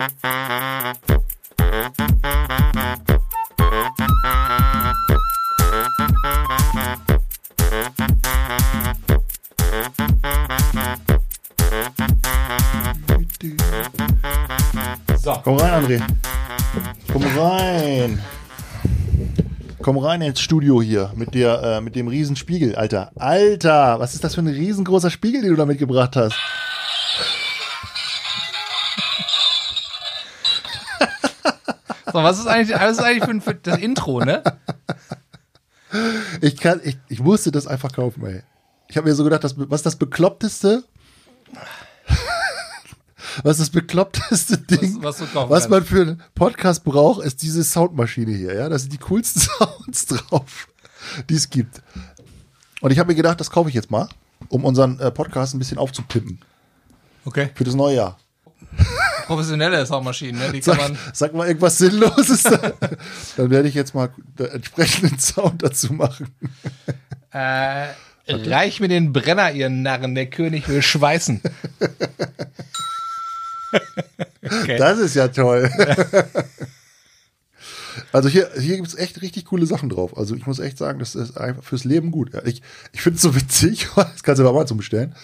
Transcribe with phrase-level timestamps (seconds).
[0.00, 0.06] So.
[15.44, 16.00] Komm rein, André.
[17.12, 18.18] Komm rein.
[19.82, 23.10] Komm rein ins Studio hier mit der, äh, mit dem Riesenspiegel, Alter.
[23.16, 26.36] Alter, was ist das für ein riesengroßer Spiegel, den du da mitgebracht hast?
[32.12, 34.42] So, was ist eigentlich, was ist eigentlich für, für das Intro, ne?
[36.40, 38.42] Ich kann, ich, ich musste das einfach kaufen, ey.
[38.88, 40.84] Ich habe mir so gedacht, das, was das bekloppteste,
[43.42, 45.70] was das bekloppteste Ding, was was kannst.
[45.70, 48.68] man für einen Podcast braucht, ist diese Soundmaschine hier, ja.
[48.68, 50.68] Das sind die coolsten Sounds drauf,
[51.28, 51.82] die es gibt.
[52.80, 54.08] Und ich habe mir gedacht, das kaufe ich jetzt mal,
[54.48, 56.40] um unseren äh, Podcast ein bisschen aufzupimpen
[57.26, 57.50] Okay.
[57.54, 58.18] für das neue Jahr.
[59.26, 60.52] Professionelle Soundmaschinen, ne?
[60.52, 60.98] Die kann Sag, man.
[61.12, 62.42] sag mal irgendwas Sinnloses,
[63.36, 66.28] dann, werde ich jetzt mal den entsprechenden Sound dazu machen.
[67.32, 67.90] Äh,
[68.26, 71.40] reich mir den Brenner, ihr Narren, der König will schweißen.
[74.42, 74.76] okay.
[74.76, 75.70] Das ist ja toll.
[78.12, 80.16] Also hier, hier gibt es echt richtig coole Sachen drauf.
[80.16, 82.32] Also ich muss echt sagen, das ist einfach fürs Leben gut.
[82.44, 85.14] Ich ich finde es so witzig, das kannst du bei Amazon bestellen.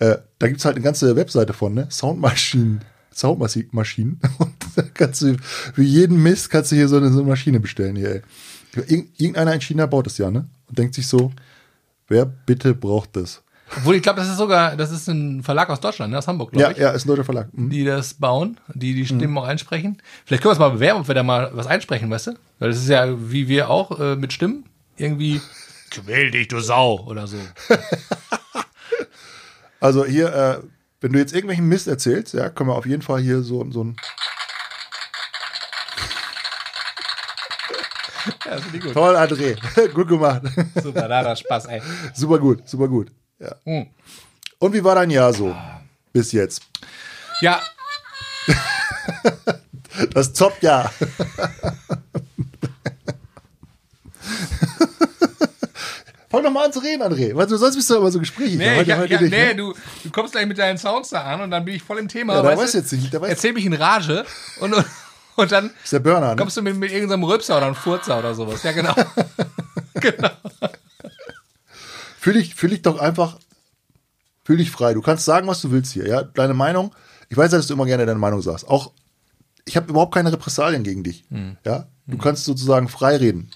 [0.00, 1.86] Äh, da gibt es halt eine ganze Webseite von, ne?
[1.90, 2.80] Soundmaschinen.
[3.14, 4.18] Soundmaschinen.
[4.38, 7.60] Und da kannst du, für jeden Mist kannst du hier so eine, so eine Maschine
[7.60, 8.22] bestellen hier, ey.
[8.88, 10.48] Irgend, irgendeiner in China baut das ja, ne?
[10.68, 11.32] Und denkt sich so,
[12.08, 13.42] wer bitte braucht das?
[13.76, 16.18] Obwohl, ich glaube, das ist sogar, das ist ein Verlag aus Deutschland, ne?
[16.18, 16.78] aus Hamburg, glaube Ja, ich.
[16.78, 17.48] ja, ist ein deutscher Verlag.
[17.52, 17.70] Mhm.
[17.70, 19.98] die das bauen, die die Stimmen auch einsprechen.
[20.24, 22.30] Vielleicht können wir uns mal bewerben, ob wir da mal was einsprechen, weißt du?
[22.58, 24.64] Weil das ist ja wie wir auch äh, mit Stimmen
[24.96, 25.40] irgendwie
[25.90, 27.36] quäl dich du Sau oder so.
[29.80, 30.60] Also hier, äh,
[31.00, 33.84] wenn du jetzt irgendwelchen Mist erzählst, ja, können wir auf jeden Fall hier so, so
[33.84, 33.96] ein
[38.44, 38.92] Ja, gut.
[38.92, 39.88] Toll, André.
[39.94, 40.42] gut gemacht.
[40.82, 41.82] Super, da hat Spaß, ey.
[42.14, 43.10] super gut, super gut.
[43.38, 43.54] Ja.
[43.64, 43.86] Hm.
[44.58, 45.56] Und wie war dein Jahr so?
[46.12, 46.62] Bis jetzt.
[47.40, 47.62] Ja,
[50.14, 50.92] Das Top-Jahr.
[56.30, 57.34] Fang doch mal an zu reden, André.
[57.34, 58.56] Weil du sonst bist du immer so gesprächig.
[58.56, 59.56] nee, heute, ich, heute ja, nicht, nee ne?
[59.56, 59.74] du,
[60.04, 62.36] du kommst gleich mit deinen Sounds da an und dann bin ich voll im Thema.
[62.36, 62.78] Ja, da weißt weiß du?
[62.78, 63.12] jetzt nicht.
[63.12, 64.24] Da weiß, Erzähl mich in Rage
[64.60, 64.86] und, und,
[65.34, 66.36] und dann ist der Burner, ne?
[66.36, 68.62] kommst du mit, mit irgendeinem Rülpser oder einem Furzer oder sowas.
[68.62, 68.94] Ja, genau.
[69.94, 70.30] genau.
[72.20, 73.38] Fühl dich, fühl dich doch einfach,
[74.44, 74.94] fühl dich frei.
[74.94, 76.06] Du kannst sagen, was du willst hier.
[76.06, 76.94] Ja, deine Meinung.
[77.28, 78.68] Ich weiß ja, dass du immer gerne deine Meinung sagst.
[78.68, 78.92] Auch,
[79.64, 81.24] ich habe überhaupt keine Repressalien gegen dich.
[81.30, 81.56] Hm.
[81.64, 83.50] Ja, du kannst sozusagen frei reden.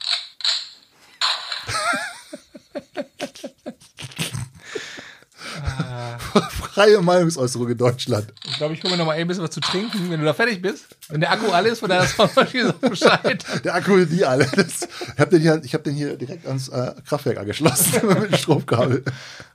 [6.74, 8.32] Freie Meinungsäußerung in Deutschland.
[8.46, 10.34] Ich glaube, ich hole mir noch mal ein bisschen was zu trinken, wenn du da
[10.34, 10.86] fertig bist.
[11.08, 13.44] Wenn der Akku alle ist von deiner Soundmaschine, sag Bescheid.
[13.64, 14.44] Der Akku ist nie alle.
[14.46, 18.32] Das, ich habe den, hier- ich hab den hier direkt ans äh, Kraftwerk angeschlossen mit
[18.32, 19.04] dem Stromkabel.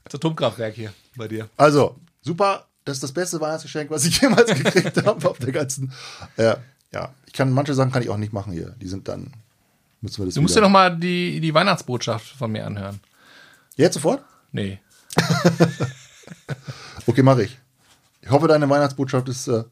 [0.05, 1.49] Das Atomkraftwerk hier bei dir.
[1.57, 2.65] Also, super.
[2.85, 5.91] Das ist das beste Weihnachtsgeschenk, was ich jemals gekriegt habe auf der ganzen.
[6.37, 6.55] Äh,
[6.93, 8.75] ja, ich kann manche Sachen kann ich auch nicht machen hier.
[8.81, 9.33] Die sind dann.
[9.99, 13.01] Müssen wir das Du musst dir noch mal die, die Weihnachtsbotschaft von mir anhören.
[13.75, 14.23] Jetzt sofort?
[14.53, 14.79] Nee.
[17.09, 17.57] Okay, mache ich.
[18.21, 19.47] Ich hoffe, deine Weihnachtsbotschaft ist.
[19.47, 19.63] Äh,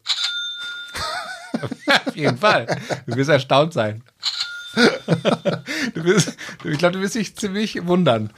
[2.05, 2.65] Auf jeden Fall.
[3.05, 4.01] Du wirst erstaunt sein.
[5.93, 8.31] Du wirst, ich glaube, du wirst dich ziemlich wundern.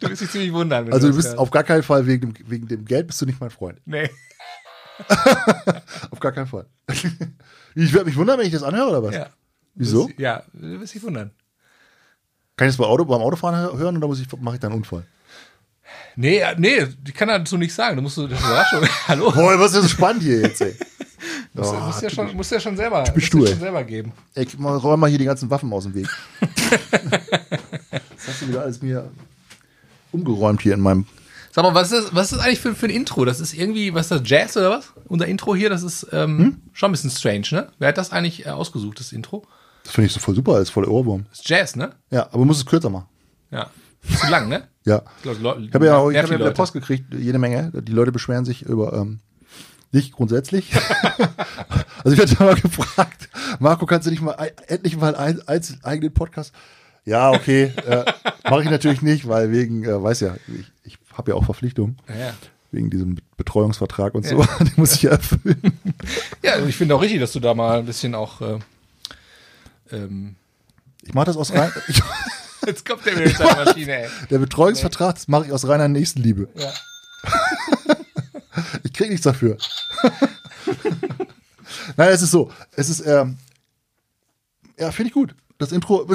[0.00, 0.92] Du wirst dich ziemlich wundern.
[0.92, 1.38] also, du bist hörst.
[1.38, 3.80] auf gar keinen Fall wegen dem, wegen dem Geld bist du nicht mein Freund.
[3.86, 4.10] Nee.
[6.10, 6.66] Auf gar keinen Fall.
[7.74, 9.14] Ich würde mich wundern, wenn ich das anhöre oder was?
[9.14, 9.26] Ja.
[9.74, 10.02] Wieso?
[10.02, 11.30] Du wirst- Ja, du wirst dich wundern.
[12.56, 14.76] Kann ich das bei Auto, beim Autofahren hören oder muss ich, mache ich da einen
[14.76, 15.06] Unfall?
[16.16, 17.96] Nee, äh, nee, ich kann dazu nichts sagen.
[17.96, 18.80] Du musst du, das Überraschung.
[19.08, 19.30] Hallo.
[19.30, 20.74] Boah, was ist das so spannend hier jetzt, ey?
[21.52, 24.12] Du musst, Oh, musst, ja schon, musst ja schon selber, musst ja schon selber geben.
[24.34, 26.06] Ey, mal- räum mal hier die ganzen Waffen aus dem Weg.
[26.40, 29.10] das hast du wieder alles mir
[30.12, 31.06] umgeräumt hier in meinem.
[31.52, 33.24] Sag mal, was ist das, was ist das eigentlich für, für ein Intro?
[33.24, 34.92] Das ist irgendwie, was ist das, Jazz oder was?
[35.08, 36.56] Unser Intro hier, das ist ähm, Hm?
[36.72, 37.68] schon ein bisschen strange, ne?
[37.78, 39.44] Wer hat das eigentlich äh, ausgesucht, das Intro?
[39.84, 41.26] Das finde ich so voll super, das ist voll Ohrwurm.
[41.30, 41.90] Das ist Jazz, ne?
[42.10, 43.06] Ja, aber du musst es kürzer machen.
[43.50, 43.68] Ja.
[44.02, 44.66] Zu lang, ne?
[44.84, 45.02] Ja.
[45.22, 46.54] Ich glaub, Ich habe ja, auch- ich hab ja wieder Leute.
[46.56, 47.70] Post gekriegt, jede Menge.
[47.82, 49.20] Die Leute beschweren sich über ähm,
[49.92, 50.72] dich grundsätzlich.
[52.02, 54.32] also ich werde mal gefragt, Marco, kannst du nicht mal
[54.68, 56.54] endlich mal einen ein, eigenen Podcast?
[57.04, 57.72] Ja, okay.
[57.86, 58.04] Äh,
[58.48, 61.98] Mache ich natürlich nicht, weil wegen, äh, weiß ja, ich, ich habe ja auch Verpflichtungen.
[62.08, 62.32] Ja, ja.
[62.72, 64.42] Wegen diesem Betreuungsvertrag und so.
[64.60, 65.60] Den muss ich ja erfüllen.
[66.42, 68.40] Ja, also ich finde auch richtig, dass du da mal ein bisschen auch.
[68.40, 68.58] Äh,
[69.92, 70.36] ähm,
[71.02, 71.70] Ich mache das aus rein.
[72.66, 74.08] Jetzt kommt der mit seiner Maschine, ey.
[74.30, 76.48] der Betreuungsvertrag, das mache ich aus reiner Nächstenliebe.
[76.54, 76.72] Ja.
[78.82, 79.56] Ich krieg nichts dafür.
[81.96, 82.50] Nein, es ist so.
[82.72, 83.38] Es ist, ähm,
[84.78, 85.34] ja, finde ich gut.
[85.58, 86.06] Das Intro,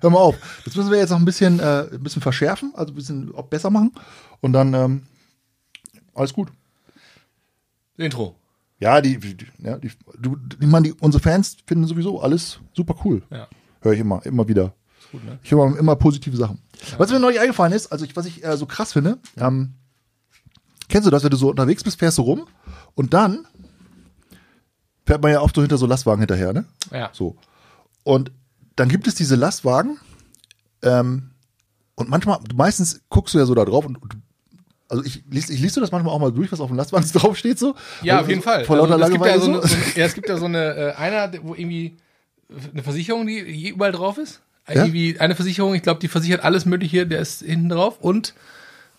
[0.00, 0.36] hör mal auf.
[0.64, 3.70] Das müssen wir jetzt noch ein bisschen, äh, ein bisschen verschärfen, also ein bisschen besser
[3.70, 3.92] machen.
[4.40, 5.06] Und dann, ähm,
[6.14, 6.48] alles gut.
[7.96, 8.34] Intro.
[8.78, 12.94] Ja, die, die, ja, die, du, ich meine, die, unsere Fans finden sowieso alles super
[13.04, 13.22] cool.
[13.30, 13.48] Ja.
[13.80, 14.74] Höre ich immer, immer wieder.
[15.12, 15.38] Gut, ne?
[15.42, 16.60] Ich höre immer, positive Sachen.
[16.98, 19.74] Was mir neulich eingefallen ist, also ich, was ich äh, so krass finde, ähm,
[20.88, 22.46] kennst du das, wenn du so unterwegs bist, fährst du rum
[22.94, 23.46] und dann
[25.06, 26.64] fährt man ja oft so hinter so Lastwagen hinterher, ne?
[26.92, 27.10] Ja.
[27.12, 27.36] So.
[28.02, 28.32] Und
[28.76, 29.98] dann gibt es diese Lastwagen,
[30.82, 31.30] ähm,
[31.94, 34.16] und manchmal, meistens guckst du ja so da drauf und, und
[34.88, 37.08] also ich liest, ich liest du das manchmal auch mal durch, was auf dem Lastwagen
[37.12, 37.74] draufsteht so?
[38.02, 38.64] Ja, Also auf jeden Fall.
[38.64, 39.74] Vor lauter Also, es gibt ja Langeweile so, so.
[39.74, 41.96] so ja, es gibt ja so eine, äh, einer, wo irgendwie
[42.72, 44.42] eine Versicherung, die die überall drauf ist.
[44.68, 44.82] Ja?
[44.84, 47.98] Irgendwie eine Versicherung, ich glaube, die versichert alles Mögliche, der ist hinten drauf.
[48.00, 48.34] Und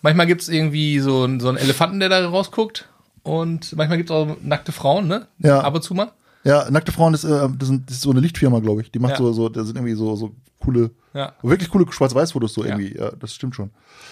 [0.02, 2.88] manchmal gibt es irgendwie so, einen- so einen Elefanten, der da rausguckt.
[3.24, 5.28] Und manchmal gibt es auch nackte Frauen, ne?
[5.40, 5.60] Ja.
[5.62, 6.12] Ab und zu mal.
[6.48, 8.92] Ja, Nackte Frauen ist, äh, das, sind, das ist so eine Lichtfirma, glaube ich.
[8.92, 9.18] Die macht Ja.
[9.18, 11.34] so, so, da sind irgendwie so, so coole, Ja.
[11.44, 12.96] wirklich coole Schwarz-Weiß-Fotos so irgendwie.
[12.98, 13.70] Ja, das stimmt schon.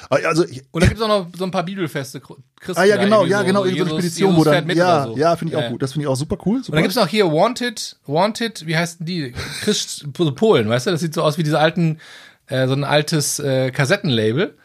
[0.10, 2.20] Ah, Also, ich, Und da gibt es auch noch so ein paar Bibelfeste.
[2.22, 4.70] Christen ah ja, da genau, irgendwie ja, genau, so, irgendeine Jesus- Spedition, Jesus wo dann,
[4.78, 5.18] ja, so.
[5.18, 5.82] ja, finde ich auch gut.
[5.82, 6.58] Das finde ich auch super cool.
[6.58, 6.76] Und Super.
[6.76, 9.32] dann gibt's noch hier Wanted, Wanted, wie heißen die?
[9.62, 10.92] Christ, so Polen, weißt du?
[10.92, 12.00] Das sieht so aus wie diese alten,
[12.48, 14.56] äh, so ein altes äh, Kassettenlabel.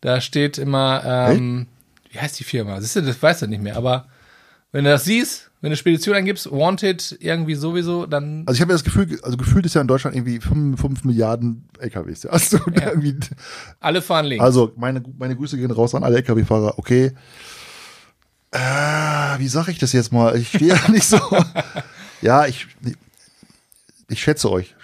[0.00, 1.66] Da steht immer, ähm,
[2.10, 2.80] wie heißt die Firma?
[2.80, 3.76] Siehst du, das weißt du nicht mehr.
[3.76, 4.06] Aber
[4.72, 8.72] wenn du das siehst, wenn du Spedition eingibst, Wanted irgendwie sowieso, dann also ich habe
[8.72, 12.24] ja das Gefühl, also gefühlt ist ja in Deutschland irgendwie 5, 5 Milliarden LKWs.
[12.24, 12.30] Ja.
[12.38, 13.16] Also, irgendwie,
[13.80, 14.44] alle fahren links.
[14.44, 16.78] also meine, meine Grüße gehen raus an alle LKW-Fahrer.
[16.78, 17.12] Okay.
[18.52, 18.58] Äh,
[19.38, 20.36] wie sage ich das jetzt mal?
[20.36, 21.20] Ich stehe ja nicht so.
[22.22, 22.68] ja, ich,
[24.08, 24.76] ich schätze euch.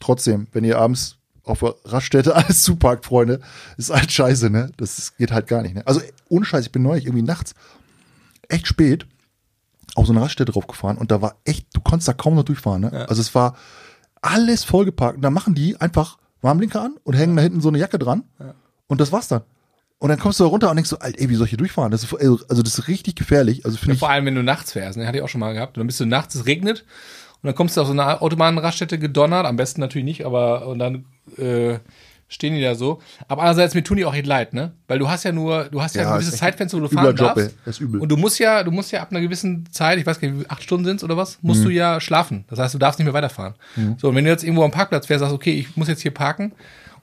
[0.00, 3.40] Trotzdem, wenn ihr abends auf der Raststätte alles zuparkt, Freunde,
[3.76, 4.72] ist halt scheiße, ne?
[4.76, 5.86] Das geht halt gar nicht, ne?
[5.86, 7.54] Also ohne Scheiß, ich bin neulich irgendwie nachts
[8.48, 9.06] echt spät
[9.96, 12.82] auf so eine Raststätte draufgefahren und da war echt, du konntest da kaum noch durchfahren,
[12.82, 13.06] ne?
[13.08, 13.56] Also es war
[14.22, 17.78] alles vollgeparkt und da machen die einfach Warnblinker an und hängen da hinten so eine
[17.78, 18.24] Jacke dran
[18.86, 19.42] und das war's dann.
[19.98, 21.58] Und dann kommst du da runter und denkst so, Alter, ey, wie soll ich hier
[21.58, 21.90] durchfahren?
[21.90, 23.64] Das ist, also also das ist richtig gefährlich.
[23.64, 25.06] Also ich, Vor allem, wenn du nachts fährst, ne?
[25.06, 25.76] Hatte ich auch schon mal gehabt.
[25.76, 26.84] Und dann bist du nachts, es regnet.
[27.42, 29.46] Und dann kommst du auf so eine Autobahnraststätte gedonnert.
[29.46, 31.06] Am besten natürlich nicht, aber und dann
[31.38, 31.78] äh,
[32.28, 33.00] stehen die da so.
[33.28, 34.72] Aber andererseits, mir tun die auch echt leid, ne?
[34.88, 37.06] Weil du hast ja nur, du hast ja, Ja, ein gewisses Zeitfenster, wo du fahren
[37.16, 37.46] Job, darfst.
[37.48, 37.54] ey.
[37.64, 38.00] Das ist übel.
[38.00, 40.50] Und du musst ja, du musst ja ab einer gewissen Zeit, ich weiß gar nicht,
[40.50, 41.64] acht Stunden sind's oder was, musst Mhm.
[41.64, 42.44] du ja schlafen.
[42.48, 43.54] Das heißt, du darfst nicht mehr weiterfahren.
[43.98, 46.10] So, und wenn du jetzt irgendwo am Parkplatz fährst, sagst, okay, ich muss jetzt hier
[46.12, 46.52] parken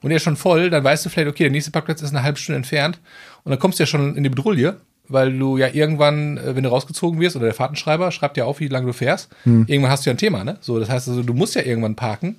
[0.02, 2.22] und der ist schon voll, dann weißt du vielleicht, okay, der nächste Parkplatz ist eine
[2.22, 2.98] halbe Stunde entfernt
[3.44, 4.76] und dann kommst du ja schon in die Bedrulle,
[5.08, 8.60] weil du ja irgendwann, äh, wenn du rausgezogen wirst oder der Fahrtenschreiber schreibt ja auf,
[8.60, 9.64] wie lange du fährst, Hm.
[9.68, 10.56] irgendwann hast du ja ein Thema, ne?
[10.60, 12.36] So, das heißt also, du musst ja irgendwann parken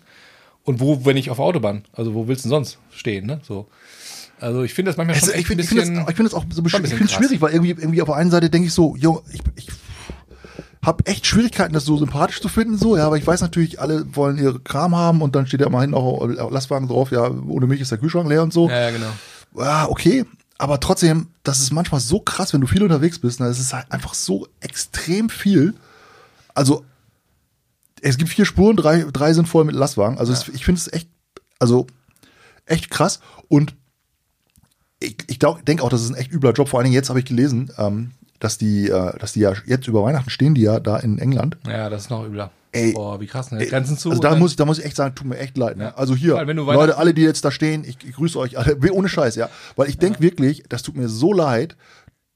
[0.66, 1.86] und wo, wenn nicht auf der Autobahn?
[1.94, 3.40] Also, wo willst du denn sonst stehen, ne?
[3.44, 3.68] So.
[4.40, 5.96] Also, ich finde das manchmal Also schon ich echt ein finde ich find bisschen.
[5.96, 8.08] das, ich find das auch so besch- ich bisschen finde schwierig, weil irgendwie, irgendwie auf
[8.10, 9.68] der einen Seite denke ich so, jo, ich, ich
[10.86, 14.06] habe echt Schwierigkeiten, das so sympathisch zu finden, so, ja, aber ich weiß natürlich, alle
[14.16, 17.30] wollen ihre Kram haben und dann steht ja immer hinten auch auch Lastwagen drauf, ja,
[17.48, 18.70] ohne mich ist der Kühlschrank leer und so.
[18.70, 19.10] ja, ja, genau.
[19.58, 20.26] Ja, okay,
[20.58, 23.74] aber trotzdem, das ist manchmal so krass, wenn du viel unterwegs bist, ne, das ist
[23.74, 25.74] halt einfach so extrem viel.
[26.54, 26.84] Also,
[28.01, 30.18] es gibt vier Spuren, drei, drei sind voll mit Lastwagen.
[30.18, 31.09] Also, es, ich finde es echt,
[31.59, 31.88] also,
[32.65, 33.19] echt krass.
[33.47, 33.75] Und
[35.00, 36.69] ich, ich denke auch, das ist ein echt übler Job.
[36.69, 39.88] Vor allen Dingen jetzt habe ich gelesen, ähm, dass die, äh, dass die ja jetzt
[39.88, 41.57] über Weihnachten stehen, die ja da in England.
[41.68, 42.51] Ja, das ist noch übler.
[42.71, 43.66] Ey, Boah, wie krass, ne?
[43.66, 44.09] Grenzen zu.
[44.09, 45.78] Also da muss, ich, da muss ich echt sagen, tut mir echt leid.
[45.78, 45.85] Ne?
[45.85, 45.95] Ja.
[45.95, 49.35] Also hier, Leute, alle, die jetzt da stehen, ich, ich grüße euch alle, ohne Scheiß,
[49.35, 49.49] ja.
[49.78, 51.78] Weil ich denke wirklich, das tut mir so leid.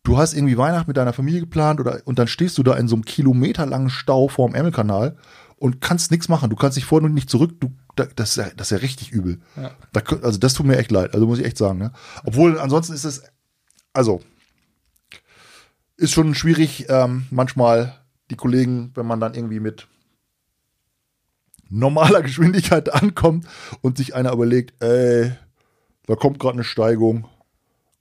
[0.03, 2.87] Du hast irgendwie Weihnachten mit deiner Familie geplant oder und dann stehst du da in
[2.87, 5.17] so einem kilometerlangen Stau vorm Ärmelkanal
[5.59, 6.49] und kannst nichts machen.
[6.49, 7.59] Du kannst dich vor und nicht zurück.
[7.59, 9.39] Du, da, das, ist ja, das ist ja richtig übel.
[9.55, 9.71] Ja.
[9.91, 11.13] Da, also das tut mir echt leid.
[11.13, 11.77] Also muss ich echt sagen.
[11.77, 11.91] Ne?
[12.23, 13.23] Obwohl ansonsten ist es,
[13.93, 14.21] also
[15.97, 17.99] ist schon schwierig ähm, manchmal
[18.31, 19.87] die Kollegen, wenn man dann irgendwie mit
[21.69, 23.45] normaler Geschwindigkeit ankommt
[23.81, 25.33] und sich einer überlegt, ey,
[26.05, 27.27] da kommt gerade eine Steigung,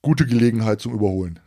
[0.01, 1.41] gute Gelegenheit zum Überholen.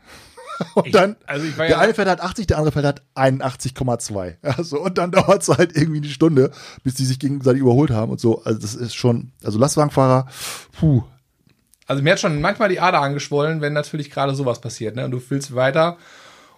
[0.75, 4.35] Und Ich- dann, also der ja- eine fährt halt 80, der andere fährt halt 81,2.
[4.43, 6.51] Ja, so, und dann dauert es halt irgendwie eine Stunde,
[6.83, 8.43] bis die sich gegenseitig überholt haben und so.
[8.43, 10.27] Also das ist schon, also Lastwagenfahrer,
[10.79, 11.03] puh,
[11.87, 15.05] Also mir hat schon manchmal die Ader angeschwollen, wenn natürlich gerade sowas passiert, ne?
[15.05, 15.97] Und du willst weiter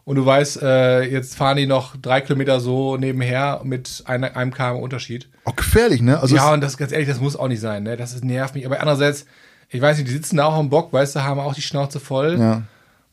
[0.05, 4.53] und du weißt, äh, jetzt fahren die noch drei Kilometer so nebenher mit einer, einem
[4.53, 5.29] km Unterschied.
[5.45, 6.19] auch gefährlich, ne?
[6.19, 7.95] Also ja, und das ganz ehrlich, das muss auch nicht sein, ne?
[7.97, 8.65] Das ist, nervt mich.
[8.65, 9.25] Aber andererseits,
[9.69, 11.99] ich weiß nicht, die sitzen da auch am Bock, weißt du, haben auch die Schnauze
[11.99, 12.37] voll.
[12.39, 12.63] ja.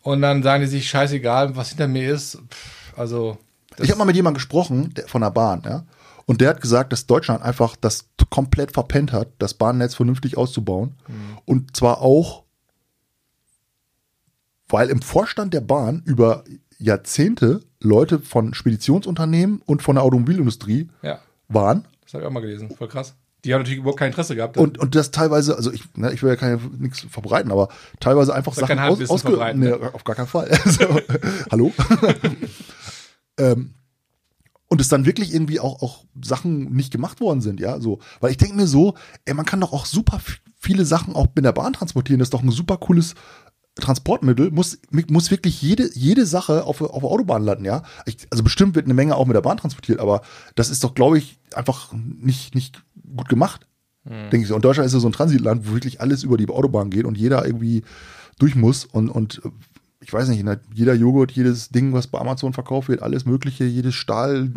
[0.03, 2.37] Und dann sagen die sich, scheißegal, was hinter mir ist.
[2.51, 3.39] Pff, also,
[3.79, 5.85] Ich habe mal mit jemandem gesprochen, der, von der Bahn, ja.
[6.27, 10.95] Und der hat gesagt, dass Deutschland einfach das komplett verpennt hat, das Bahnnetz vernünftig auszubauen.
[11.45, 12.45] Und zwar auch,
[14.69, 16.45] weil im Vorstand der Bahn über
[16.79, 21.89] Jahrzehnte Leute von Speditionsunternehmen und von der Automobilindustrie Ja, waren.
[22.05, 22.71] das habe ich auch mal gelesen.
[22.77, 23.15] Voll krass.
[23.45, 24.59] Die haben natürlich überhaupt kein Interesse gehabt.
[24.59, 27.69] Und, und das teilweise, also ich, ne, ich will ja keine nichts verbreiten, aber
[27.99, 30.51] teilweise einfach Sachen kein Halbwissen verbreiten, nee, auf gar keinen Fall.
[30.65, 31.01] Also,
[31.51, 31.73] hallo?
[33.39, 33.75] ähm,
[34.69, 37.99] und es dann wirklich irgendwie auch, auch Sachen nicht gemacht worden sind, ja, so.
[38.21, 38.95] Weil ich denke mir so,
[39.25, 40.21] ey, man kann doch auch super
[40.61, 42.19] viele Sachen auch mit der Bahn transportieren.
[42.19, 43.15] Das ist doch ein super cooles
[43.77, 44.51] Transportmittel.
[44.51, 47.83] Muss, muss wirklich jede, jede Sache auf, auf der Autobahn landen, ja.
[48.07, 50.23] Ich, also bestimmt wird eine Menge auch mit der Bahn transportiert, aber
[50.55, 52.83] das ist doch, glaube ich, einfach nicht, nicht
[53.17, 53.67] gut gemacht.
[54.05, 54.57] Denke ich so.
[54.57, 57.19] Und Deutschland ist ja so ein Transitland, wo wirklich alles über die Autobahn geht und
[57.19, 57.83] jeder irgendwie
[58.39, 59.51] durch muss und, und äh,
[60.03, 63.65] ich weiß nicht, ne, jeder Joghurt, jedes Ding, was bei Amazon verkauft wird, alles Mögliche,
[63.65, 64.51] jedes Stahl,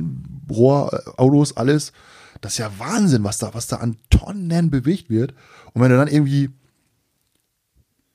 [0.50, 1.92] Rohr, äh, Autos, alles.
[2.40, 5.34] Das ist ja Wahnsinn, was da, was da an Tonnen bewegt wird.
[5.74, 6.50] Und wenn du dann irgendwie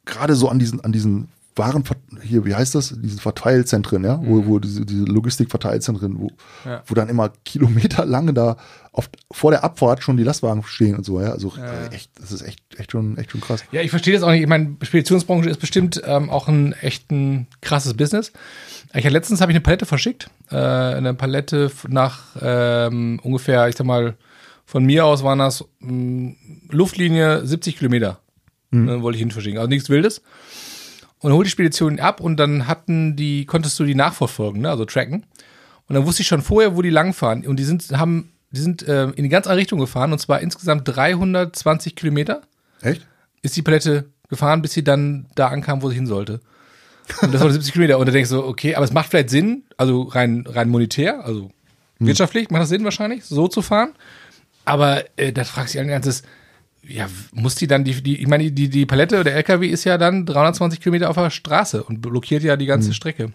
[0.08, 1.82] gerade so an diesen, an diesen Waren,
[2.22, 2.94] hier, wie heißt das?
[3.02, 6.28] Diese Verteilzentren, ja, wo, wo diese, diese Logistikverteilzentren, wo,
[6.64, 6.82] Ja.
[6.86, 8.56] wo dann immer kilometerlang da
[8.92, 11.32] oft vor der Abfahrt schon die Lastwagen stehen und so, ja.
[11.32, 13.64] Also äh, echt, das ist echt, echt schon, echt schon krass.
[13.72, 14.42] Ja, ich verstehe das auch nicht.
[14.42, 18.32] Ich meine, Speditionsbranche ist bestimmt ähm, auch ein echt ein krasses Business.
[18.94, 20.30] Ich hatte letztens habe ich eine Palette verschickt.
[20.50, 24.16] Äh, eine Palette nach ähm, ungefähr, ich sag mal,
[24.64, 26.34] von mir aus waren das mh,
[26.70, 28.20] Luftlinie 70 Kilometer.
[28.70, 29.58] Ne, wollte ich hin verschicken.
[29.58, 30.18] Also nichts Wildes.
[31.20, 34.70] Und dann holte die Spedition ab und dann hatten die, konntest du die nachverfolgen, ne?
[34.70, 35.26] also tracken.
[35.88, 37.46] Und dann wusste ich schon vorher, wo die langfahren.
[37.46, 40.40] Und die sind, haben, die sind äh, in die ganz andere Richtung gefahren und zwar
[40.40, 42.42] insgesamt 320 Kilometer
[42.82, 43.06] Echt?
[43.42, 46.40] ist die Palette gefahren, bis sie dann da ankam, wo sie hin sollte.
[47.22, 47.98] Und das waren 70 Kilometer.
[47.98, 51.50] Und da denkst du, okay, aber es macht vielleicht Sinn, also rein, rein monetär, also
[51.98, 53.94] wirtschaftlich macht das Sinn wahrscheinlich, so zu fahren.
[54.64, 56.22] Aber äh, da fragst du dich allen Ernstes,
[56.88, 59.84] ja, muss die dann, die, die, ich meine, die, die Palette oder der LKW ist
[59.84, 63.30] ja dann 320 Kilometer auf der Straße und blockiert ja die ganze Strecke.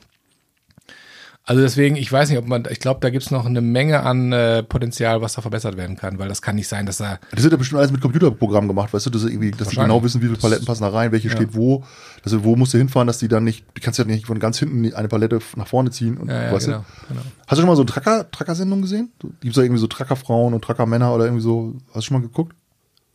[1.45, 4.31] Also deswegen, ich weiß nicht, ob man, ich glaube, da gibt's noch eine Menge an
[4.31, 7.43] äh, Potenzial, was da verbessert werden kann, weil das kann nicht sein, dass da Das
[7.43, 9.83] wird ja bestimmt alles mit Computerprogrammen gemacht, weißt du, dass, sie irgendwie, dass Wahrscheinlich.
[9.83, 11.83] genau wissen, wie viele Paletten passen da rein, welche steht wo,
[12.23, 14.57] also wo musst du hinfahren, dass die dann nicht, du kannst ja nicht von ganz
[14.57, 17.07] hinten eine Palette nach vorne ziehen und ja, ja, weißt genau, du.
[17.09, 17.21] genau.
[17.45, 19.11] Hast du schon mal so eine Tracker, Tracker-Sendung gesehen?
[19.19, 22.23] Gibt es da irgendwie so Trackerfrauen und Trackermänner oder irgendwie so, hast du schon mal
[22.25, 22.55] geguckt?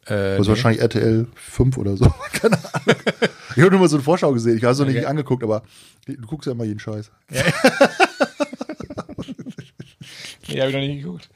[0.09, 2.05] Äh, Das ist wahrscheinlich RTL 5 oder so.
[2.33, 2.97] Keine Ahnung.
[3.57, 4.57] Ich habe nur mal so eine Vorschau gesehen.
[4.57, 5.07] Ich habe es noch nicht Okay.
[5.07, 5.63] angeguckt, aber
[6.07, 7.11] du guckst ja immer jeden Scheiß.
[10.49, 11.29] nee, habe ich noch nicht geguckt.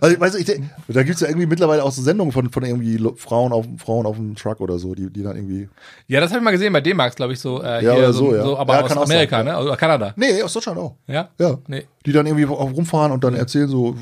[0.00, 0.46] Also, weißt du, ich,
[0.88, 4.06] da gibt es ja irgendwie mittlerweile auch so Sendungen von, von irgendwie Frauen auf, Frauen
[4.06, 5.68] auf dem Truck oder so, die, die dann irgendwie.
[6.08, 7.62] Ja, das habe ich mal gesehen bei D-Max, glaube ich, so.
[7.62, 8.42] Äh, Ja, oder so, ja.
[8.56, 9.54] aber Ja, aus Amerika, sein, ne?
[9.56, 10.14] Also Kanada.
[10.16, 10.96] Nee, aus Deutschland auch.
[11.06, 11.28] Ja?
[11.38, 11.58] Ja.
[11.66, 11.86] Nee.
[12.06, 13.94] Die dann irgendwie rumfahren und dann erzählen, so,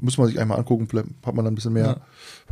[0.00, 1.98] muss man sich einmal angucken, vielleicht hat man dann ein bisschen mehr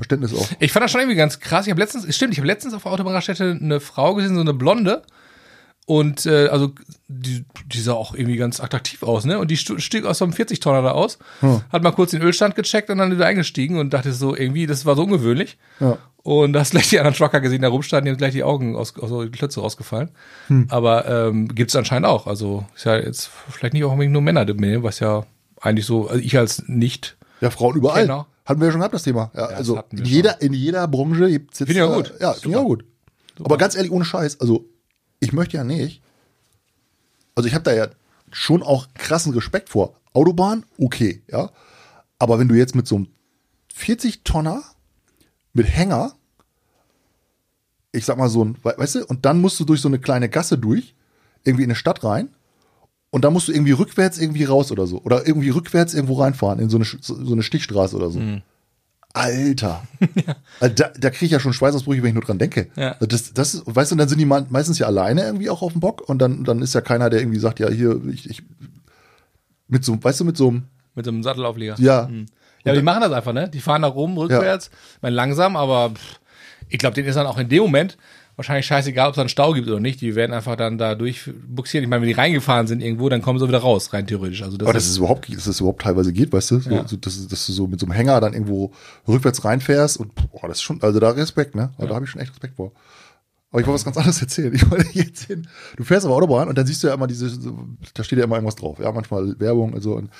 [0.02, 0.48] Verständnis auch.
[0.58, 1.66] Ich fand das schon irgendwie ganz krass.
[1.66, 4.54] Ich habe letztens, stimmt, ich habe letztens auf der Autobahnraststätte eine Frau gesehen, so eine
[4.54, 5.02] Blonde.
[5.84, 6.72] Und äh, also
[7.08, 9.38] die, die sah auch irgendwie ganz attraktiv aus, ne?
[9.38, 11.18] Und die stieg aus so einem 40-Tonner da aus,
[11.72, 14.86] hat mal kurz den Ölstand gecheckt und dann wieder eingestiegen und dachte so, irgendwie, das
[14.86, 15.58] war so ungewöhnlich.
[15.80, 15.98] Ja.
[16.22, 18.76] Und da hast gleich die anderen Trucker gesehen, da rumstanden, die haben gleich die Augen
[18.76, 20.10] aus, aus so die Klötze rausgefallen.
[20.46, 20.66] Hm.
[20.68, 22.28] Aber ähm, gibt's anscheinend auch.
[22.28, 24.46] Also ist ja jetzt vielleicht nicht auch unbedingt nur Männer,
[24.84, 25.26] was ja
[25.60, 28.02] eigentlich so, also ich als nicht Ja, Frauen überall.
[28.02, 28.26] Genau.
[28.44, 29.30] Hatten wir ja schon gehabt, das Thema.
[29.34, 31.68] Ja, das also in jeder, in jeder Branche gibt's jetzt.
[31.68, 32.14] Finde ich auch äh, gut.
[32.20, 32.84] Ja, finde ich auch gut.
[33.44, 34.68] Aber ganz ehrlich, ohne Scheiß, also
[35.20, 36.02] ich möchte ja nicht.
[37.34, 37.86] Also ich habe da ja
[38.30, 39.94] schon auch krassen Respekt vor.
[40.12, 41.50] Autobahn, okay, ja.
[42.18, 43.08] Aber wenn du jetzt mit so einem
[43.76, 44.62] 40-Tonner
[45.54, 46.14] mit Hänger,
[47.92, 49.98] ich sag mal so ein, we- weißt du, und dann musst du durch so eine
[49.98, 50.94] kleine Gasse durch,
[51.44, 52.30] irgendwie in eine Stadt rein,
[53.12, 55.00] und dann musst du irgendwie rückwärts irgendwie raus oder so.
[55.02, 58.20] Oder irgendwie rückwärts irgendwo reinfahren, in so eine, so eine Stichstraße oder so.
[59.14, 59.82] Alter.
[60.60, 62.68] Also da da kriege ich ja schon Schweißausbrüche, wenn ich nur dran denke.
[62.76, 62.94] Ja.
[63.00, 65.72] Das, das ist, weißt du, dann sind die me- meistens ja alleine irgendwie auch auf
[65.72, 68.42] dem Bock und dann, dann ist ja keiner, der irgendwie sagt, ja, hier, ich, ich
[69.68, 70.62] mit so, weißt du, mit so einem,
[70.94, 71.74] mit so einem Sattelauflieger.
[71.78, 72.08] ja,
[72.64, 73.48] Ja, aber die machen das einfach, ne?
[73.48, 74.70] Die fahren da rum, rückwärts.
[74.96, 76.20] Ich meine, langsam, aber pff,
[76.68, 77.98] ich glaube, denen ist dann auch in dem Moment
[78.42, 80.00] wahrscheinlich scheißegal, ob es einen Stau gibt oder nicht.
[80.00, 81.84] Die werden einfach dann da durchbuxieren.
[81.84, 84.42] Ich meine, wenn die reingefahren sind irgendwo, dann kommen sie wieder raus, rein theoretisch.
[84.42, 86.86] Also das, aber das ist überhaupt, dass das überhaupt teilweise geht, weißt du, so, Ja.
[86.86, 88.72] so, dass, dass du so mit so einem Hänger dann irgendwo
[89.08, 91.70] rückwärts reinfährst und, boah, das ist schon, also da Respekt, ne?
[91.78, 92.72] Also Da habe ich schon echt Respekt vor.
[93.50, 94.54] Aber ich wollte was ganz anderes erzählen.
[94.54, 95.46] Ich wollte jetzt hin.
[95.76, 97.30] Du fährst auf der Autobahn und dann siehst du ja immer diese,
[97.94, 98.78] da steht ja immer irgendwas drauf.
[98.80, 99.92] Ja, manchmal Werbung und so.
[99.94, 100.10] Und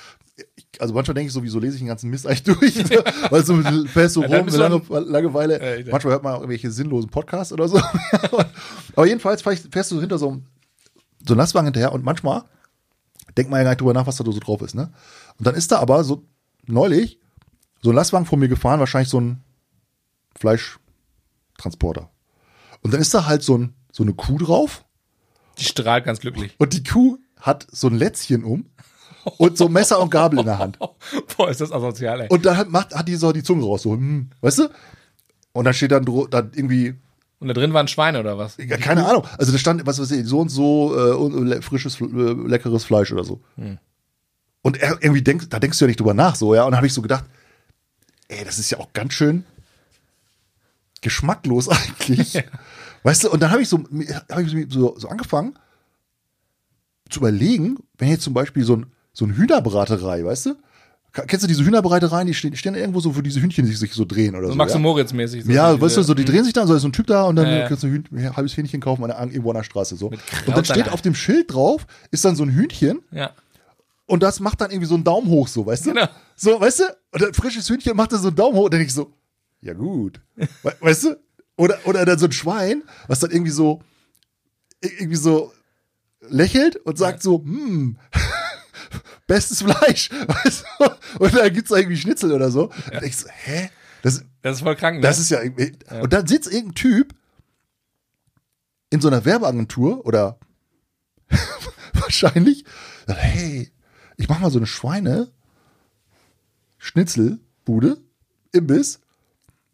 [0.79, 2.75] also manchmal denke ich so, wieso lese ich den ganzen Mist eigentlich durch?
[3.31, 5.79] Weil so, du fährst dann rum, du lange, Langeweile.
[5.79, 7.79] Ich- manchmal hört man auch irgendwelche sinnlosen Podcasts oder so.
[8.95, 10.45] Aber jedenfalls fährst du hinter so einem,
[11.25, 12.43] so einem Lastwagen hinterher und manchmal
[13.37, 14.91] denkt man ja gar nicht drüber nach, was da so drauf ist, ne?
[15.37, 16.23] Und dann ist da aber so
[16.65, 17.19] neulich
[17.81, 19.43] so ein Lastwagen vor mir gefahren, wahrscheinlich so ein
[21.57, 22.09] Fleischtransporter.
[22.81, 24.85] Und dann ist da halt so, ein, so eine Kuh drauf
[25.59, 26.55] die strahlt ganz glücklich.
[26.57, 28.65] und die Kuh hat so ein Lätzchen um
[29.37, 30.77] und so Messer und Gabel in der Hand.
[31.37, 32.27] Boah, ist das asozial, ey.
[32.29, 34.69] Und dann hat, macht, hat die so die Zunge raus, so, hm, weißt du?
[35.53, 36.95] Und dann steht dann, dann irgendwie,
[37.39, 38.57] Und da drin war ein Schwein oder was?
[38.57, 41.99] ja, keine Ahnung, also da stand, was weiß ich, so und so äh, und, frisches,
[42.01, 43.41] äh, leckeres Fleisch oder so.
[44.61, 46.63] Und er, irgendwie denkst, da denkst du ja nicht drüber nach, so, ja.
[46.63, 47.25] Und dann habe ich so gedacht,
[48.29, 49.45] ey, das ist ja auch ganz schön
[51.01, 52.43] geschmacklos eigentlich.
[53.03, 53.83] Weißt du, und dann habe ich so,
[54.29, 55.59] hab ich so, so angefangen
[57.09, 60.55] zu überlegen, wenn jetzt zum Beispiel so ein, so ein Hühnerbraterei, weißt du?
[61.27, 63.93] Kennst du diese Hühnerbratereien, die stehen, die stehen irgendwo so, wo diese Hühnchen sich, sich
[63.93, 64.57] so drehen oder So so?
[64.57, 64.77] Max ja?
[64.77, 65.43] und Moritz mäßig.
[65.45, 67.05] So Ja, diese- weißt du, so die drehen sich dann, so ist so ein Typ
[67.05, 67.67] da und dann Ja, ja.
[67.67, 69.11] kannst du ein, Hühn, ein halbes Hähnchen kaufen an,
[69.53, 70.07] der Straße so.
[70.07, 70.17] Und
[70.57, 73.29] dann steht auf dem Schild drauf, ist dann so ein Hühnchen Ja.
[74.07, 75.93] und das macht dann irgendwie so einen Daumen hoch, so, weißt du?
[75.93, 76.07] Genau.
[76.35, 76.83] So, weißt du?
[77.11, 79.13] Und ein frisches Hühnchen macht dann so einen Daumen hoch und dann denk ich so,
[79.61, 80.19] ja gut.
[80.35, 81.15] We weißt du?
[81.57, 83.81] Oder, oder dann so ein Schwein, was dann irgendwie so,
[84.81, 85.53] irgendwie so
[86.27, 87.97] lächelt und sagt so, hm,
[89.27, 90.09] bestes Fleisch.
[90.27, 91.19] Weißt du?
[91.19, 92.71] Und dann gibt's da irgendwie Schnitzel oder so.
[92.91, 93.69] Und ich so, hä?
[94.01, 95.01] Das, Das ist voll krank, ne?
[95.01, 95.77] das ist ja irgendwie.
[96.01, 97.15] Und dann sitzt irgendein Typ
[98.89, 100.37] in so einer Werbeagentur oder
[101.93, 102.65] wahrscheinlich,
[103.07, 103.71] sagt, hey,
[104.17, 105.31] ich mach mal so eine Schweine
[106.77, 107.97] Schnitzelbude,
[108.51, 108.99] Imbiss.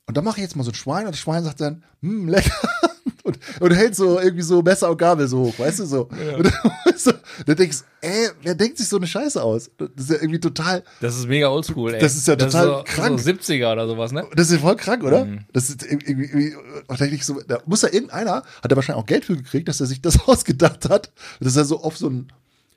[0.05, 2.27] Und dann mache ich jetzt mal so ein Schwein und das Schwein sagt dann, hm,
[2.29, 2.69] lecker.
[3.29, 6.09] Und, und hält so irgendwie so Messer und Gabel so hoch, weißt du so.
[6.38, 6.53] Und dann,
[7.05, 7.12] du,
[7.45, 9.69] dann denkst du, ey, wer denkt sich so eine Scheiße aus?
[9.77, 12.01] Das ist ja irgendwie total, Das ist mega oldschool, ey.
[12.01, 13.19] Das ist ja total so, krank.
[13.19, 14.25] So 70er oder sowas, ne?
[14.36, 15.25] Das ist voll krank, oder?
[15.25, 15.45] Mhm.
[15.53, 16.55] Das ist irgendwie, irgendwie
[16.88, 19.67] da denk ich so, da muss ja irgendeiner, hat er wahrscheinlich auch Geld für gekriegt,
[19.67, 22.31] dass er sich das ausgedacht hat, dass er so auf so ein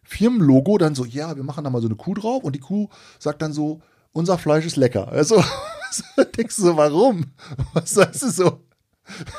[0.04, 2.88] Firmenlogo dann so, ja, wir machen da mal so eine Kuh drauf und die Kuh
[3.18, 3.80] sagt dann so,
[4.12, 5.08] unser Fleisch ist lecker.
[5.08, 5.42] Also,
[5.90, 7.32] so denkst du so, warum?
[7.72, 8.60] Was sagst du so?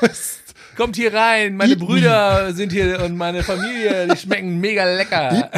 [0.01, 0.39] Was,
[0.75, 1.85] Kommt hier rein, meine Eat me.
[1.85, 5.49] Brüder sind hier und meine Familie, die schmecken mega lecker.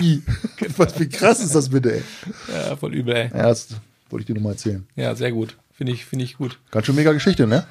[0.77, 2.03] Was, wie krass ist das bitte, ey?
[2.53, 3.29] Ja, voll übel, ey.
[3.33, 3.69] Ja, das
[4.09, 4.85] wollte ich dir nochmal erzählen.
[4.95, 5.57] Ja, sehr gut.
[5.73, 6.59] Finde ich, finde ich gut.
[6.71, 7.65] Ganz schön mega Geschichte, ne?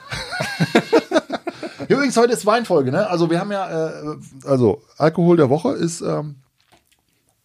[1.88, 3.08] Übrigens, heute ist Weinfolge, ne?
[3.08, 6.36] Also wir haben ja, äh, also Alkohol der Woche ist ähm,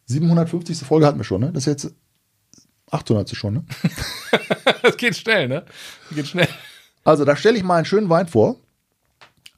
[0.06, 0.80] 750.
[0.80, 1.52] Folge hatten wir schon, ne?
[1.54, 1.94] Das ist jetzt
[2.92, 3.30] 800.
[3.36, 3.64] schon, ne?
[4.82, 5.66] Das geht schnell, ne?
[6.12, 6.48] Geht schnell.
[7.04, 8.56] Also da stelle ich mal einen schönen Wein vor.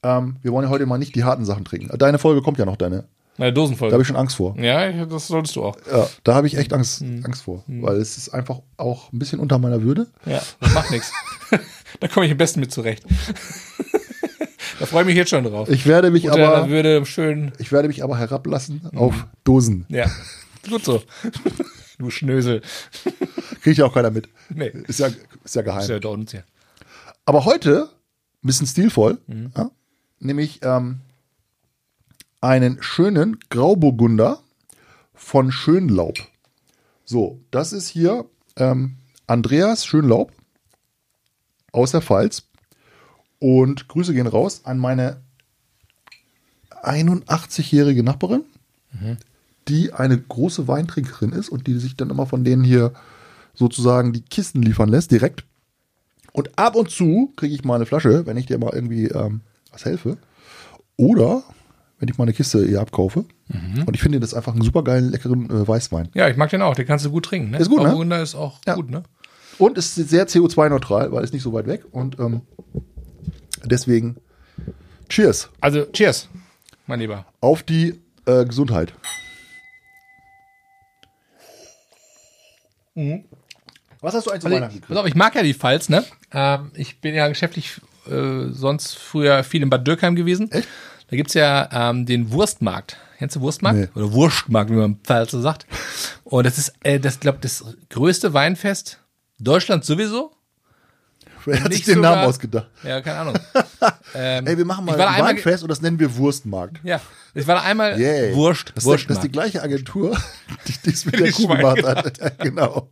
[0.04, 1.96] Ähm, wir wollen ja heute mal nicht die harten Sachen trinken.
[1.98, 3.06] Deine Folge kommt ja noch, deine.
[3.38, 3.94] Meine Da Dosenfolge.
[3.94, 4.58] habe ich schon Angst vor.
[4.60, 5.76] Ja, das solltest du auch.
[5.92, 9.40] Ja, da habe ich echt Angst, Angst vor, weil es ist einfach auch ein bisschen
[9.40, 10.08] unter meiner Würde.
[10.26, 11.12] Ja, das macht nichts.
[12.00, 13.04] Da komme ich am besten mit zurecht.
[14.80, 15.70] Da freue ich mich jetzt schon drauf.
[15.70, 17.52] Ich werde mich Unter aber, Würde schön.
[17.60, 19.86] ich werde mich aber herablassen auf Dosen.
[19.90, 20.10] Ja,
[20.68, 21.04] gut so.
[22.00, 22.62] Du Schnösel.
[23.62, 24.28] Kriegt ja auch keiner mit.
[24.50, 24.72] Nee.
[24.88, 25.10] Ist ja,
[25.44, 25.82] ist ja geheim.
[25.82, 26.44] Ist ja da uns hier.
[27.26, 27.90] Aber heute,
[28.44, 29.20] ein bisschen stilvoll,
[29.56, 29.70] ja,
[30.22, 31.00] nämlich ähm,
[32.40, 34.40] einen schönen Grauburgunder
[35.14, 36.18] von Schönlaub.
[37.06, 38.96] So, das ist hier ähm,
[39.28, 40.32] Andreas Schönlaub
[41.72, 42.44] aus der Pfalz.
[43.40, 45.22] Und Grüße gehen raus an meine
[46.84, 48.44] 81-jährige Nachbarin,
[49.68, 52.94] die eine große Weintrinkerin ist und die sich dann immer von denen hier
[53.54, 55.44] sozusagen die Kisten liefern lässt, direkt.
[56.34, 59.42] Und ab und zu kriege ich mal eine Flasche, wenn ich dir mal irgendwie ähm,
[59.72, 60.18] was helfe.
[60.98, 61.44] Oder
[62.00, 63.26] wenn ich mal eine Kiste ihr abkaufe.
[63.86, 66.10] Und ich finde das einfach einen super geilen, leckeren äh, Weißwein.
[66.14, 66.74] Ja, ich mag den auch.
[66.76, 67.52] Den kannst du gut trinken.
[67.52, 67.58] Ne?
[67.60, 67.84] Ist gut, ne?
[67.86, 68.76] Grauburgunder ist auch Ja.
[68.76, 69.04] gut, ne?
[69.58, 71.84] Und ist sehr CO2-neutral, weil es nicht so weit weg.
[71.92, 72.42] Und ähm,
[73.66, 74.18] deswegen
[75.10, 76.30] Cheers Also, cheers,
[76.88, 77.26] mein Lieber.
[77.42, 78.94] auf die äh, Gesundheit.
[84.02, 85.00] Was hast du eigentlich zu Also, Weihnachten pass gekriegt?
[85.00, 86.04] auf, ich mag ja die Pfalz, ne?
[86.34, 90.52] Ähm, ich bin ja geschäftlich äh, sonst früher viel in Bad Dürkheim gewesen.
[90.52, 90.68] Echt?
[91.10, 92.98] Da gibt's ja ähm, den Wurstmarkt.
[93.18, 93.78] Kennst du Wurstmarkt?
[93.78, 93.88] Nee.
[93.96, 95.66] Oder Wurstmarkt, wie man Pfalz so sagt.
[96.24, 98.98] Und das ist, äh, das glaube das größte Weinfest
[99.40, 100.32] Deutschlands sowieso.
[101.46, 102.68] Wer hat sich den sogar- Namen ausgedacht?
[102.84, 103.36] Ja, keine Ahnung.
[104.16, 106.80] ähm, Ey, wir machen mal ein Weinfest und das nennen wir Wurstmarkt.
[106.84, 107.02] ja,
[107.34, 108.36] ich war da einmal Yay.
[108.36, 109.24] Wurst, das, ist, das ist Wurstmarkt.
[109.24, 110.18] die gleiche Agentur,
[110.86, 112.38] die es mit der Kuh gemacht hat.
[112.40, 112.90] genau.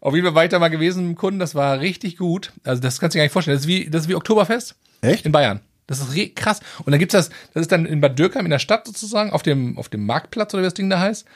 [0.00, 2.52] Auf jeden Fall weiter mal gewesen mit dem Kunden, das war richtig gut.
[2.64, 3.56] Also das kannst du dir gar nicht vorstellen.
[3.56, 4.74] Das ist wie, das ist wie Oktoberfest.
[5.02, 5.26] Echt?
[5.26, 5.60] In Bayern.
[5.86, 6.60] Das ist krass.
[6.84, 9.42] Und dann gibt's das, das ist dann in Bad Dürkheim in der Stadt sozusagen, auf
[9.42, 11.26] dem, auf dem Marktplatz oder wie das Ding da heißt.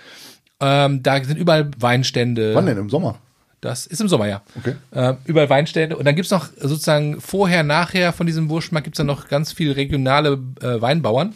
[0.61, 2.55] Ähm, da sind überall Weinstände.
[2.55, 2.79] Wann denn?
[2.79, 3.19] Im Sommer?
[3.61, 4.43] Das ist im Sommer, ja.
[4.57, 4.75] Okay.
[4.93, 5.97] Äh, überall Weinstände.
[5.97, 9.73] Und dann gibt's noch sozusagen vorher, nachher von diesem Wurstmarkt gibt's dann noch ganz viel
[9.73, 11.35] regionale äh, Weinbauern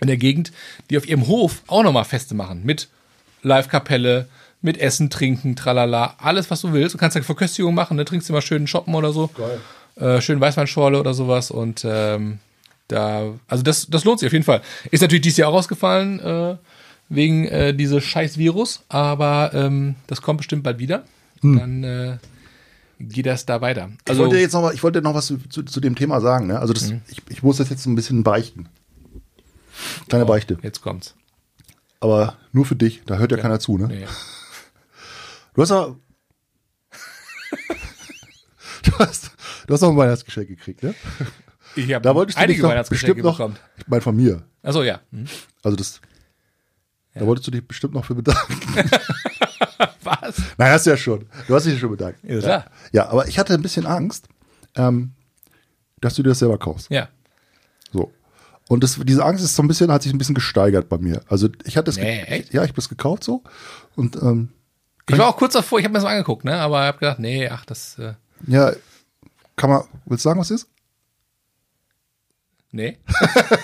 [0.00, 0.52] in der Gegend,
[0.90, 2.64] die auf ihrem Hof auch nochmal Feste machen.
[2.64, 2.88] Mit
[3.42, 4.28] Live-Kapelle,
[4.62, 6.94] mit Essen, Trinken, tralala, alles, was du willst.
[6.94, 8.04] Du kannst ja Verköstigung machen, ne?
[8.04, 9.28] trinkst immer schön Shoppen oder so.
[9.36, 9.60] Geil.
[9.96, 11.50] Äh, schön Weißweinschorle oder sowas.
[11.50, 12.38] Und ähm,
[12.88, 14.62] da, also das, das lohnt sich auf jeden Fall.
[14.90, 16.56] Ist natürlich dieses Jahr auch ausgefallen, äh,
[17.08, 21.04] wegen äh, dieses scheiß Virus, aber ähm, das kommt bestimmt bald wieder.
[21.42, 22.16] Dann äh,
[22.98, 23.90] geht das da weiter.
[24.04, 26.20] ich Also wollte jetzt noch, mal- ich wollte noch was zu, zu, zu dem Thema
[26.20, 26.48] sagen.
[26.48, 26.58] Ne?
[26.58, 28.68] Also das, ich, ich muss das jetzt ein bisschen beichten.
[30.08, 30.58] Kleine Beichte.
[30.62, 31.14] jetzt kommt's.
[32.00, 33.78] Aber nur für dich, da hört ja, keiner zu.
[33.78, 33.86] Ne?
[33.88, 34.06] Nee.
[35.56, 35.86] Du hast ja.
[38.84, 39.30] du hast,
[39.66, 40.94] du hast auch ein Weihnachtsgeschenk gekriegt, ne?
[41.74, 43.38] Ich habe Da wolltest du einige dich doch Weihnachtsgeschenke bestimmt noch.
[43.38, 43.56] bekommen.
[43.78, 44.42] Ich meine von mir.
[44.62, 45.00] Achso, ja.
[45.12, 45.24] Hm.
[45.62, 46.00] Also das.
[47.14, 48.54] Da wolltest du dich bestimmt noch für bedanken.
[50.02, 50.36] Was?
[50.58, 51.26] Nein, hast du ja schon.
[51.48, 52.20] Du hast dich ja schon bedankt.
[52.22, 52.66] Ja, klar.
[52.92, 54.28] Ja, aber ich hatte ein bisschen Angst,
[54.74, 55.12] ähm,
[56.00, 56.90] dass du dir das selber kaufst.
[56.90, 57.08] Ja.
[57.92, 58.12] So.
[58.68, 61.22] Und das, diese Angst ist so ein bisschen, hat sich ein bisschen gesteigert bei mir.
[61.28, 62.52] Also ich hatte es, Nee, echt?
[62.52, 63.42] ja, ich habe es gekauft so.
[63.94, 64.50] Und ähm,
[65.08, 66.58] Ich war auch kurz davor, ich habe mir das mal angeguckt, ne?
[66.58, 67.98] Aber ich habe gedacht, nee, ach, das.
[67.98, 68.14] Äh,
[68.46, 68.72] ja,
[69.54, 70.68] kann man, willst du sagen, was ist?
[72.76, 72.98] nee.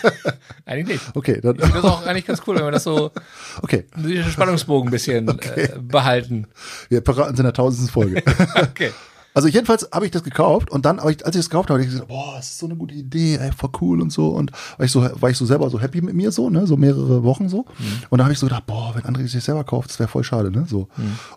[0.65, 1.17] Eigentlich nicht.
[1.17, 3.11] Okay, dann, Ich finde das auch eigentlich ganz cool, wenn wir das so
[3.63, 3.87] okay.
[3.95, 6.47] den Spannungsbogen ein bisschen äh, behalten.
[6.89, 8.23] Wir verraten es in der tausendsten Folge.
[8.57, 8.93] Okay.
[9.35, 11.91] Also jedenfalls habe ich das gekauft und dann, als ich das gekauft habe, habe ich
[11.91, 14.29] gesagt, boah, das ist so eine gute Idee, ey, voll cool und so.
[14.29, 16.77] Und war ich so, war ich so selber so happy mit mir so, ne, so
[16.77, 17.65] mehrere Wochen so.
[18.11, 20.23] Und dann habe ich so gedacht, boah, wenn André sich selber kauft, das wäre voll
[20.25, 20.89] schade, ne, so.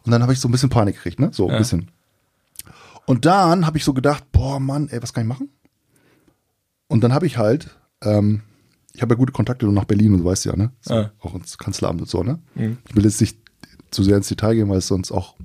[0.03, 1.89] Und dann habe ich so ein bisschen Panik gekriegt, ne, so ein bisschen.
[3.05, 5.49] Und dann habe ich so gedacht, boah, Mann, ey, was kann ich machen?
[6.87, 7.69] Und dann habe ich halt,
[8.03, 8.41] ähm,
[8.93, 11.11] ich habe ja gute Kontakte nach Berlin und du weißt ja, ne, so, Ah.
[11.21, 12.39] auch ins Kanzleramt und so, ne.
[12.89, 13.37] Ich will jetzt nicht
[13.91, 15.35] zu sehr ins Detail gehen, weil es sonst auch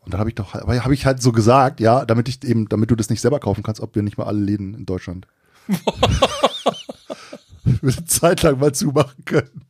[0.00, 2.90] und dann habe ich doch, habe ich halt so gesagt, ja, damit ich eben, damit
[2.90, 5.26] du das nicht selber kaufen kannst, ob wir nicht mal alle Läden in Deutschland
[7.82, 9.62] eine Zeit lang mal zumachen können.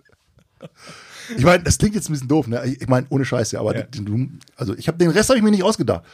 [1.36, 2.64] Ich meine, das klingt jetzt ein bisschen doof, ne?
[2.66, 3.82] Ich meine, ohne Scheiß, ja, aber Ja.
[3.84, 6.04] du, also ich habe den Rest habe ich mir nicht ausgedacht.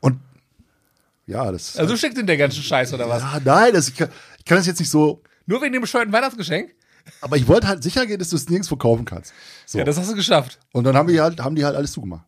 [0.00, 0.18] Und
[1.26, 1.76] ja, das.
[1.76, 3.22] Also du steckst in der ganzen Scheiß oder was?
[3.22, 5.22] ja, nein, das, ich, kann, ich kann das jetzt nicht so.
[5.46, 6.74] Nur wegen dem bescheuerten Weihnachtsgeschenk?
[7.20, 9.32] Aber ich wollte halt sicher gehen, dass du es nirgendwo kaufen kannst.
[9.64, 9.78] So.
[9.78, 10.58] Ja, das hast du geschafft.
[10.72, 12.24] Und dann haben die halt, haben die halt alles zugemacht.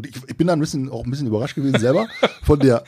[0.00, 2.06] Und ich, ich bin dann ein bisschen, auch ein bisschen überrascht gewesen selber
[2.42, 2.82] von der,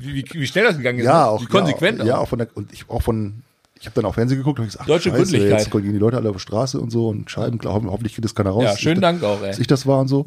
[0.00, 1.04] Wie, wie, schnell das gegangen ist.
[1.04, 1.26] ja, ne?
[1.30, 2.08] auch Wie konsequent ja, auch.
[2.08, 3.42] ja, auch von der, und ich auch von,
[3.80, 5.60] ich habe dann auch Fernsehen geguckt und gesagt, ach, Deutsche Scheiße, Gründlichkeit.
[5.60, 8.14] jetzt gehen die Leute alle auf die Straße und so und Scheiben, klar, ho- hoffentlich
[8.14, 8.62] kriegt das keiner raus.
[8.62, 9.62] Ja, dass schönen ich, Dank auch, Dass ey.
[9.62, 10.24] ich das war und so.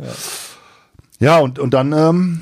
[1.20, 2.42] Ja, und, und dann ähm,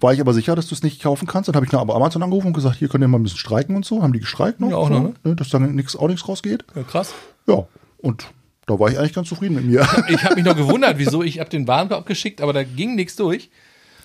[0.00, 1.48] war ich aber sicher, dass du es nicht kaufen kannst.
[1.48, 3.76] Dann habe ich nach Amazon angerufen und gesagt, hier könnt ihr mal ein bisschen streiken
[3.76, 4.02] und so.
[4.02, 4.70] Haben die gestreikt noch?
[4.70, 5.36] Ja, auch so, noch, ne?
[5.36, 6.64] Dass dann nix, auch nichts rausgeht.
[6.74, 7.14] Ja, krass.
[7.46, 7.64] Ja,
[7.98, 8.26] und
[8.66, 9.80] da war ich eigentlich ganz zufrieden mit mir.
[10.08, 13.16] Ich habe mich noch gewundert, wieso ich habe den Warenkorb geschickt, aber da ging nichts
[13.16, 13.50] durch.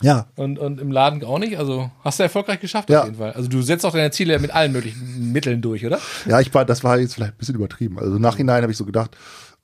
[0.02, 1.58] ja, Und, und im Laden auch nicht.
[1.58, 3.00] Also hast du erfolgreich geschafft Ja.
[3.02, 3.32] auf jeden Fall.
[3.34, 6.00] Also du setzt auch deine Ziele mit allen möglichen Mitteln durch, oder?
[6.26, 8.00] Ja, ich war, das war jetzt vielleicht ein bisschen übertrieben.
[8.00, 9.16] Also im Nachhinein habe ich so gedacht,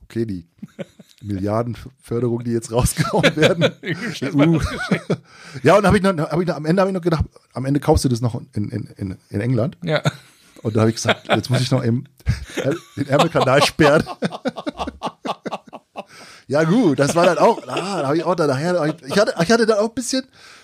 [0.03, 0.45] okay, die
[1.21, 3.71] Milliardenförderungen, die jetzt rausgehauen werden.
[4.33, 4.59] uh.
[5.63, 7.65] Ja, und hab ich noch, hab ich noch, am Ende habe ich noch gedacht, am
[7.65, 9.77] Ende kaufst du das noch in, in, in, in England.
[9.83, 10.01] Ja.
[10.65, 12.05] Und da habe ich gesagt, jetzt muss ich noch eben
[12.97, 14.03] den Ärmelkanal sperren.
[16.47, 19.35] ja, gut, das war dann auch, ah, da habe ich auch da nachher, ich hatte,
[19.39, 20.23] ich hatte da auch ein bisschen,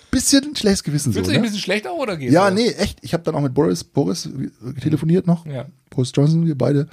[0.09, 1.13] bisschen schlechtes Gewissen.
[1.13, 1.47] Fühlst so, du dich ein ne?
[1.49, 2.33] bisschen schlecht auch oder geht's?
[2.33, 2.55] Ja, oder?
[2.55, 2.97] nee, echt.
[3.03, 5.45] Ich habe dann auch mit Boris, Boris äh, telefoniert noch.
[5.45, 5.67] Ja.
[5.91, 6.89] Boris Johnson, wir beide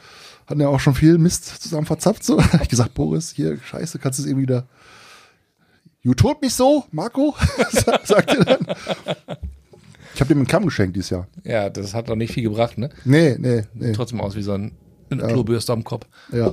[0.47, 2.23] hatten ja auch schon viel Mist zusammen verzapft.
[2.23, 2.43] So.
[2.53, 4.69] hab ich gesagt, Boris, hier, scheiße, kannst du es irgendwie wieder.
[6.03, 7.35] You told mich so, Marco,
[8.05, 8.67] sagt er dann.
[10.19, 11.29] Ich habe dem einen Kamm geschenkt dieses Jahr.
[11.45, 12.91] Ja, das hat doch nicht viel gebracht, ne?
[13.05, 13.93] Nee, nee, nee.
[13.93, 14.73] Trotzdem aus wie so ein
[15.11, 16.09] eine Klobürste am Kopf.
[16.33, 16.53] Ja.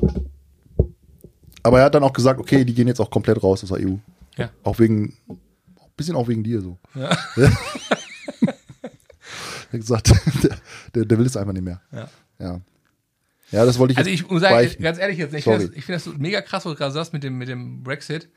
[1.63, 3.87] Aber er hat dann auch gesagt, okay, die gehen jetzt auch komplett raus aus der
[3.87, 3.95] EU.
[4.37, 4.51] Ja.
[4.63, 5.39] Auch wegen, ein
[5.97, 6.77] bisschen auch wegen dir so.
[6.93, 7.09] Ja.
[7.35, 7.57] er hat
[9.71, 10.57] gesagt, der,
[10.93, 11.81] der, der will es einfach nicht mehr.
[11.91, 12.07] Ja.
[12.37, 12.61] Ja.
[13.49, 14.83] Ja, das wollte ich Also ich muss sagen, beichten.
[14.83, 17.23] ganz ehrlich jetzt, ich finde das, find das mega krass, was du gerade sagst mit
[17.23, 18.29] dem, mit dem Brexit.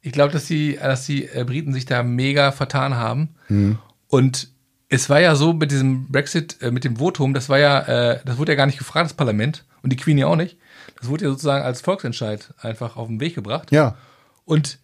[0.00, 3.34] Ich glaube, dass die, dass die äh, Briten sich da mega vertan haben.
[3.50, 3.78] Mhm.
[4.08, 4.49] Und
[4.90, 7.80] es war ja so mit diesem Brexit, äh, mit dem Votum, das war ja,
[8.12, 10.58] äh, das wurde ja gar nicht gefragt, das Parlament und die Queen ja auch nicht.
[10.98, 13.70] Das wurde ja sozusagen als Volksentscheid einfach auf den Weg gebracht.
[13.70, 13.96] Ja.
[14.44, 14.78] Und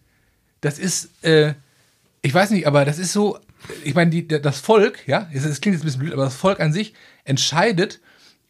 [0.61, 1.53] das ist, äh,
[2.21, 3.37] ich weiß nicht, aber das ist so,
[3.83, 6.35] ich meine, die, das Volk, ja, es, es klingt jetzt ein bisschen blöd, aber das
[6.35, 6.93] Volk an sich
[7.25, 7.99] entscheidet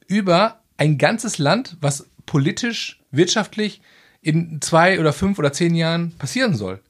[0.06, 3.82] über ein ganzes Land, was politisch, wirtschaftlich
[4.22, 6.82] in zwei oder fünf oder zehn Jahren passieren soll.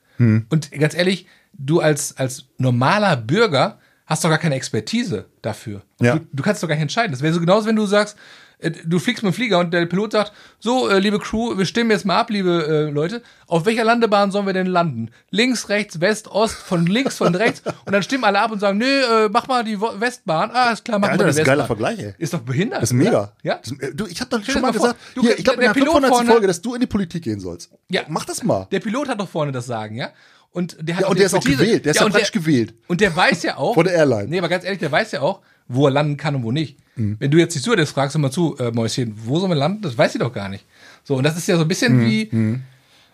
[0.50, 5.84] Und ganz ehrlich, du als, als normaler Bürger hast doch gar keine Expertise dafür.
[6.02, 6.16] Ja.
[6.16, 7.12] Du, du kannst doch gar nicht entscheiden.
[7.12, 8.18] Das wäre so genauso, wenn du sagst,
[8.60, 11.66] äh, du fliegst mit dem Flieger und der Pilot sagt, so, äh, liebe Crew, wir
[11.66, 15.12] stimmen jetzt mal ab, liebe äh, Leute, auf welcher Landebahn sollen wir denn landen?
[15.30, 17.62] Links, rechts, West, Ost, von links, von rechts.
[17.86, 20.50] Und dann stimmen alle ab und sagen, nö, äh, mach mal die Westbahn.
[20.54, 21.58] Ah, ist klar, mach Alter, mal die das ist ein Westbahn.
[21.58, 22.14] geiler Vergleich, ey.
[22.18, 22.82] Ist doch behindert.
[22.82, 23.10] Das ist mega.
[23.12, 23.34] Oder?
[23.44, 23.60] Ja?
[23.64, 25.58] Das, äh, du, ich habe doch Stell schon mal mal gesagt, du- hier, ich glaube
[25.58, 26.12] in der der Pilot 500.
[26.12, 27.70] vorne- Folge, dass du in die Politik gehen sollst.
[27.90, 28.02] Ja.
[28.08, 28.68] Mach das mal.
[28.72, 30.10] Der Pilot hat doch vorne das Sagen, ja?
[30.52, 31.86] Und der hat Ja, und der ist auch gewählt.
[31.86, 32.74] Der ist ja und praktisch gewählt.
[32.88, 33.76] Und der weiß ja auch.
[33.76, 34.28] Von der Airline.
[34.28, 36.78] Nee, aber ganz ehrlich, der weiß ja auch, wo er landen kann und wo nicht.
[36.96, 37.18] Mhm.
[37.20, 39.82] Wenn du jetzt die Stewardess fragst, mal zu, äh, Mäuschen, wo sollen wir landen?
[39.82, 40.66] Das weiß sie doch gar nicht.
[41.04, 42.06] So, und das ist ja so ein bisschen Mhm.
[42.06, 42.30] wie,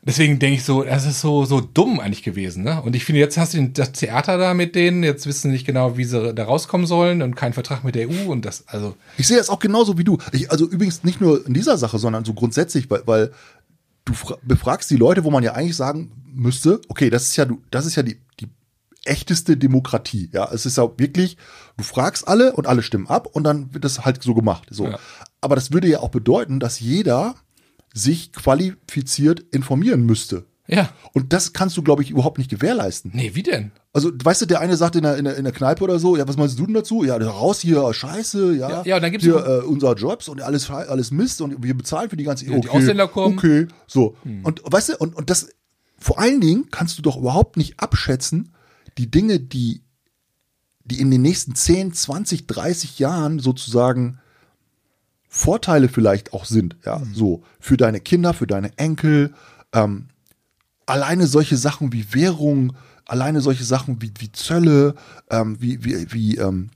[0.05, 2.81] Deswegen denke ich so, das ist so, so dumm eigentlich gewesen, ne?
[2.81, 5.65] Und ich finde, jetzt hast du das Theater da mit denen, jetzt wissen sie nicht
[5.65, 8.97] genau, wie sie da rauskommen sollen und keinen Vertrag mit der EU und das, also.
[9.17, 10.17] Ich sehe das auch genauso wie du.
[10.33, 13.31] Ich, also übrigens nicht nur in dieser Sache, sondern so grundsätzlich, weil, weil
[14.05, 14.13] du
[14.43, 17.95] befragst die Leute, wo man ja eigentlich sagen müsste, okay, das ist ja, das ist
[17.95, 18.49] ja die, die
[19.05, 20.29] echteste Demokratie.
[20.33, 21.37] Ja, es ist ja wirklich,
[21.77, 24.67] du fragst alle und alle stimmen ab und dann wird das halt so gemacht.
[24.69, 24.87] So.
[24.87, 24.99] Ja.
[25.41, 27.35] Aber das würde ja auch bedeuten, dass jeder
[27.93, 30.45] sich qualifiziert informieren müsste.
[30.67, 30.89] Ja.
[31.13, 33.11] Und das kannst du, glaube ich, überhaupt nicht gewährleisten.
[33.13, 33.71] Nee, wie denn?
[33.91, 36.15] Also, weißt du, der eine sagt in der, in der, in der Kneipe oder so,
[36.15, 37.03] ja, was meinst du denn dazu?
[37.03, 38.69] Ja, raus hier, scheiße, ja.
[38.69, 41.75] Ja, ja und dann gibt's hier äh, unser Jobs und alles, alles Mist und wir
[41.75, 43.37] bezahlen für die ganze, ja, okay, die Ausländer kommen.
[43.37, 44.15] Okay, so.
[44.23, 44.45] Hm.
[44.45, 45.49] Und, weißt du, und, und das,
[45.99, 48.53] vor allen Dingen kannst du doch überhaupt nicht abschätzen,
[48.97, 49.83] die Dinge, die,
[50.85, 54.19] die in den nächsten 10, 20, 30 Jahren sozusagen
[55.27, 57.13] Vorteile vielleicht auch sind, ja, mhm.
[57.13, 59.33] so für deine Kinder, für deine Enkel,
[59.73, 60.09] ähm,
[60.85, 62.73] alleine solche Sachen wie Währung,
[63.05, 64.95] alleine solche Sachen wie, wie Zölle,
[65.29, 66.69] ähm, wie, wie, wie ähm,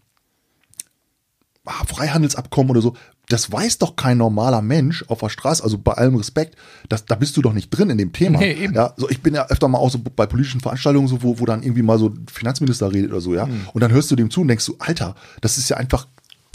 [1.66, 2.96] ah, Freihandelsabkommen oder so,
[3.30, 6.56] das weiß doch kein normaler Mensch auf der Straße, also bei allem Respekt,
[6.88, 8.40] das, da bist du doch nicht drin in dem Thema.
[8.40, 8.74] Nee, eben.
[8.74, 11.46] Ja, so ich bin ja öfter mal auch so bei politischen Veranstaltungen so, wo, wo
[11.46, 13.46] dann irgendwie mal so Finanzminister redet oder so, ja.
[13.46, 13.68] Mhm.
[13.74, 16.08] Und dann hörst du dem zu und denkst du, Alter, das ist ja einfach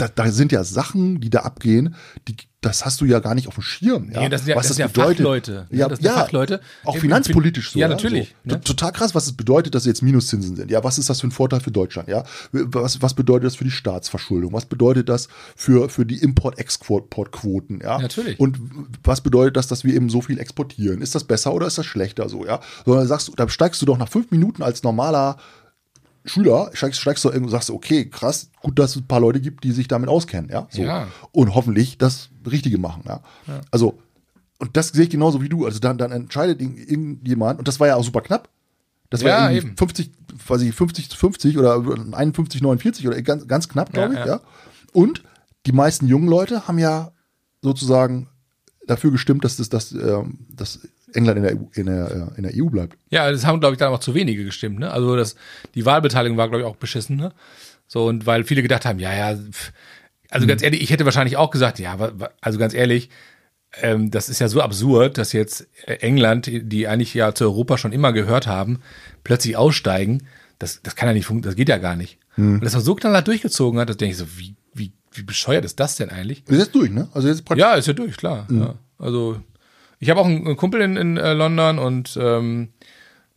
[0.03, 1.95] da, da sind ja Sachen, die da abgehen,
[2.27, 4.09] die, das hast du ja gar nicht auf dem Schirm.
[4.11, 4.21] Ja?
[4.21, 5.67] Nee, das sind ja, was das das ja Fachleute.
[5.69, 6.61] Ja, das ja, Fachleute.
[6.85, 7.79] Auch finanzpolitisch so.
[7.79, 8.35] Ja, natürlich.
[8.45, 8.55] So.
[8.55, 8.61] Ne?
[8.61, 10.71] Total krass, was es bedeutet, dass jetzt Minuszinsen sind.
[10.71, 12.07] Ja, was ist das für ein Vorteil für Deutschland?
[12.07, 14.53] Ja, was, was bedeutet das für die Staatsverschuldung?
[14.53, 17.81] Was bedeutet das für, für die Import-Export-Quoten?
[17.83, 18.39] Ja, natürlich.
[18.39, 18.57] Und
[19.03, 21.01] was bedeutet das, dass wir eben so viel exportieren?
[21.01, 22.45] Ist das besser oder ist das schlechter so?
[22.45, 25.37] Ja, sondern sagst du, da steigst du doch nach fünf Minuten als normaler
[26.25, 29.41] Schüler, steigst, steigst du irgendwo und sagst, okay, krass, gut, dass es ein paar Leute
[29.41, 30.67] gibt, die sich damit auskennen, ja.
[30.69, 30.81] So.
[30.83, 31.07] ja.
[31.31, 33.21] Und hoffentlich das Richtige machen, ja.
[33.47, 33.61] ja.
[33.71, 33.99] Also,
[34.59, 35.65] und das sehe ich genauso wie du.
[35.65, 38.47] Also dann, dann entscheidet irgendjemand, und das war ja auch super knapp.
[39.09, 40.11] Das war ja eben 50,
[40.45, 41.75] quasi 50 zu 50 oder
[42.13, 44.41] 51, 49 oder ganz, ganz knapp, glaube ja, ich, ja.
[44.91, 45.23] Und
[45.65, 47.11] die meisten jungen Leute haben ja
[47.61, 48.29] sozusagen
[48.87, 50.79] dafür gestimmt, dass das, das, ähm, das
[51.15, 52.97] England in der, EU, in der, äh, in der EU bleibt.
[53.09, 54.79] Ja, das haben, glaube ich, dann auch zu wenige gestimmt.
[54.79, 54.91] Ne?
[54.91, 55.35] Also das,
[55.75, 57.15] die Wahlbeteiligung war, glaube ich, auch beschissen.
[57.15, 57.31] Ne?
[57.87, 59.37] So, und weil viele gedacht haben, ja, ja,
[60.29, 60.47] also mhm.
[60.47, 61.97] ganz ehrlich, ich hätte wahrscheinlich auch gesagt, ja,
[62.41, 63.09] also ganz ehrlich,
[63.81, 67.91] ähm, das ist ja so absurd, dass jetzt England, die eigentlich ja zu Europa schon
[67.91, 68.81] immer gehört haben,
[69.23, 70.23] plötzlich aussteigen.
[70.59, 72.19] Das, das kann ja nicht funktionieren, das geht ja gar nicht.
[72.35, 72.55] Mhm.
[72.55, 75.65] Und das war so knallhart durchgezogen hat, dass denke ich so, wie, wie, wie bescheuert
[75.65, 76.43] ist das denn eigentlich?
[76.47, 77.09] Ist jetzt durch, ne?
[77.13, 77.61] Also jetzt praktisch.
[77.61, 78.45] Ja, ist ja durch, klar.
[78.49, 78.61] Mhm.
[78.61, 78.75] Ja.
[78.97, 79.41] Also
[80.03, 82.69] ich habe auch einen, Kumpel in, in äh, London und ähm,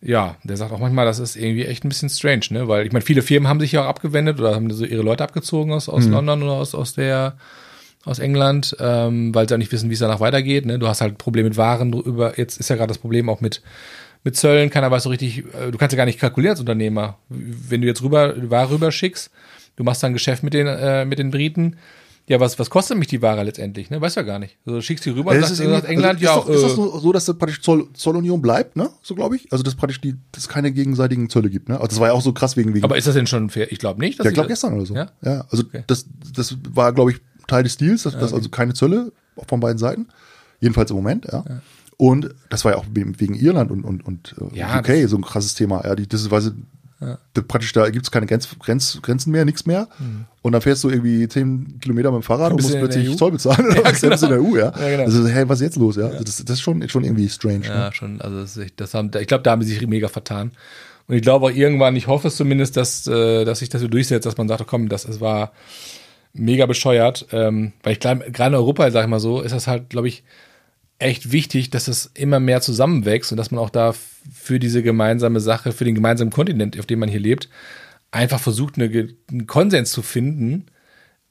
[0.02, 2.68] ja, der sagt auch manchmal, das ist irgendwie echt ein bisschen strange, ne?
[2.68, 5.24] Weil ich meine, viele Firmen haben sich ja auch abgewendet oder haben so ihre Leute
[5.24, 6.12] abgezogen aus, aus mhm.
[6.12, 7.37] London oder aus, aus der
[8.05, 10.66] aus England, ähm, weil sie auch nicht wissen, wie es danach weitergeht.
[10.66, 10.79] Ne?
[10.79, 12.38] Du hast halt ein Problem mit Waren drüber.
[12.38, 13.62] Jetzt ist ja gerade das Problem auch mit
[14.22, 14.70] mit Zöllen.
[14.70, 15.38] Keiner weiß so richtig.
[15.38, 18.90] Äh, du kannst ja gar nicht kalkulieren als Unternehmer, wenn du jetzt rüber Ware rüber
[18.90, 19.31] schickst.
[19.76, 21.76] Du machst dann Geschäft mit den äh, mit den Briten
[22.28, 23.88] ja, was, was kostet mich die Ware letztendlich?
[23.88, 24.00] Ne?
[24.00, 24.58] Weiß ja gar nicht.
[24.66, 26.34] Also schickst sie rüber, ja, sagt, sagt England, also ist ja.
[26.34, 28.90] Doch, äh, ist das nur so, dass das praktisch Zoll, Zollunion bleibt, ne?
[29.00, 29.52] So glaube ich.
[29.52, 31.76] Also dass praktisch die, dass keine gegenseitigen Zölle gibt, ne?
[31.76, 32.84] Also das war ja auch so krass wegen wegen.
[32.84, 33.70] Aber ist das denn schon fair?
[33.70, 34.18] Ich glaube nicht.
[34.18, 34.94] ja, ich glaube gestern oder so.
[34.94, 35.84] Ja, ja also okay.
[35.86, 38.24] das, das war, glaube ich, Teil des Deals, dass, ja, okay.
[38.24, 39.12] dass also keine Zölle
[39.46, 40.08] von beiden Seiten.
[40.60, 41.44] Jedenfalls im Moment, ja.
[41.48, 41.60] ja.
[41.96, 45.22] Und das war ja auch wegen Irland und, und, und äh, ja, UK so ein
[45.22, 45.82] krasses Thema.
[45.84, 46.52] Ja, die, das ist, weil sie
[47.00, 47.18] ja.
[47.46, 49.88] Praktisch, da gibt es keine Grenz, Grenz, Grenzen mehr, nichts mehr.
[49.98, 50.24] Mhm.
[50.40, 53.66] Und dann fährst du irgendwie 10 Kilometer mit dem Fahrrad und musst plötzlich Zoll bezahlen.
[53.74, 54.14] Ja, genau.
[54.14, 54.72] in der EU, ja.
[54.78, 55.02] ja genau.
[55.04, 55.96] Also, hey, was ist jetzt los?
[55.96, 57.66] Ja, also das, das ist schon, schon irgendwie strange.
[57.66, 57.92] Ja, ne?
[57.92, 58.20] schon.
[58.22, 60.52] Also, das, das haben, ich glaube, da haben sie sich mega vertan.
[61.09, 63.88] Und ich glaube auch irgendwann, ich hoffe es zumindest, dass, äh, dass sich das so
[63.88, 65.52] durchsetzt, dass man sagt, oh, komm, das, das war
[66.32, 67.26] mega bescheuert.
[67.30, 70.09] Ähm, weil ich glaube, gerade in Europa, sag ich mal so, ist das halt, glaube
[70.09, 70.24] ich,
[70.98, 73.94] echt wichtig, dass es immer mehr zusammenwächst und dass man auch da
[74.32, 77.48] für diese gemeinsame Sache, für den gemeinsamen Kontinent, auf dem man hier lebt,
[78.10, 78.86] einfach versucht, eine,
[79.30, 80.66] einen Konsens zu finden,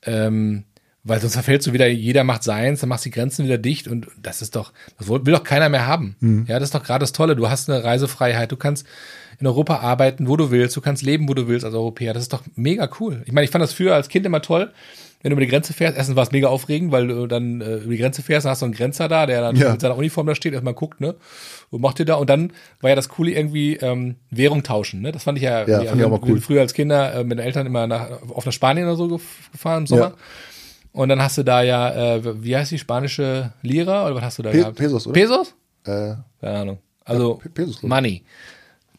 [0.04, 0.64] ähm,
[1.04, 3.88] weil sonst verfällt so wieder, jeder macht seins, dann machst du die Grenzen wieder dicht
[3.88, 6.16] und das ist doch, das will doch keiner mehr haben.
[6.20, 6.46] Mhm.
[6.48, 7.36] Ja, das ist doch gerade das Tolle.
[7.36, 8.88] Du hast eine Reisefreiheit, du kannst
[9.40, 12.14] in Europa arbeiten, wo du willst, du kannst leben, wo du willst als Europäer.
[12.14, 13.22] Das ist doch mega cool.
[13.26, 14.72] Ich meine, ich fand das früher als Kind immer toll,
[15.26, 17.78] wenn du über die Grenze fährst, erstens war es mega aufregend, weil du dann äh,
[17.78, 19.72] über die Grenze fährst, dann hast du einen Grenzer da, der dann ja.
[19.72, 21.16] mit seiner Uniform da steht, erstmal guckt, ne?
[21.72, 22.14] Und macht dir da.
[22.14, 25.12] Und dann war ja das Coole irgendwie ähm, Währung tauschen, ne?
[25.12, 26.40] Das fand ich ja, ja fand ich auch mal cool.
[26.40, 29.80] früher als Kinder äh, mit den Eltern immer nach, auf nach Spanien oder so gefahren
[29.80, 30.10] im Sommer.
[30.10, 30.16] Ja.
[30.92, 34.38] Und dann hast du da ja, äh, wie heißt die spanische Lira oder was hast
[34.38, 34.78] du da Pe gehabt?
[34.78, 35.14] Pesos, oder?
[35.16, 35.56] Pesos?
[35.86, 36.78] Äh, Keine Ahnung.
[37.04, 38.24] Also ja, Pesos, Money.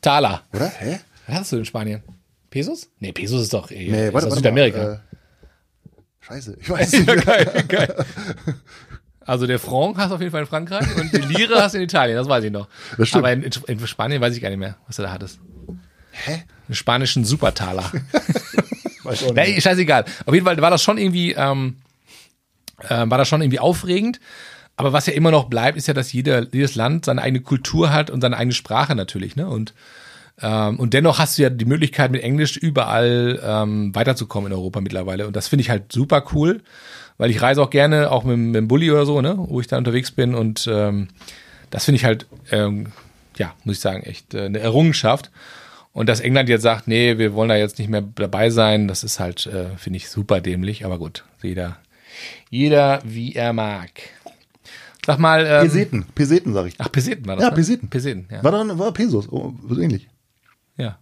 [0.00, 0.42] Taler.
[0.52, 0.72] Oder?
[0.76, 0.98] Hä?
[1.28, 2.02] Was hast du in Spanien?
[2.50, 2.88] Pesos?
[2.98, 4.78] Nee, Pesos ist doch eh, nee, warte, ist warte, Südamerika.
[4.78, 5.16] Mal, äh,
[6.26, 7.06] Scheiße, ich weiß nicht.
[7.08, 8.04] ja, geil, geil.
[9.24, 11.78] Also der Franc hast du auf jeden Fall in Frankreich und die Lire hast du
[11.78, 12.68] in Italien, das weiß ich noch.
[12.96, 13.24] Das stimmt.
[13.24, 15.40] Aber in, in Spanien weiß ich gar nicht mehr, was du da hattest.
[16.12, 16.44] Hä?
[16.68, 17.84] Einen spanischen Supertaler.
[19.04, 19.36] Weiß auch nicht.
[19.36, 20.04] Nee, scheißegal.
[20.24, 21.76] Auf jeden Fall war das schon irgendwie, ähm,
[22.88, 24.18] äh, war das schon irgendwie aufregend.
[24.76, 27.92] Aber was ja immer noch bleibt, ist ja, dass jeder, jedes Land seine eigene Kultur
[27.92, 29.46] hat und seine eigene Sprache natürlich, ne?
[29.46, 29.74] Und
[30.42, 34.81] ähm, und dennoch hast du ja die Möglichkeit, mit Englisch überall ähm, weiterzukommen in Europa
[34.81, 35.27] mittlerweile.
[35.27, 36.62] Und das finde ich halt super cool,
[37.16, 39.66] weil ich reise auch gerne, auch mit, mit dem Bulli oder so, ne, wo ich
[39.66, 40.35] da unterwegs bin.
[40.35, 41.09] Und ähm,
[41.70, 42.88] das finde ich halt, ähm,
[43.38, 45.31] ja, muss ich sagen, echt äh, eine Errungenschaft.
[45.92, 49.03] Und dass England jetzt sagt, nee, wir wollen da jetzt nicht mehr dabei sein, das
[49.03, 50.85] ist halt, äh, finde ich, super dämlich.
[50.85, 51.79] Aber gut, jeder,
[52.51, 53.90] jeder wie er mag.
[55.07, 56.75] Sag mal, ähm, Peseten, Peseten, sag ich.
[56.79, 57.57] ach, Peseten war das, Ja, ne?
[57.57, 57.88] Peseten.
[57.88, 58.44] Peseten, ja.
[58.44, 60.09] War dann, war Pesos, oh, so ähnlich.
[60.76, 60.98] Ja.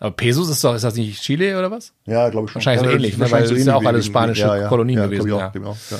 [0.00, 1.92] Aber Pesos ist doch, ist das nicht Chile oder was?
[2.06, 2.56] Ja, glaube ich schon.
[2.60, 3.20] Wahrscheinlich so ja, ähnlich, ne?
[3.20, 5.48] wahrscheinlich Weil es ist ja auch alles spanische Kolonien gewesen, ja.
[5.48, 5.98] auch, glaub ich auch, ja.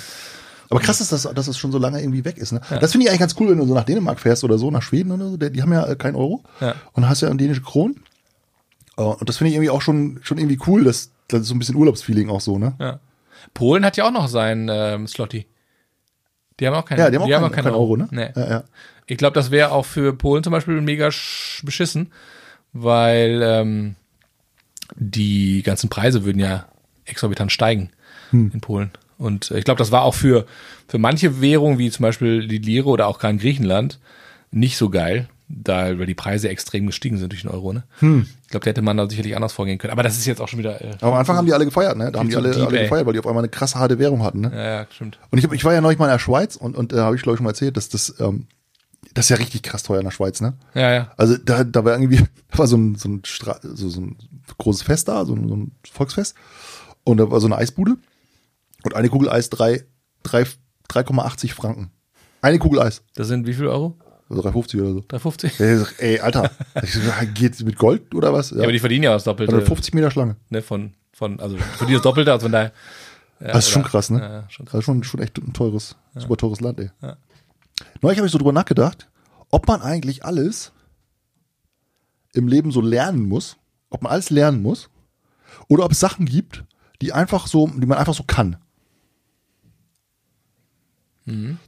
[0.70, 2.52] Aber krass ist, dass, dass es schon so lange irgendwie weg ist.
[2.52, 2.60] Ne?
[2.80, 4.82] Das finde ich eigentlich ganz cool, wenn du so nach Dänemark fährst oder so, nach
[4.82, 5.36] Schweden oder so.
[5.38, 6.74] Die, die haben ja äh, keinen Euro Ja.
[6.92, 8.04] und hast ja eine dänische Kronen.
[8.98, 11.54] Äh, Und das finde ich irgendwie auch schon, schon irgendwie cool, dass das ist so
[11.54, 12.74] ein bisschen Urlaubsfeeling auch so, ne?
[12.78, 13.00] Ja.
[13.54, 15.46] Polen hat ja auch noch seinen ähm, Slotty.
[16.60, 18.08] Die haben auch keinen, Ja, die haben auch keinen- keinen keinen Euro, ne?
[18.10, 18.30] Nee.
[18.36, 18.64] Ja, ja.
[19.06, 22.12] Ich glaube, das wäre auch für Polen zum Beispiel mega sch- beschissen,
[22.72, 23.94] weil ähm,
[24.96, 26.66] die ganzen Preise würden ja
[27.04, 27.90] exorbitant steigen
[28.30, 28.50] Hm.
[28.52, 28.90] in Polen.
[29.16, 30.46] Und äh, ich glaube, das war auch für,
[30.86, 33.98] für manche Währungen, wie zum Beispiel die Lire oder auch gerade in Griechenland,
[34.50, 37.72] nicht so geil, da weil die Preise extrem gestiegen sind durch den Euro.
[37.72, 37.84] Ne?
[38.00, 38.26] Hm.
[38.44, 39.92] Ich glaube, da hätte man da sicherlich anders vorgehen können.
[39.92, 40.80] Aber das ist jetzt auch schon wieder.
[40.80, 42.12] Äh, Aber am Anfang haben die alle gefeiert, ne?
[42.12, 44.22] Da haben die alle, deep, alle gefeiert, weil die auf einmal eine krasse harte Währung
[44.22, 44.50] hatten, ne?
[44.54, 45.18] ja, ja, stimmt.
[45.30, 47.16] Und ich, hab, ich war ja neulich mal in der Schweiz und, und da habe
[47.16, 48.46] ich, glaube ich, schon mal erzählt, dass das, ähm,
[49.14, 50.54] das ist ja richtig krass teuer in der Schweiz, ne?
[50.74, 51.12] Ja, ja.
[51.16, 52.18] Also da, da war irgendwie,
[52.50, 54.16] da war so ein, so, ein Stra so, so ein
[54.58, 56.34] großes Fest da, so ein, so ein Volksfest.
[57.04, 57.96] Und da war so eine Eisbude.
[58.84, 59.84] Und eine Kugel Eis drei-
[60.22, 60.46] drei-
[60.90, 61.90] 3,80 Franken.
[62.42, 63.02] Eine Kugel Eis.
[63.14, 63.96] Das sind wie viel Euro?
[64.30, 65.04] Also 3,50 oder so.
[65.08, 65.60] 350?
[66.00, 66.50] Ey, Alter,
[66.82, 67.00] ich so,
[67.34, 68.50] geht mit Gold oder was?
[68.50, 69.54] Ja, aber die verdienen ja das Doppelte.
[69.56, 70.36] Oder 50 Meter Schlange.
[70.50, 72.72] ne, von, von, also für die das Doppelte, also von daher.
[73.40, 74.20] Ja, Das ist schon oder- krass, ne?
[74.20, 74.72] Ja, ja, schon krass.
[74.72, 76.90] Das ist schon, schon echt ein teures, super teures Land, ey.
[78.00, 79.08] Neulich habe ich so drüber nachgedacht,
[79.50, 80.72] ob man eigentlich alles
[82.32, 83.56] im Leben so lernen muss,
[83.90, 84.90] ob man alles lernen muss,
[85.68, 86.64] oder ob es Sachen gibt,
[87.00, 88.56] die einfach so, die man einfach so kann.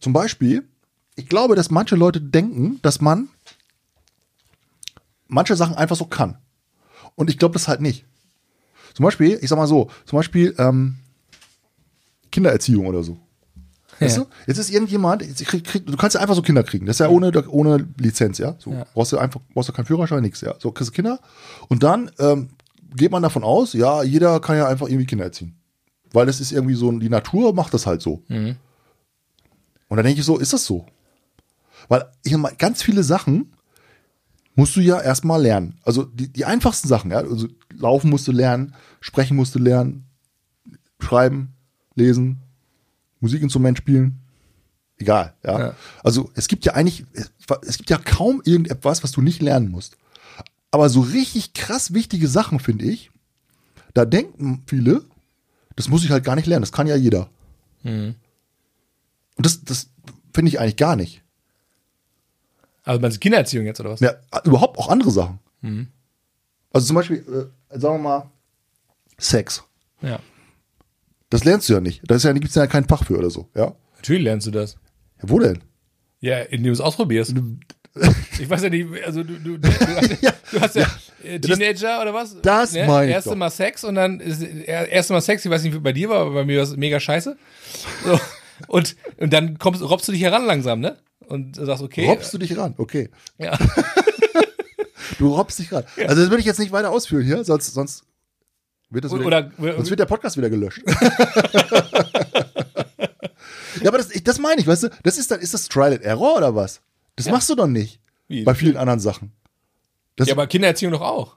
[0.01, 0.67] Zum Beispiel,
[1.17, 3.29] ich glaube, dass manche Leute denken, dass man
[5.29, 6.39] manche Sachen einfach so kann.
[7.15, 8.05] Und ich glaube das halt nicht.
[8.95, 10.99] Zum Beispiel, ich sag mal so, zum Beispiel ähm,
[12.33, 13.19] Kindererziehung oder so.
[14.01, 14.25] Weißt Ja.
[14.25, 14.31] du?
[14.47, 16.87] Jetzt ist irgendjemand, jetzt krieg, krieg, du kannst ja einfach so Kinder kriegen.
[16.87, 18.57] Das ist ja ohne, ohne Lizenz, ja.
[18.59, 18.85] So Ja.
[18.95, 20.55] brauchst du einfach, brauchst du keinen Führerschein, nichts, ja.
[20.59, 21.21] So kriegst du Kinder.
[21.69, 22.49] Und dann ähm,
[22.97, 25.55] geht man davon aus, ja, jeder kann ja einfach irgendwie Kinder erziehen.
[26.13, 28.23] Weil das ist irgendwie so, die Natur macht das halt so.
[28.29, 28.57] Mhm.
[29.89, 30.87] Und dann denke ich so, ist das so?
[31.89, 33.53] Weil ich meine, ganz viele Sachen
[34.55, 35.79] musst du ja erstmal lernen.
[35.85, 37.19] Also die, die einfachsten Sachen, ja.
[37.19, 40.07] Also laufen musst du lernen, sprechen musst du lernen,
[41.01, 41.55] schreiben,
[41.95, 42.39] lesen,
[43.21, 44.21] Musikinstrument spielen.
[44.99, 45.59] Egal, ja.
[45.59, 45.75] Ja.
[46.03, 47.31] Also es gibt ja eigentlich, es,
[47.67, 49.97] es gibt ja kaum irgendetwas, was du nicht lernen musst.
[50.71, 53.11] Aber so richtig krass wichtige Sachen, finde ich,
[53.95, 55.05] da denken viele,
[55.75, 57.29] das muss ich halt gar nicht lernen, das kann ja jeder.
[57.83, 58.15] Mhm.
[59.37, 59.89] Und das, das
[60.35, 61.23] finde ich eigentlich gar nicht.
[62.85, 64.01] Also meinst du Kindererziehung jetzt oder was?
[64.01, 65.39] Ja, überhaupt auch andere Sachen.
[66.73, 68.31] Also zum Beispiel, äh, sagen wir mal,
[69.19, 69.65] Sex.
[70.03, 70.19] Ja.
[71.31, 72.03] Das lernst du ja nicht.
[72.05, 73.49] Da ist ja, gibt's ja kein Fach für oder so.
[73.55, 73.75] Ja?
[73.97, 74.77] Natürlich lernst du das.
[75.23, 75.61] ja wo denn?
[76.21, 77.35] Ja, indem du es ausprobierst.
[78.39, 80.33] Ich weiß ja nicht, also du, du, du, hast, Ja.
[80.53, 80.87] du hast ja,
[81.25, 82.37] äh, Teenager oder was?
[82.43, 82.87] das ne?
[82.87, 83.37] meine ich Erste doch.
[83.37, 86.09] Mal Sex und dann ist er- erste Mal Sex, ich weiß nicht, wie bei dir
[86.09, 87.37] war, aber bei mir war es mega scheiße.
[88.05, 88.21] So.
[88.69, 90.99] Und, und dann kommst, robbst du dich heran langsam, ne?
[91.27, 92.07] Und sagst, okay.
[92.07, 93.09] Robbst du dich ran, okay.
[93.39, 93.57] Ja.
[95.19, 95.85] Du robbst dich ran.
[96.07, 98.05] Also das würde ich jetzt nicht weiter ausführen hier, sonst, sonst
[98.91, 100.83] wird das wieder, Oder, sonst wird der Podcast wieder gelöscht.
[103.83, 105.93] ja, aber das, ich, das meine ich, weißt du, das ist dann, ist das Trial
[105.93, 106.81] and Error oder was?
[107.17, 108.01] Das machst du doch nicht.
[108.29, 108.43] Wie?
[108.43, 109.33] Bei vielen anderen Sachen.
[110.17, 111.37] Das, Ja, aber Kindererziehung doch auch.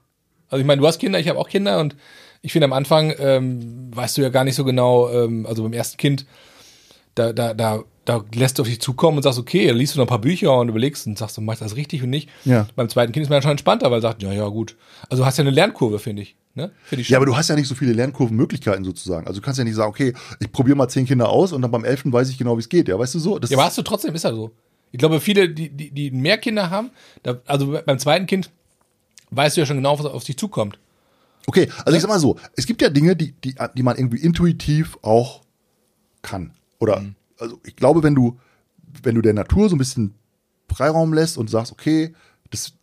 [0.49, 1.95] Also ich meine, du hast Kinder, ich habe auch Kinder und
[2.41, 5.73] ich finde am Anfang ähm, weißt du ja gar nicht so genau, ähm, also beim
[5.73, 6.25] ersten Kind,
[7.15, 9.99] da, da, da, da lässt du auf dich zukommen und sagst, okay, dann liest du
[9.99, 12.29] noch ein paar Bücher und überlegst und sagst, du machst das richtig und nicht.
[12.45, 12.67] Ja.
[12.75, 14.75] Beim zweiten Kind ist man schon entspannter, weil er sagt, ja, ja, gut.
[15.09, 16.35] Also du hast ja eine Lernkurve, finde ich.
[16.55, 16.71] Ne?
[16.91, 19.25] Ja, aber du hast ja nicht so viele Lernkurvenmöglichkeiten sozusagen.
[19.25, 21.71] Also du kannst ja nicht sagen, okay, ich probiere mal zehn Kinder aus und dann
[21.71, 22.87] beim elften weiß ich genau, wie es geht.
[22.87, 23.39] Ja, weißt du so?
[23.39, 24.51] Das ja, aber hast du trotzdem, ist ja so.
[24.91, 26.91] Ich glaube, viele, die, die, die mehr Kinder haben,
[27.23, 28.51] da, also beim zweiten Kind
[29.31, 30.77] weißt du ja schon genau, was auf dich zukommt.
[31.47, 34.19] okay, also ich sag mal so, es gibt ja Dinge, die, die, die man irgendwie
[34.19, 35.41] intuitiv auch
[36.21, 36.51] kann.
[36.79, 37.03] Oder
[37.39, 38.39] also ich glaube, wenn du,
[39.01, 40.13] wenn du der Natur so ein bisschen
[40.69, 42.13] Freiraum lässt und sagst, okay,
[42.51, 42.73] das,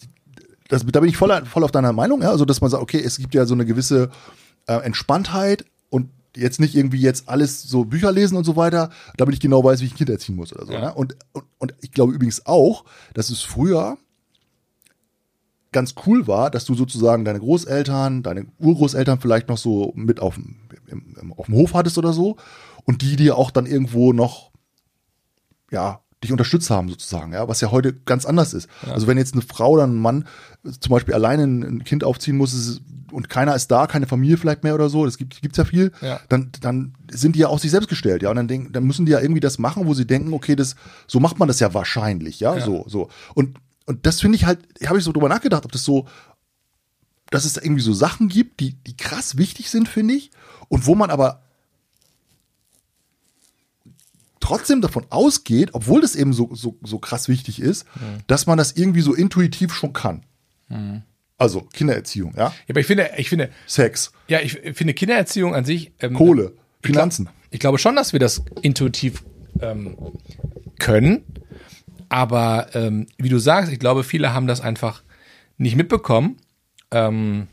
[0.71, 3.03] das, da bin ich voll, voll auf deiner Meinung, ja, also dass man sagt, okay,
[3.05, 4.11] es gibt ja so eine gewisse
[4.67, 9.35] äh, Entspanntheit und jetzt nicht irgendwie jetzt alles so Bücher lesen und so weiter, damit
[9.35, 10.73] ich genau weiß, wie ich ein Kind erziehen muss oder so.
[10.73, 10.81] Ja.
[10.81, 10.95] Ne?
[10.95, 13.99] Und, und, und ich glaube übrigens auch, dass es früher
[15.73, 20.37] ganz cool war, dass du sozusagen deine Großeltern, deine Urgroßeltern vielleicht noch so mit auf
[20.37, 20.57] dem,
[20.87, 22.37] im, auf dem Hof hattest oder so
[22.85, 24.53] und die dir auch dann irgendwo noch,
[25.73, 28.69] ja, dich unterstützt haben sozusagen, ja, was ja heute ganz anders ist.
[28.87, 30.27] Also wenn jetzt eine Frau oder ein Mann
[30.81, 34.37] zum Beispiel alleine ein ein Kind aufziehen muss es- und keiner ist da, keine Familie
[34.37, 36.21] vielleicht mehr oder so, das gibt gibt's ja viel, Ja.
[36.29, 39.05] dann, dann sind die ja auf sich selbst gestellt, ja, und dann denken, dann müssen
[39.07, 40.77] die ja irgendwie das machen, wo sie denken, okay, das,
[41.09, 42.65] so macht man das ja wahrscheinlich, ja, Ja.
[42.65, 43.09] so, so.
[43.35, 46.07] Und, und das finde ich halt, habe ich so drüber nachgedacht, ob das so,
[47.31, 50.31] dass es irgendwie so Sachen gibt, die, die krass wichtig sind, finde ich,
[50.69, 51.43] und wo man aber
[54.41, 57.85] trotzdem davon ausgeht, obwohl das eben so, so, so krass wichtig ist,
[58.27, 60.25] dass man das irgendwie so intuitiv schon kann.
[61.39, 65.65] Also Kindererziehung, ja, Ja, aber ich finde, ich finde, Sex, ja, ich finde Kindererziehung an
[65.65, 65.93] sich.
[66.01, 67.27] Ähm, Kohle, ich Finanzen.
[67.27, 69.25] Glaub, ich glaube schon, dass wir das intuitiv
[69.61, 69.97] ähm,
[70.79, 71.25] können.
[72.09, 75.03] Aber ähm, wie du sagst, ich glaube, viele haben das einfach
[75.57, 76.37] nicht mitbekommen.
[76.91, 77.47] Ähm,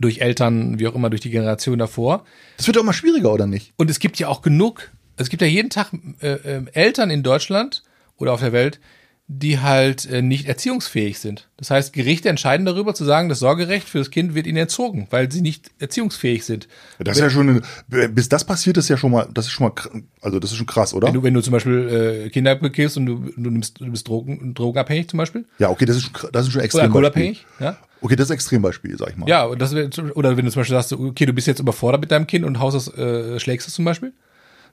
[0.00, 2.24] durch Eltern, wie auch immer, durch die Generation davor.
[2.56, 3.72] Das wird doch immer schwieriger, oder nicht?
[3.76, 7.22] Und es gibt ja auch genug, es gibt ja jeden Tag äh, äh, Eltern in
[7.22, 7.82] Deutschland
[8.16, 8.80] oder auf der Welt,
[9.26, 11.48] die halt äh, nicht erziehungsfähig sind.
[11.56, 15.06] Das heißt, Gerichte entscheiden darüber zu sagen, das Sorgerecht für das Kind wird ihnen entzogen,
[15.08, 16.68] weil sie nicht erziehungsfähig sind.
[16.98, 19.68] Das ist ja schon, eine, bis das passiert, ist ja schon mal, das ist schon
[19.68, 21.06] mal, also das ist schon krass, oder?
[21.06, 24.06] Wenn du, wenn du zum Beispiel äh, Kinder bekiffst und du, du, nimmst, du bist
[24.06, 26.84] Drogen, drogenabhängig zum Beispiel ja, okay, das ist schon, das ist schon oder extrem.
[26.84, 27.78] alkoholabhängig, ja.
[28.02, 29.26] Okay, das ist ein Extrembeispiel, sag ich mal.
[29.26, 32.10] Ja, und das oder wenn du zum Beispiel sagst, okay, du bist jetzt überfordert mit
[32.10, 34.12] deinem Kind und haust es, äh, schlägst es zum Beispiel.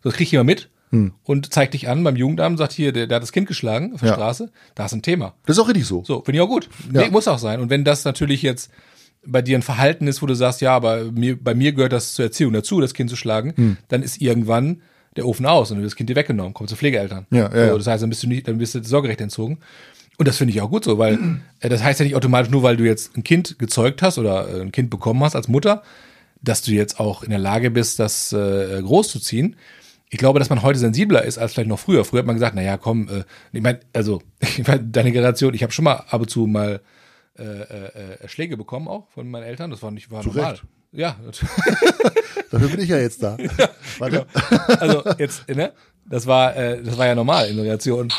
[0.03, 0.69] So, das krieg ich immer mit
[1.23, 4.01] und zeig dich an beim Jugendamt, sagt hier, der, der hat das Kind geschlagen auf
[4.01, 4.15] der Ja.
[4.15, 5.35] Straße, da ist ein Thema.
[5.45, 6.03] Das ist auch richtig so.
[6.05, 6.67] So, finde ich auch gut.
[6.93, 7.03] Ja.
[7.03, 7.61] Nee, muss auch sein.
[7.61, 8.71] Und wenn das natürlich jetzt
[9.25, 12.13] bei dir ein Verhalten ist, wo du sagst, ja, aber mir, bei mir gehört das
[12.15, 13.77] zur Erziehung dazu, das Kind zu schlagen, Hm.
[13.87, 14.81] dann ist irgendwann
[15.15, 17.25] der Ofen aus und wird das Kind dir weggenommen, kommt zu Pflegeeltern.
[17.31, 17.77] Ja, ja, so.
[17.77, 19.59] Das heißt, dann bist du nicht, dann bist du das Sorgerecht entzogen.
[20.17, 22.63] Und das finde ich auch gut so, weil äh, das heißt ja nicht automatisch nur,
[22.63, 25.83] weil du jetzt ein Kind gezeugt hast oder äh, ein Kind bekommen hast als Mutter,
[26.41, 29.55] dass du jetzt auch in der Lage bist, das äh, großzuziehen.
[30.13, 32.03] Ich glaube, dass man heute sensibler ist als vielleicht noch früher.
[32.03, 35.53] Früher hat man gesagt, na ja, komm, äh, ich meine, also ich mein, deine Generation,
[35.53, 36.81] ich habe schon mal ab und zu mal
[37.39, 39.71] äh, äh, äh, Schläge bekommen auch von meinen Eltern.
[39.71, 40.51] Das war nicht war Zu normal.
[40.51, 40.63] Recht.
[40.91, 41.15] Ja,
[42.51, 43.37] Dafür bin ich ja jetzt da.
[43.99, 44.27] Warte.
[44.81, 45.71] also jetzt, ne?
[46.05, 48.11] Das war, äh, das war ja normal in der Relation.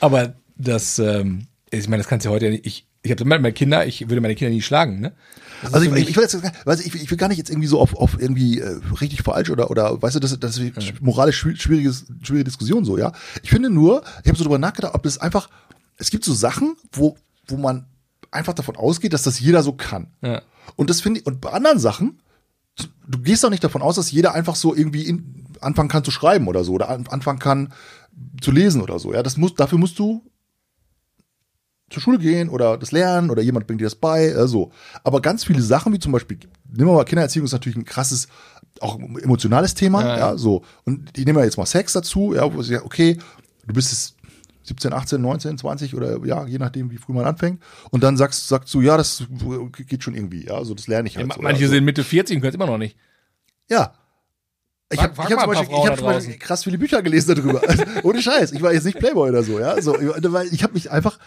[0.00, 2.64] Aber das, ähm, ich meine, das kannst du ja heute ja nicht.
[2.64, 5.12] Ich, ich habe meine Kinder, ich würde meine Kinder nie schlagen, ne?
[5.62, 7.80] Das Also ich, ich, will jetzt, weiß ich, ich will gar nicht jetzt irgendwie so
[7.80, 11.56] auf, auf irgendwie äh, richtig falsch oder oder weißt du, das, das ist moralisch schwi-
[11.60, 13.12] schwieriges, schwierige Diskussion so, ja.
[13.42, 15.48] Ich finde nur, ich habe so drüber nachgedacht, ob das einfach,
[15.96, 17.86] es gibt so Sachen, wo wo man
[18.30, 20.08] einfach davon ausgeht, dass das jeder so kann.
[20.22, 20.42] Ja.
[20.76, 22.20] Und das finde ich, und bei anderen Sachen,
[23.08, 26.10] du gehst doch nicht davon aus, dass jeder einfach so irgendwie in, anfangen kann zu
[26.10, 27.72] schreiben oder so oder an, anfangen kann
[28.40, 29.14] zu lesen oder so.
[29.14, 30.22] Ja, das muss, dafür musst du
[31.90, 34.70] zur Schule gehen oder das lernen oder jemand bringt dir das bei, äh, so.
[35.04, 36.38] Aber ganz viele Sachen, wie zum Beispiel,
[36.70, 38.28] nehmen wir mal Kindererziehung, ist natürlich ein krasses,
[38.80, 40.36] auch emotionales Thema, Ja, ja, ja.
[40.38, 40.62] so.
[40.84, 43.16] Und ich nehme jetzt mal Sex dazu, ja, wo sie ja, okay,
[43.66, 44.14] du bist es
[44.64, 47.62] 17, 18, 19, 20 oder ja, je nachdem, wie früh man anfängt.
[47.90, 49.24] Und dann sagst, sagst du, ja, das
[49.86, 51.32] geht schon irgendwie, ja, so das lerne ich Ja, halt.
[51.32, 51.74] so, manche ja, so.
[51.74, 52.96] sind Mitte 40 und können es immer noch nicht.
[53.70, 53.94] Ja.
[54.90, 57.02] Ich habe hab mal zum ein paar Beispiel, ich hab zum Beispiel krass viele Bücher
[57.02, 57.60] gelesen darüber.
[57.68, 58.52] Also, ohne Scheiß.
[58.52, 59.80] Ich war jetzt nicht Playboy oder so, ja.
[59.82, 61.18] So, weil ich habe mich einfach,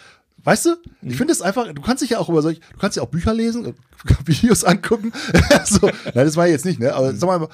[0.44, 0.70] weißt du,
[1.02, 1.12] Mhm.
[1.12, 3.10] ich finde es einfach, du kannst dich ja auch über solche, du kannst ja auch
[3.10, 3.74] Bücher lesen,
[4.26, 5.12] Videos angucken.
[5.66, 6.88] so, nein, das war jetzt nicht, ne?
[6.88, 6.94] Mhm.
[6.94, 7.48] Aber sag mal,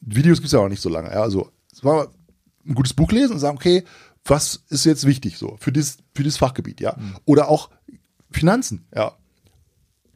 [0.00, 1.22] Videos gibt's ja auch nicht so lange, ja.
[1.22, 2.08] Also, es war
[2.66, 3.84] ein gutes Buch lesen und sagen, okay,
[4.24, 6.94] was ist jetzt wichtig so für dieses, für dieses Fachgebiet, ja.
[6.98, 7.16] Mhm.
[7.24, 7.70] Oder auch
[8.30, 9.12] Finanzen, ja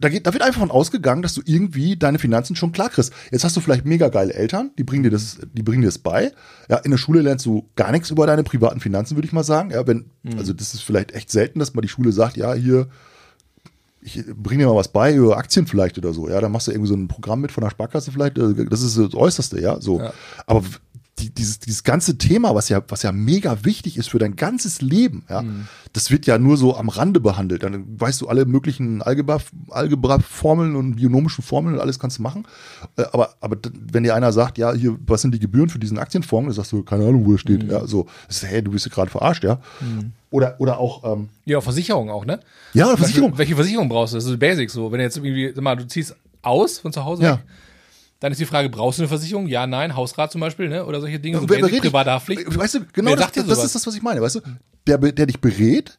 [0.03, 3.13] da, geht, da wird einfach von ausgegangen, dass du irgendwie deine Finanzen schon klar kriegst.
[3.31, 5.99] Jetzt hast du vielleicht mega geile Eltern, die bringen dir das, die bringen dir das
[5.99, 6.33] bei.
[6.69, 9.45] Ja, in der Schule lernst du gar nichts über deine privaten Finanzen, würde ich mal
[9.45, 9.71] sagen.
[9.71, 12.89] Ja, wenn, also das ist vielleicht echt selten, dass mal die Schule sagt, ja, hier,
[14.03, 16.29] ich bring dir mal was bei über Aktien vielleicht oder so.
[16.29, 18.37] Ja, dann machst du irgendwie so ein Programm mit von der Sparkasse vielleicht.
[18.37, 20.01] Das ist das Äußerste, ja, so.
[20.01, 20.13] Ja.
[20.47, 20.65] Aber
[21.23, 24.81] die, dieses, dieses ganze Thema, was ja, was ja mega wichtig ist für dein ganzes
[24.83, 25.45] Leben, ja,
[25.93, 27.63] das wird ja nur so am Rande behandelt.
[27.63, 29.39] Dann weißt du alle möglichen Algebra,
[29.71, 32.45] Algebra-Formeln und bionomischen Formeln und alles kannst du machen.
[32.97, 33.57] Äh, Aber, aber
[33.93, 36.73] wenn dir einer sagt, ja, hier, was sind die Gebühren für diesen Aktienfonds, dann sagst
[36.73, 37.63] du, keine Ahnung, wo er steht.
[37.65, 39.61] Ja, so, das ist, hey, du bist ja gerade verarscht, ja.
[40.31, 42.41] Oder, oder auch, ähm, Ja, Versicherung auch, ne?
[42.73, 43.37] ja, oder Versicherung.
[43.37, 44.17] Welche Versicherung brauchst du?
[44.17, 44.91] Das ist Basic so.
[44.91, 47.33] Wenn du jetzt irgendwie, sag mal, du ziehst aus von zu Hause Ja.
[47.35, 47.41] weg,
[48.23, 49.49] Dann ist die Frage, brauchst du eine Versicherung?
[49.49, 50.87] Ja, nein, Hausrat zum Beispiel, ne?
[50.87, 52.47] Oder solche Dinge, so wer private Haftpflicht.
[52.47, 54.41] Äh, Weißt du, genau Wer das, das ist das, was ich meine, weißt du?
[54.87, 55.99] Der, der dich berät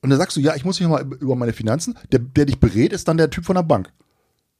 [0.00, 2.58] und dann sagst du, ja, ich muss mich mal über meine Finanzen, der, der dich
[2.58, 3.92] berät, ist dann der Typ von der Bank.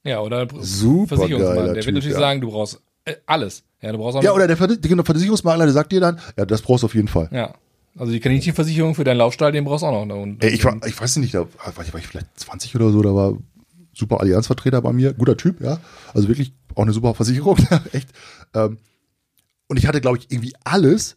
[0.05, 1.65] Ja, oder Super Versicherungsmann.
[1.65, 2.19] Der wird Typ, natürlich ja.
[2.21, 3.63] sagen, du brauchst äh, alles.
[3.81, 6.61] Ja, du brauchst auch Ja, oder der, der Versicherungsmakler, der sagt dir dann, ja, das
[6.61, 7.27] brauchst du auf jeden Fall.
[7.33, 7.53] ja.
[7.95, 10.15] Also die Kaninchenversicherung für deinen Laufstall, den brauchst du auch noch.
[10.19, 11.41] Und, Ey, ich, war, ich weiß nicht, da
[11.75, 13.37] war ich, war ich vielleicht 20 oder so, da war
[13.93, 15.79] super Allianzvertreter bei mir, guter Typ, ja.
[16.13, 17.57] Also wirklich auch eine super Versicherung,
[17.91, 18.09] echt.
[18.53, 18.77] Ähm,
[19.67, 21.15] und ich hatte, glaube ich, irgendwie alles.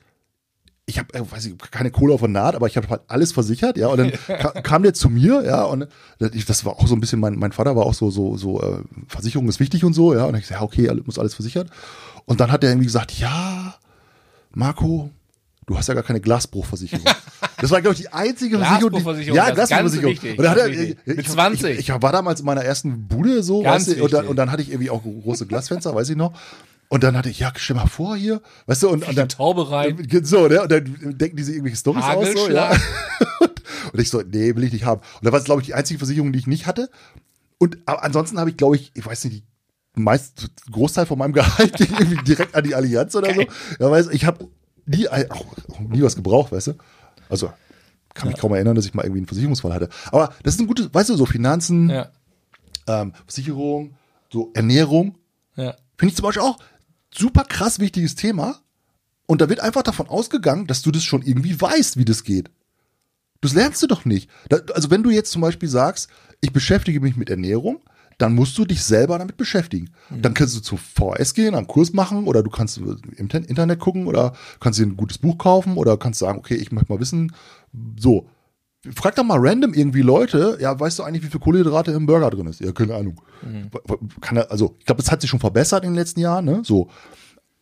[0.89, 3.33] Ich habe, äh, weiß ich, keine Kohle auf der Naht, aber ich habe halt alles
[3.33, 3.89] versichert, ja.
[3.89, 7.18] Und dann ka kam der zu mir, ja, und das- war auch so ein bisschen,
[7.18, 10.24] mein, mein Vater war auch so, so, so, äh, Versicherung ist wichtig und so, ja.
[10.27, 11.70] Und ich gesagt, ja, okay, alles- muss alles versichert.
[12.24, 13.74] Und dann hat er irgendwie gesagt, ja,
[14.53, 15.11] Marco,
[15.66, 17.05] du hast ja gar keine Glasbruchversicherung.
[17.61, 18.91] Das war, glaube ich, die einzige Versicherung.
[18.91, 20.12] Die, Glasbruchversicherung, ja, das ganz Glasbruchversicherung.
[20.12, 21.70] wichtig, Und dann hat er, ganz ich, Mit ich, 20.
[21.70, 24.37] Ich, ich war damals in meiner ersten Bude so, Ganz weißt du, und dann, und
[24.37, 26.32] dann hatte ich irgendwie auch große Glasfenster, weiß ich noch.
[26.89, 29.70] Und dann hatte ich, ja, stell mal vor hier, weißt du, und, und dann, Taube
[29.70, 30.07] rein.
[30.22, 30.84] so, ne, und dann
[31.18, 32.72] denken diese irgendwelche Storys aus, so, ja.
[33.93, 35.01] Und ich so, nee, will ich nicht haben.
[35.01, 36.91] Und da war es, glaube ich, die einzige Versicherung, die ich nicht hatte.
[37.59, 39.45] Und aber ansonsten habe ich, glaube ich, ich weiß nicht,
[39.97, 43.43] die meist Großteil von meinem Gehalt ging irgendwie direkt an die Allianz oder so.
[43.78, 44.49] Ja, weißt, du, ich habe
[44.84, 46.72] nie, auch nie was gebraucht, weißt du?
[47.29, 47.53] Also
[48.14, 49.89] kann mich kaum erinnern, dass ich mal irgendwie einen Versicherungsfall hatte.
[50.11, 52.09] Aber das ist ein gutes, weißt du, so Finanzen, Ja.
[52.87, 53.95] ähm, Versicherung,
[54.33, 55.16] so Ernährung,
[55.57, 55.77] Ja.
[55.99, 56.59] finde ich zum Beispiel auch
[57.14, 58.61] super krass wichtiges Thema.
[59.27, 62.49] Und da wird einfach davon ausgegangen, dass du das schon irgendwie weißt, wie das geht.
[63.41, 64.31] Das lernst du doch nicht.
[64.49, 66.09] Da, also wenn du jetzt zum Beispiel sagst,
[66.41, 67.81] ich beschäftige mich mit Ernährung,
[68.19, 69.91] dann musst du dich selber damit beschäftigen.
[70.11, 73.79] Dann kannst du zu VS gehen, einen Kurs machen oder du kannst im Inter- Internet
[73.79, 77.01] gucken oder kannst dir ein gutes Buch kaufen oder kannst sagen, okay, ich möchte mal
[77.01, 77.33] wissen,
[77.99, 78.29] so.
[78.95, 82.31] Frag doch mal random irgendwie Leute, ja, weißt du eigentlich, wie viel Kohlenhydrate im Burger
[82.31, 82.61] drin ist?
[82.61, 83.21] Ja, keine Ahnung.
[84.21, 86.62] Kann er, also, ich glaube, das hat sich schon verbessert in den letzten Jahren, ne?
[86.64, 86.89] So.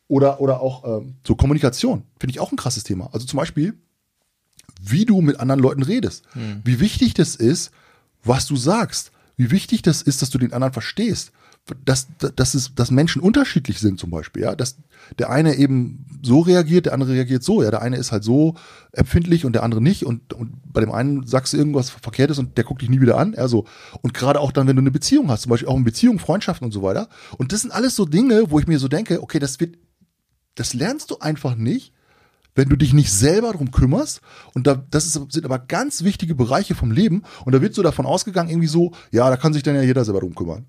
[0.06, 3.08] Oder, oder auch ähm, so Kommunikation, finde ich auch ein krasses Thema.
[3.12, 3.72] Also zum Beispiel,
[4.82, 6.24] wie du mit anderen Leuten redest.
[6.62, 7.70] Wie wichtig das ist,
[8.22, 9.10] was du sagst.
[9.36, 11.32] Wie wichtig das ist, dass du den anderen verstehst.
[11.86, 14.54] Dass, dass, es, dass Menschen unterschiedlich sind zum Beispiel, ja.
[14.54, 14.76] Dass
[15.18, 17.70] der eine eben so reagiert, der andere reagiert so, ja.
[17.70, 18.54] Der eine ist halt so
[18.92, 20.04] empfindlich und der andere nicht.
[20.04, 23.16] Und, und bei dem einen sagst du irgendwas Verkehrtes und der guckt dich nie wieder
[23.16, 23.32] an.
[23.34, 23.64] Ja, so.
[24.02, 26.66] Und gerade auch dann, wenn du eine Beziehung hast, zum Beispiel auch in Beziehung, Freundschaften
[26.66, 27.08] und so weiter.
[27.38, 29.76] Und das sind alles so Dinge, wo ich mir so denke, okay, das wird,
[30.54, 31.94] das lernst du einfach nicht,
[32.54, 34.20] wenn du dich nicht selber drum kümmerst.
[34.54, 37.22] Und da, das ist, sind aber ganz wichtige Bereiche vom Leben.
[37.44, 40.04] Und da wird so davon ausgegangen, irgendwie so, ja, da kann sich dann ja jeder
[40.04, 40.66] selber drum kümmern.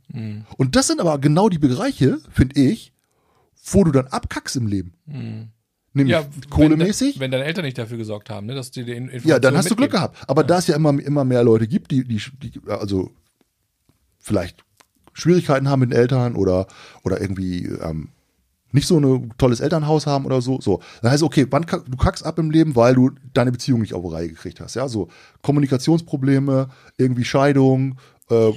[0.57, 2.93] Und das sind aber genau die Bereiche, finde ich,
[3.71, 4.93] wo du dann abkackst im Leben.
[5.93, 7.15] Nämlich Ja, kohlemäßig.
[7.15, 9.71] Wenn, wenn deine Eltern nicht dafür gesorgt haben, ne, dass die den Ja, dann hast
[9.71, 10.17] du Glück gehabt.
[10.27, 13.11] Aber da es ja immer, immer mehr Leute gibt, die, die, die also
[14.19, 14.63] vielleicht
[15.13, 16.67] Schwierigkeiten haben mit den Eltern oder,
[17.03, 18.09] oder irgendwie ähm,
[18.71, 20.81] nicht so ein tolles Elternhaus haben oder so, so.
[21.01, 23.81] Dann heißt es, okay, wann kack, du kackst ab im Leben, weil du deine Beziehung
[23.81, 24.75] nicht auf die Reihe gekriegt hast.
[24.75, 25.07] Ja, so
[25.41, 27.97] Kommunikationsprobleme, irgendwie Scheidung,
[28.29, 28.51] äh,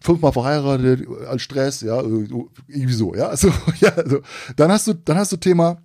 [0.00, 3.28] fünfmal verheiratet äh, als Stress, ja, so, irgendwie so, ja.
[3.34, 4.20] Also, ja, also,
[4.56, 5.78] dann hast du, dann hast du Thema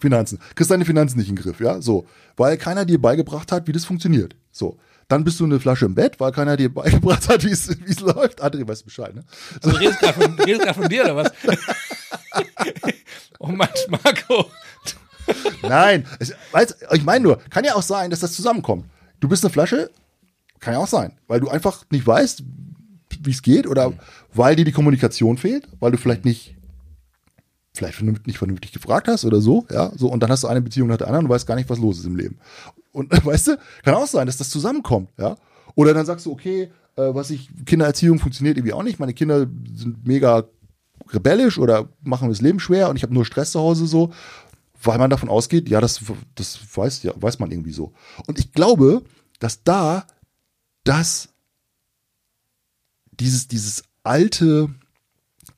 [0.00, 0.38] Finanzen.
[0.54, 2.06] Kriegst deine Finanzen nicht in den Griff, ja, so.
[2.36, 4.36] Weil keiner dir beigebracht hat, wie das funktioniert.
[4.52, 4.78] So.
[5.08, 7.90] Dann bist du eine Flasche im Bett, weil keiner dir beigebracht hat, wie es wie
[7.90, 8.42] es läuft.
[8.42, 9.24] André weiß Bescheid, ne?
[9.62, 11.32] Du redest gerade von, redest von dir, oder was?
[13.38, 14.50] oh Mann, Marco.
[15.62, 18.86] Nein, es, weißt, ich meine nur, kann ja auch sein, dass das zusammenkommt.
[19.20, 19.90] Du bist eine Flasche,
[20.60, 22.42] kann ja auch sein, weil du einfach nicht weißt,
[23.20, 23.92] wie es geht oder
[24.32, 26.54] weil dir die Kommunikation fehlt, weil du vielleicht nicht
[27.74, 30.60] vielleicht vernünftig- nicht vernünftig gefragt hast oder so, ja, so und dann hast du eine
[30.62, 32.38] Beziehung nach der anderen und weißt gar nicht, was los ist im Leben.
[32.92, 35.36] Und weißt du, kann auch sein, dass das zusammenkommt, ja?
[35.74, 39.46] Oder dann sagst du, okay, äh, was ich Kindererziehung funktioniert irgendwie auch nicht, meine Kinder
[39.74, 40.44] sind mega
[41.10, 44.12] rebellisch oder machen mir das Leben schwer und ich habe nur Stress zu Hause so,
[44.82, 46.00] weil man davon ausgeht, ja, das,
[46.34, 47.92] das weiß, ja, weiß man irgendwie so.
[48.26, 49.02] Und ich glaube,
[49.40, 50.06] dass da
[50.84, 51.30] das
[53.18, 54.70] dieses, dieses alte,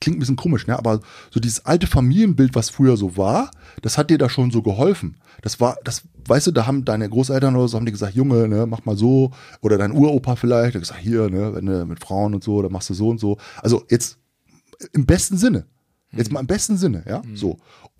[0.00, 0.78] klingt ein bisschen komisch, ne?
[0.78, 3.50] aber so dieses alte Familienbild, was früher so war,
[3.82, 5.16] das hat dir da schon so geholfen.
[5.42, 8.48] Das war, das, weißt du, da haben deine Großeltern oder so, haben die gesagt, Junge,
[8.48, 9.30] ne, mach mal so,
[9.60, 12.72] oder dein Uropa vielleicht, der gesagt, hier, ne, wenn du mit Frauen und so, dann
[12.72, 13.38] machst du so und so.
[13.62, 14.18] Also jetzt
[14.92, 15.66] im besten Sinne.
[16.12, 17.58] Jetzt mal im besten Sinne, ja, so.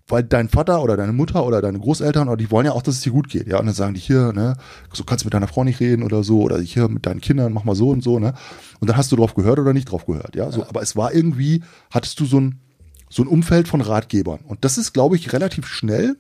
[0.09, 2.97] Weil dein Vater oder deine Mutter oder deine Großeltern, oder die wollen ja auch, dass
[2.97, 3.59] es dir gut geht, ja.
[3.61, 4.57] Und dann sagen die hier, ne,
[4.93, 7.53] so kannst du mit deiner Frau nicht reden oder so, oder hier mit deinen Kindern,
[7.53, 8.35] mach mal so und so, ne.
[8.81, 10.51] Und dann hast du drauf gehört oder nicht drauf gehört, ja.
[10.51, 12.61] So, aber es war irgendwie, hattest du so ein,
[13.09, 14.41] so ein Umfeld von Ratgebern.
[14.41, 16.17] Und das ist, glaube ich, relativ schnell,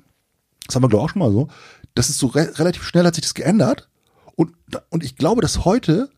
[0.67, 1.49] das haben wir, glaube ich, auch schon mal so,
[1.95, 3.89] das ist so re relativ schnell hat sich das geändert.
[4.37, 4.53] Und,
[4.91, 6.11] und ich glaube, dass heute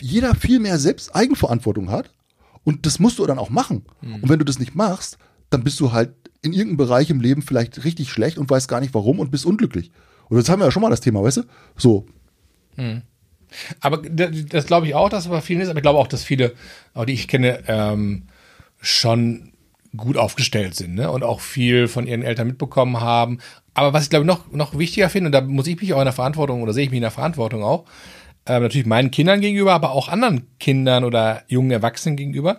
[0.00, 2.10] jeder viel mehr selbst Eigenverantwortung hat
[2.66, 3.84] Und das musst du dann auch machen.
[4.02, 5.18] Und wenn du das nicht machst,
[5.50, 6.10] dann bist du halt
[6.42, 9.46] in irgendeinem Bereich im Leben vielleicht richtig schlecht und weißt gar nicht warum und bist
[9.46, 9.92] unglücklich.
[10.28, 11.42] Und jetzt haben wir ja schon mal das Thema, weißt du?
[11.76, 12.06] So.
[13.78, 16.08] Aber das, das glaube ich auch, dass es bei vielen ist, aber ich glaube auch,
[16.08, 16.54] dass viele,
[16.92, 18.24] auch die ich kenne, ähm,
[18.80, 19.52] schon
[19.96, 21.08] gut aufgestellt sind ne?
[21.08, 23.38] und auch viel von ihren Eltern mitbekommen haben.
[23.74, 26.04] Aber was ich glaube noch, noch wichtiger finde, und da muss ich mich auch in
[26.06, 27.84] der Verantwortung oder sehe ich mich in der Verantwortung auch,
[28.46, 32.58] ähm, natürlich meinen Kindern gegenüber, aber auch anderen Kindern oder jungen Erwachsenen gegenüber,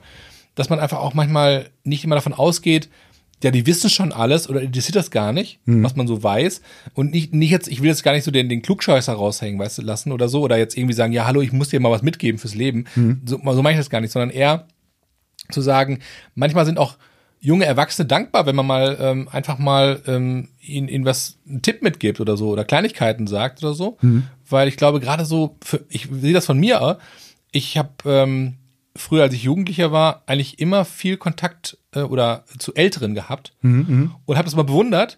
[0.56, 2.90] dass man einfach auch manchmal nicht immer davon ausgeht,
[3.44, 6.62] ja, die wissen schon alles oder interessiert das gar nicht, was man so weiß.
[6.96, 9.78] Und nicht, nicht jetzt, ich will jetzt gar nicht so den, den Klugscheißer raushängen, weißt
[9.78, 12.02] du, lassen oder so, oder jetzt irgendwie sagen, ja, hallo, ich muss dir mal was
[12.02, 12.86] mitgeben fürs Leben.
[13.26, 14.68] So, so meine ich das gar nicht, sondern eher
[15.52, 16.00] zu sagen,
[16.34, 16.98] manchmal sind auch
[17.40, 21.84] junge Erwachsene dankbar, wenn man mal ähm, einfach mal ähm, ihnen, ihnen was einen Tipp
[21.84, 23.98] mitgibt oder so oder Kleinigkeiten sagt oder so,
[24.50, 26.98] weil ich glaube gerade so, für, ich sehe das von mir,
[27.52, 28.56] ich habe ähm,
[28.96, 33.54] früher, als ich Jugendlicher war, eigentlich immer viel Kontakt äh, oder zu Älteren gehabt
[34.26, 35.18] und habe das mal bewundert,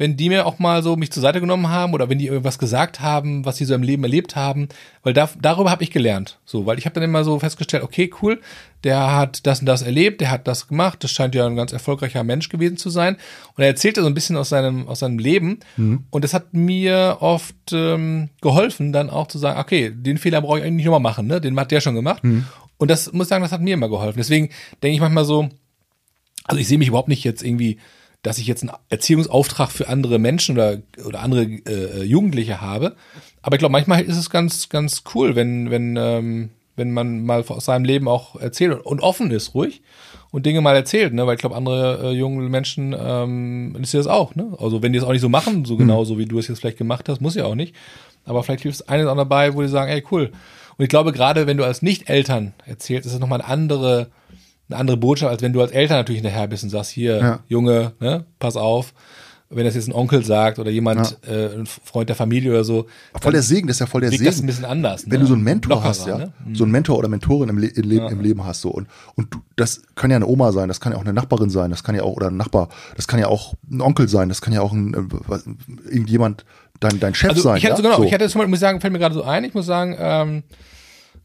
[0.00, 2.58] wenn die mir auch mal so mich zur Seite genommen haben oder wenn die irgendwas
[2.58, 4.70] gesagt haben, was sie so im Leben erlebt haben,
[5.02, 6.38] weil da, darüber habe ich gelernt.
[6.46, 8.40] So, weil ich habe dann immer so festgestellt, okay, cool,
[8.82, 11.74] der hat das und das erlebt, der hat das gemacht, das scheint ja ein ganz
[11.74, 13.18] erfolgreicher Mensch gewesen zu sein.
[13.56, 15.58] Und er erzählte so ein bisschen aus seinem, aus seinem Leben.
[16.08, 20.60] Und das hat mir oft ähm, geholfen, dann auch zu sagen, okay, den Fehler brauche
[20.60, 21.42] ich eigentlich nicht nochmal machen, ne?
[21.42, 22.22] Den hat der schon gemacht.
[22.78, 24.16] Und das muss ich sagen, das hat mir immer geholfen.
[24.16, 24.48] Deswegen
[24.82, 25.50] denke ich manchmal so,
[26.44, 27.76] also ich sehe mich überhaupt nicht jetzt irgendwie,
[28.22, 32.94] dass ich jetzt einen Erziehungsauftrag für andere Menschen oder, oder andere äh, Jugendliche habe.
[33.42, 37.44] Aber ich glaube, manchmal ist es ganz, ganz cool, wenn, wenn, ähm, wenn man mal
[37.48, 39.82] aus seinem Leben auch erzählt und, und offen ist, ruhig
[40.30, 41.26] und Dinge mal erzählt, ne?
[41.26, 44.56] Weil ich glaube, andere äh, junge Menschen ähm, ist das auch, ne?
[44.58, 46.60] Also wenn die es auch nicht so machen, so genau so wie du es jetzt
[46.60, 47.74] vielleicht gemacht hast, muss ja auch nicht.
[48.24, 50.30] Aber vielleicht hilft es eines auch dabei, wo die sagen, ey, cool.
[50.76, 54.08] Und ich glaube, gerade wenn du als Nicht-Eltern erzählst, ist es nochmal eine andere,
[54.70, 57.38] eine andere Botschaft, als wenn du als Eltern natürlich hinterher bist und sagst, hier, Ja.
[57.48, 58.92] Junge, ne, pass auf.
[59.52, 62.86] Wenn das jetzt ein Onkel sagt oder jemand, äh, ein Freund der Familie oder so,
[63.20, 64.46] Voll der Segen, das ist ja voll der wirkt das ein Segen.
[64.46, 65.02] bisschen anders.
[65.06, 65.18] Wenn ne?
[65.18, 66.32] du so einen Mentor Lockerer, hast, ja, Ne?
[66.52, 69.34] so einen Mentor oder Mentorin im, Le im, Leben, im Leben hast, so und und
[69.34, 71.82] du, das kann ja eine Oma sein, das kann ja auch eine Nachbarin sein, das
[71.82, 74.52] kann ja auch oder ein Nachbar, das kann ja auch ein Onkel sein, das kann
[74.52, 76.44] ja auch ein äh, irgendjemand
[76.78, 77.56] dein dein Chef Also sein.
[77.56, 77.76] ich hatte ja?
[77.76, 78.04] so genau, so.
[78.04, 80.42] ich hatte mal, muss ich sagen, fällt mir gerade so ein, ich muss sagen, ähm,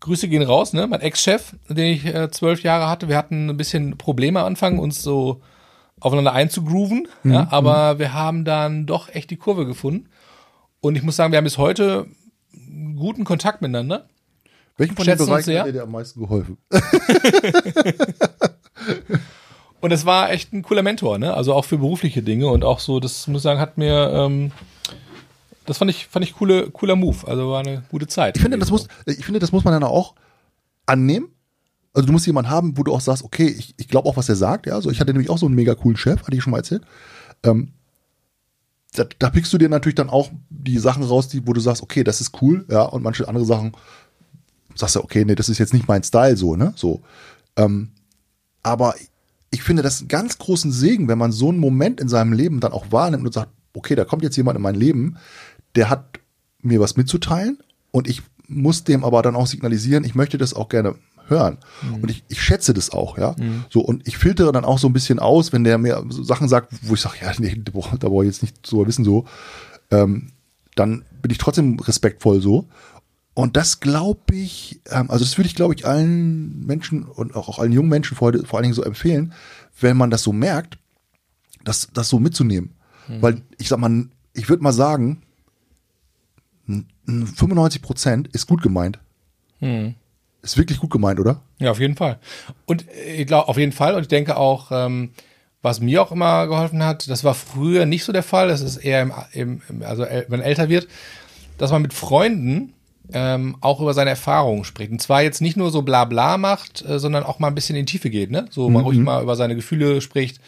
[0.06, 0.88] Grüße gehen raus, ne?
[0.88, 4.80] Mein Ex-Chef, den ich äh, zwölf Jahre hatte, wir hatten ein bisschen Probleme am Anfang,
[4.80, 5.42] uns so
[6.00, 10.10] aufeinander einzugrooven, Mhm, ja, aber wir haben dann doch echt die Kurve gefunden.
[10.80, 12.06] Und ich muss sagen, wir haben bis heute
[12.96, 14.08] guten Kontakt miteinander.
[14.78, 16.58] Welchen von den Bereichen hat dir der am meisten geholfen?
[19.82, 21.34] Und es war echt ein cooler Mentor, ne?
[21.34, 24.52] Also auch für berufliche Dinge und auch so, das muss ich sagen, hat mir, ähm,
[25.66, 27.28] das fand ich, fand ich coole, cooler Move.
[27.28, 28.36] Also war eine gute Zeit.
[28.38, 30.16] Ich finde, das muss, ich finde, das muss man dann auch
[30.86, 31.30] annehmen.
[31.94, 34.30] Also du musst jemanden haben, wo du auch sagst, okay, ich, ich glaube auch, was
[34.30, 34.68] er sagt.
[34.68, 36.58] Ja, so ich hatte nämlich auch so einen mega coolen Chef, hatte ich schon mal
[36.58, 36.84] erzählt.
[37.44, 37.72] Ähm,
[38.94, 41.82] da, da pickst du dir natürlich dann auch die Sachen raus, die, wo du sagst,
[41.82, 43.74] okay, das ist cool, ja, und manche andere Sachen
[44.76, 47.02] sagst du, okay, nee, das ist jetzt nicht mein Style, so, ne, so.
[47.56, 47.92] Ähm,
[48.64, 48.96] aber
[49.52, 52.60] ich finde das einen ganz großen Segen, wenn man so einen Moment in seinem Leben
[52.60, 55.18] dann auch wahrnimmt und sagt, okay, da kommt jetzt jemand in mein Leben,
[55.76, 56.20] der hat
[56.62, 57.60] mir was mitzuteilen
[57.92, 60.96] und ich muss dem aber dann auch signalisieren, ich möchte das auch gerne
[61.28, 61.58] hören.
[62.02, 63.36] Und ich, ich schätze das auch, ja.
[63.72, 66.48] So, und ich filtere dann auch so ein bisschen aus, wenn der mir so Sachen
[66.48, 69.04] sagt, wo ich sage, ja, nee, da brauch- da brauche ich jetzt nicht so wissen,
[69.04, 69.26] so,
[69.90, 70.32] ähm,
[70.76, 72.68] dann bin ich trotzdem respektvoll so.
[73.34, 77.50] Und das glaube ich, ähm, also das würde ich, glaube ich, allen Menschen und auch,
[77.50, 79.34] auch allen jungen Menschen vor, vor allen Dingen so empfehlen,
[79.82, 80.78] wenn man das so merkt,
[81.64, 82.76] das, das so mitzunehmen.
[83.22, 85.22] Weil ich sag mal, ich würde mal sagen,
[87.06, 89.00] 95 Prozent ist gut gemeint.
[90.42, 91.42] Ist wirklich gut gemeint, oder?
[91.60, 92.20] Ja, auf jeden Fall.
[92.66, 93.96] Und äh, ich glaube, auf jeden Fall.
[93.96, 95.12] Und ich denke auch, ähm,
[95.62, 98.78] was mir auch immer geholfen hat, das war früher nicht so der Fall, das ist
[98.78, 99.02] eher
[99.34, 100.88] im, im, also wenn man älter wird,
[101.58, 102.74] dass man mit Freunden
[103.14, 104.92] ähm, auch über seine Erfahrungen spricht.
[104.92, 107.76] Und zwar jetzt nicht nur so bla bla macht, äh, sondern auch mal ein bisschen
[107.76, 108.46] in die Tiefe geht, ne?
[108.50, 110.40] So mal ruhig mal über seine Gefühle spricht,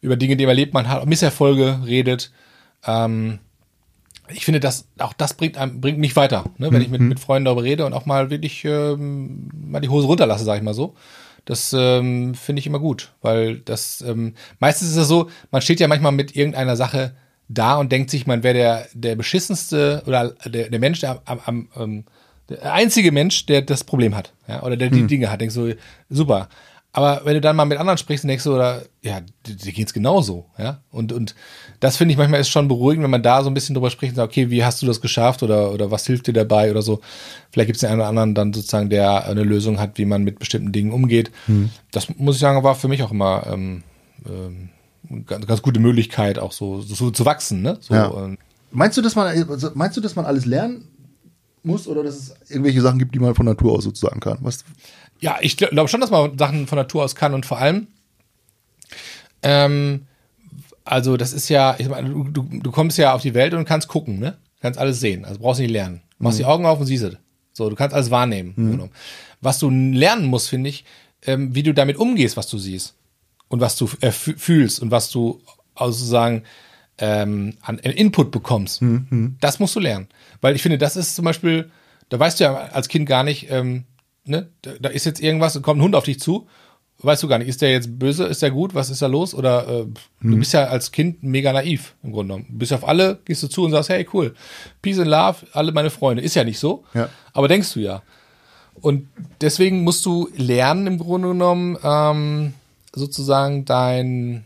[0.00, 2.32] über Dinge, die man erlebt man hat, Misserfolge redet.
[2.84, 3.38] Ähm,
[4.32, 6.70] ich finde, das, auch das bringt, einem, bringt mich weiter, ne?
[6.72, 10.06] wenn ich mit, mit Freunden darüber rede und auch mal wirklich ähm, mal die Hose
[10.06, 10.94] runterlasse, sag ich mal so.
[11.44, 15.78] Das ähm, finde ich immer gut, weil das ähm, meistens ist es so, man steht
[15.78, 17.14] ja manchmal mit irgendeiner Sache
[17.48, 21.40] da und denkt sich, man wäre der, der beschissenste oder der, der Mensch, der am,
[21.44, 22.04] am ähm,
[22.48, 25.70] der einzige Mensch, der das Problem hat, ja, oder der die Dinge hat, denkst so,
[26.08, 26.48] super.
[26.96, 30.46] Aber wenn du dann mal mit anderen sprichst, denkst du, oder, ja, dir geht's genauso,
[30.56, 30.80] ja.
[30.90, 31.34] Und, und
[31.78, 34.12] das finde ich manchmal ist schon beruhigend, wenn man da so ein bisschen drüber spricht
[34.12, 36.80] und sagt, okay, wie hast du das geschafft oder, oder was hilft dir dabei oder
[36.80, 37.02] so.
[37.50, 40.24] Vielleicht gibt es den einen oder anderen dann sozusagen, der eine Lösung hat, wie man
[40.24, 41.30] mit bestimmten Dingen umgeht.
[41.44, 41.68] Hm.
[41.90, 43.82] Das muss ich sagen, war für mich auch immer ähm,
[44.26, 44.70] ähm,
[45.26, 47.76] ganz, ganz gute Möglichkeit, auch so, so zu wachsen, ne?
[47.78, 48.10] So, ja.
[48.24, 48.38] ähm,
[48.70, 50.88] meinst du, dass man, also meinst du, dass man alles lernen
[51.62, 54.38] muss oder dass es irgendwelche Sachen gibt, die man von Natur aus sozusagen kann?
[54.40, 54.64] Was?
[55.20, 57.86] Ja, ich glaube schon, dass man Sachen von Natur aus kann und vor allem,
[59.42, 60.06] ähm,
[60.84, 63.88] also das ist ja, ich meine, du, du kommst ja auf die Welt und kannst
[63.88, 64.36] gucken, ne?
[64.60, 66.02] Kannst alles sehen, also brauchst nicht lernen.
[66.18, 66.42] Machst mhm.
[66.42, 67.16] die Augen auf und siehst es.
[67.52, 68.52] So, du kannst alles wahrnehmen.
[68.56, 68.90] Mhm.
[69.40, 70.84] Was du lernen musst, finde ich,
[71.26, 72.94] ähm, wie du damit umgehst, was du siehst
[73.48, 75.40] und was du äh, fühlst und was du
[75.78, 76.42] sozusagen
[76.98, 78.82] ähm, an Input bekommst.
[78.82, 79.36] Mhm.
[79.40, 80.08] Das musst du lernen.
[80.40, 81.70] Weil ich finde, das ist zum Beispiel,
[82.08, 83.84] da weißt du ja als Kind gar nicht, ähm,
[84.26, 86.46] ne, da, ist jetzt irgendwas und kommt ein Hund auf dich zu,
[86.98, 89.34] weißt du gar nicht, ist der jetzt böse, ist der gut, was ist da los?
[89.34, 89.84] Oder äh,
[90.20, 90.30] mhm.
[90.30, 92.46] du bist ja als Kind mega naiv im Grunde genommen.
[92.50, 94.34] Du bist auf alle, gehst du zu und sagst, hey, cool,
[94.82, 96.22] Peace and Love, alle meine Freunde.
[96.22, 97.08] Ist ja nicht so, ja.
[97.32, 98.02] aber denkst du ja.
[98.80, 99.08] Und
[99.40, 102.54] deswegen musst du lernen im Grunde genommen ähm,
[102.94, 104.44] sozusagen dein,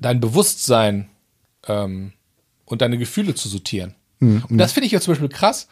[0.00, 1.08] dein Bewusstsein
[1.68, 2.12] ähm,
[2.64, 3.94] und deine Gefühle zu sortieren.
[4.18, 4.44] Mhm.
[4.48, 5.68] Und das finde ich ja zum Beispiel krass,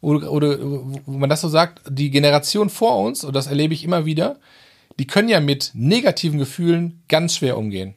[0.00, 3.84] oder, oder wo man das so sagt, die Generation vor uns, und das erlebe ich
[3.84, 4.38] immer wieder,
[4.98, 7.94] die können ja mit negativen Gefühlen ganz schwer umgehen.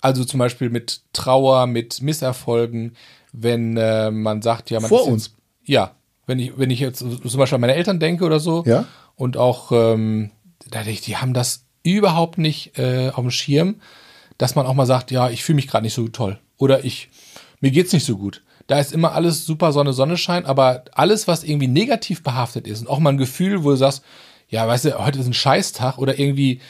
[0.00, 2.96] Also zum Beispiel mit Trauer, mit Misserfolgen,
[3.32, 5.34] wenn äh, man sagt, ja, man vor uns.
[5.64, 5.94] ja,
[6.26, 8.86] wenn ich, wenn ich jetzt zum Beispiel an meine Eltern denke oder so, ja?
[9.16, 10.30] und auch, ähm,
[10.68, 13.80] da denke ich, die haben das überhaupt nicht äh, auf dem Schirm,
[14.38, 17.10] dass man auch mal sagt, ja, ich fühle mich gerade nicht so toll oder ich
[17.60, 21.42] mir geht's nicht so gut da ist immer alles super Sonne, Sonnenschein, aber alles, was
[21.42, 24.04] irgendwie negativ behaftet ist und auch mal ein Gefühl, wo du sagst,
[24.48, 26.60] ja, weißt du, heute ist ein Scheißtag oder irgendwie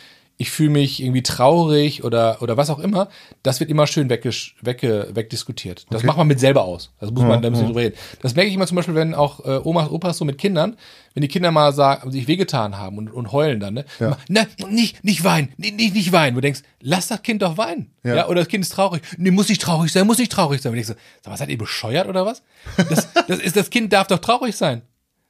[0.41, 3.11] ich fühle mich irgendwie traurig oder, oder was auch immer,
[3.43, 4.31] das wird immer schön wegge,
[4.63, 5.85] wegge, wegdiskutiert.
[5.91, 6.07] Das okay.
[6.07, 6.95] macht man mit selber aus.
[6.99, 7.97] Das muss man, ja, da müssen wir drüber reden.
[8.23, 10.79] Das merke ich immer zum Beispiel, wenn auch äh, Omas, Opas so mit Kindern,
[11.13, 13.85] wenn die Kinder mal sagen, sich wehgetan haben und, und heulen dann, ne?
[13.99, 14.17] Ja.
[14.29, 16.37] Na, nicht, nicht weinen, nicht, nicht, nicht weinen.
[16.37, 17.93] Du denkst, lass das Kind doch weinen.
[18.03, 18.17] Ja.
[18.17, 18.29] ja.
[18.29, 19.03] Oder das Kind ist traurig.
[19.19, 20.73] Nee, muss nicht traurig sein, muss nicht traurig sein.
[20.73, 22.43] Und ich so, sag mal, seid ihr bescheuert oder was?
[22.89, 24.81] Das, das ist, das Kind darf doch traurig sein.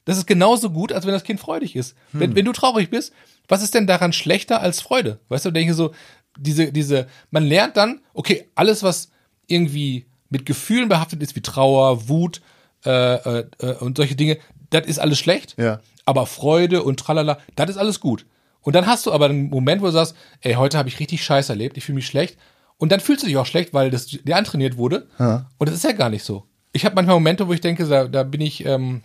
[0.05, 1.97] Das ist genauso gut, als wenn das Kind freudig ist.
[2.13, 2.21] Hm.
[2.21, 3.13] Wenn, wenn du traurig bist,
[3.51, 5.19] was ist denn daran schlechter als Freude?
[5.29, 5.93] Weißt du, denke so,
[6.39, 9.11] diese, diese, man lernt dann, okay, alles, was
[9.47, 12.41] irgendwie mit Gefühlen behaftet ist, wie Trauer, Wut
[12.85, 14.39] äh, äh, äh, und solche Dinge,
[14.71, 15.57] das ist alles schlecht.
[15.59, 15.81] Ja.
[16.07, 18.25] Aber Freude und tralala, das ist alles gut.
[18.63, 21.25] Und dann hast du aber einen Moment, wo du sagst, ey, heute habe ich richtig
[21.25, 22.39] Scheiß erlebt, ich fühle mich schlecht.
[22.77, 25.07] Und dann fühlst du dich auch schlecht, weil das dir antrainiert wurde.
[25.19, 25.51] Ja.
[25.59, 26.45] Und das ist ja gar nicht so.
[26.73, 29.03] Ich habe manchmal Momente, wo ich denke, da, da bin ich ähm,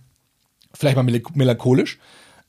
[0.74, 2.00] vielleicht mal melancholisch.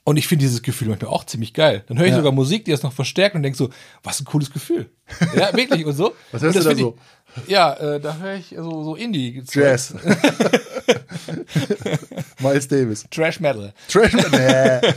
[0.07, 1.83] Und ich finde dieses Gefühl manchmal auch ziemlich geil.
[1.89, 2.19] Dann höre ich ja.
[2.19, 3.71] sogar Musik, die das noch verstärkt und denke so,
[4.05, 4.89] was ein cooles Gefühl.
[5.35, 6.15] Ja, wirklich und so.
[6.31, 6.97] Was hörst du da so?
[7.45, 9.43] Ich, ja, äh, da höre ich so, so Indie.
[9.53, 9.95] Jazz.
[12.39, 13.05] Miles Davis.
[13.11, 13.75] Trash Metal.
[13.89, 14.95] Trash Metal.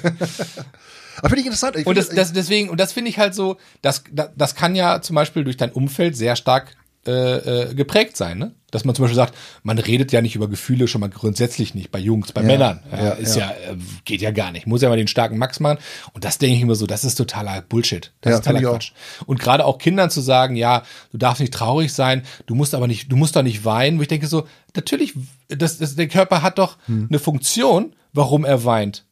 [1.18, 1.76] Aber finde ich interessant.
[1.78, 5.02] Ich und das, das, deswegen, und das finde ich halt so, das, das kann ja
[5.02, 6.76] zum Beispiel durch dein Umfeld sehr stark
[7.08, 8.54] äh, äh, geprägt sein, ne?
[8.72, 11.92] Dass man zum Beispiel sagt, man redet ja nicht über Gefühle schon mal grundsätzlich nicht
[11.92, 12.84] bei Jungs, bei ja, Männern.
[12.92, 14.68] Ja, ja, ist ja, äh, geht ja gar nicht.
[14.68, 15.80] Muss ja mal den starken Max machen.
[16.14, 18.12] Und das denke ich immer so, das ist totaler Bullshit.
[18.22, 18.92] Das ist totaler Quatsch.
[19.26, 22.88] Und gerade auch Kindern zu sagen, ja, du darfst nicht traurig sein, du musst aber
[22.88, 25.14] nicht, du musst doch nicht weinen, wo ich denke so, natürlich,
[25.48, 27.08] das, das, der Körper hat doch hm.
[27.10, 29.06] eine Funktion, warum er weint.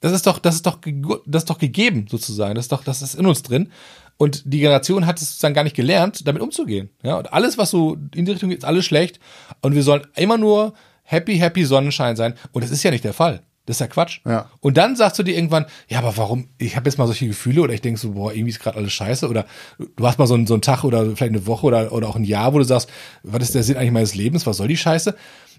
[0.00, 0.78] Das ist doch, das ist doch,
[1.26, 2.54] das ist doch gegeben sozusagen.
[2.54, 3.70] Das ist doch, das ist in uns drin.
[4.18, 6.90] Und die Generation hat es sozusagen gar nicht gelernt, damit umzugehen.
[7.02, 9.20] Ja, und alles, was so in die Richtung geht, ist alles schlecht.
[9.62, 12.34] Und wir sollen immer nur happy, happy Sonnenschein sein.
[12.52, 13.42] Und das ist ja nicht der Fall.
[13.64, 14.20] Das ist ja Quatsch.
[14.26, 14.50] Ja.
[14.60, 16.48] Und dann sagst du dir irgendwann, ja, aber warum?
[16.58, 18.92] Ich habe jetzt mal solche Gefühle oder ich denke so, boah, irgendwie ist gerade alles
[18.92, 19.28] scheiße.
[19.28, 19.46] Oder
[19.78, 22.16] du hast mal so einen, so einen Tag oder vielleicht eine Woche oder, oder auch
[22.16, 22.90] ein Jahr, wo du sagst,
[23.22, 24.46] was ist der Sinn eigentlich meines Lebens?
[24.46, 25.14] Was soll die Scheiße?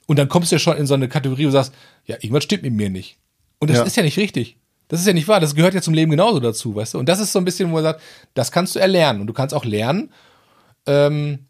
[0.08, 1.72] Und dann kommst du ja schon in so eine Kategorie, wo du sagst,
[2.06, 3.20] ja, irgendwas stimmt mit mir nicht.
[3.60, 3.84] Und das ja.
[3.84, 4.58] ist ja nicht richtig.
[4.90, 5.40] Das ist ja nicht wahr.
[5.40, 7.00] Das gehört ja zum Leben genauso dazu, weißt du?
[7.00, 8.02] Und das ist so ein bisschen, wo man sagt,
[8.34, 9.22] das kannst du erlernen.
[9.22, 10.12] Und du kannst auch lernen,
[10.86, 11.46] ähm,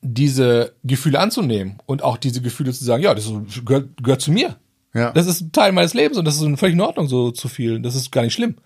[0.00, 3.30] diese Gefühle anzunehmen und auch diese Gefühle zu sagen, ja, das
[3.64, 4.56] gehört, gehört zu mir.
[4.94, 5.10] Ja.
[5.10, 7.80] Das ist ein Teil meines Lebens und das ist völlig in Ordnung, so zu viel.
[7.80, 8.56] Das ist gar nicht schlimm.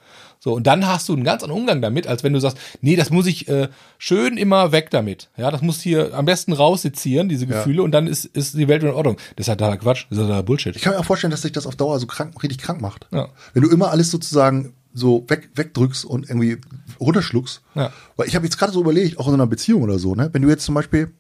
[0.43, 2.97] So, und dann hast du einen ganz anderen Umgang damit, als wenn du sagst, nee,
[2.97, 3.69] das muss ich äh,
[3.99, 5.29] schön immer weg damit.
[5.37, 7.83] Ja, das muss hier am besten raussezieren, diese Gefühle, ja.
[7.83, 9.19] und dann ist, ist die Welt in Ordnung.
[9.37, 10.75] Das ist halt totaler Quatsch, das ist halt Bullshit.
[10.75, 13.07] Ich kann mir auch vorstellen, dass sich das auf Dauer so krank, richtig krank macht.
[13.13, 13.29] Ja.
[13.53, 16.57] Wenn du immer alles sozusagen so weg, wegdrückst und irgendwie
[16.99, 17.61] runterschluckst.
[17.75, 17.93] Ja.
[18.17, 20.31] Weil ich habe jetzt gerade so überlegt, auch in einer Beziehung oder so, ne?
[20.33, 21.13] Wenn du jetzt zum Beispiel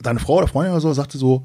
[0.00, 1.44] deine Frau oder Freundin oder so sagte so,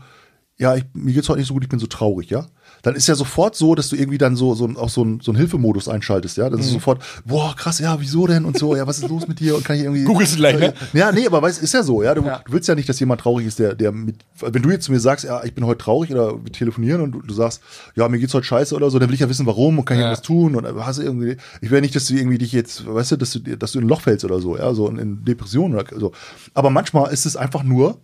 [0.57, 2.47] ja, ich, mir geht's heute nicht so gut, ich bin so traurig, ja,
[2.83, 5.33] dann ist ja sofort so, dass du irgendwie dann so, so auch so ein, so
[5.35, 6.49] Hilfemodus einschaltest, ja.
[6.49, 6.73] Das ist Mhm.
[6.73, 9.63] sofort, boah, krass, ja, wieso denn und so, ja, was ist los mit dir und
[9.63, 10.03] kann ich irgendwie.
[10.03, 10.73] Googelst du gleich, ne?
[10.93, 12.13] Ja, nee, aber weißt, ist ja so, ja.
[12.13, 12.41] Du, Ja.
[12.45, 14.91] du willst ja nicht, dass jemand traurig ist, der, der mit, wenn du jetzt zu
[14.91, 17.61] mir sagst, ja, ich bin heute traurig oder wir telefonieren und du, du sagst,
[17.95, 19.95] ja, mir geht's heute scheiße oder so, dann will ich ja wissen, warum und kann
[19.97, 20.07] ich Ja.
[20.09, 23.15] irgendwas tun und hast irgendwie, ich will nicht, dass du irgendwie dich jetzt, weißt du,
[23.15, 25.73] dass du, dass du in ein Loch fällst oder so, ja, so in, in Depressionen
[25.79, 26.11] oder so.
[26.53, 27.97] Aber manchmal ist es einfach nur,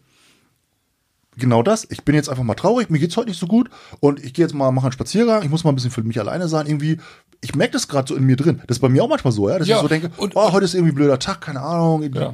[1.40, 1.88] genau das.
[1.90, 3.70] Ich bin jetzt einfach mal traurig, mir geht's heute nicht so gut
[4.00, 6.20] und ich gehe jetzt mal, mache einen Spaziergang, ich muss mal ein bisschen für mich
[6.20, 6.98] alleine sein, irgendwie.
[7.42, 8.62] Ich merke das gerade so in mir drin.
[8.68, 10.52] Das ist bei mir auch manchmal so, ja, dass Ja, ich so denke, und- oh,
[10.52, 12.34] heute ist irgendwie ein blöder Tag, keine Ahnung, Ja.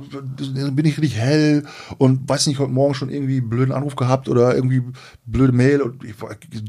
[0.72, 1.64] bin ich richtig hell
[2.00, 4.82] und weiß nicht, heute Morgen schon irgendwie einen blöden Anruf gehabt oder irgendwie
[5.28, 6.16] blöde Mail und ich,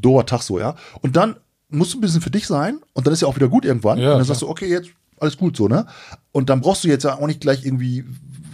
[0.03, 0.75] doofer Tag so, ja.
[1.01, 1.37] Und dann
[1.71, 3.99] musst du ein bisschen für dich sein und dann ist ja auch wieder gut irgendwann.
[3.99, 5.87] Ja, und dann sagst du, okay, jetzt alles gut so, ne?
[6.33, 8.05] Und dann brauchst du jetzt ja auch nicht gleich irgendwie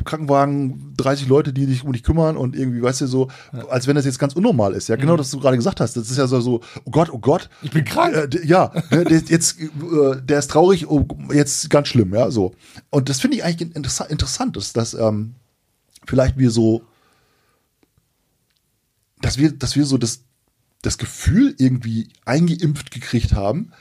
[0.05, 3.29] Krankenwagen, 30 Leute, die sich um dich kümmern und irgendwie, weißt du, so,
[3.69, 4.89] als wenn das jetzt ganz unnormal ist.
[4.89, 5.01] Ja, Mhm.
[5.01, 5.97] genau, das du gerade gesagt hast.
[5.97, 7.49] Das ist ja so, so oh Gott, oh Gott.
[7.63, 8.15] Ich bin krank.
[8.15, 12.31] Äh, ja, ne, der, ist jetzt, äh, der ist traurig, oh, jetzt ganz schlimm, ja,
[12.31, 12.55] so.
[12.91, 15.35] Und das finde ich eigentlich interessa interessant, dass, dass ähm,
[16.07, 16.83] vielleicht wir so,
[19.21, 20.25] dass wir, dass wir so das,
[20.83, 23.73] das Gefühl irgendwie eingeimpft gekriegt haben,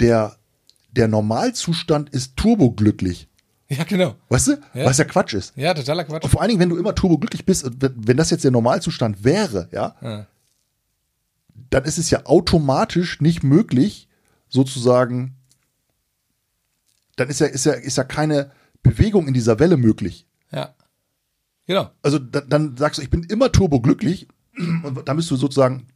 [0.00, 0.36] der,
[0.92, 3.28] der Normalzustand ist turboglücklich.
[3.76, 4.16] Ja, genau.
[4.28, 4.52] Weißt du?
[4.74, 4.84] Ja.
[4.86, 5.56] Was ja Quatsch ist.
[5.56, 6.24] Ja, totaler Quatsch.
[6.24, 9.22] Und vor allen Dingen, wenn du immer turboglücklich bist, und wenn das jetzt der Normalzustand
[9.22, 10.26] wäre, ja, Ja.
[11.70, 14.08] dann ist es ja automatisch nicht möglich,
[14.48, 15.36] sozusagen,
[17.14, 18.50] dann ist ja, ist ja, ist ja keine
[18.82, 20.26] Bewegung in dieser Welle möglich.
[20.50, 20.74] Ja.
[21.66, 21.90] Genau.
[22.02, 24.26] Also da, dann sagst du, ich bin immer turboglücklich
[24.82, 25.86] und dann bist du sozusagen,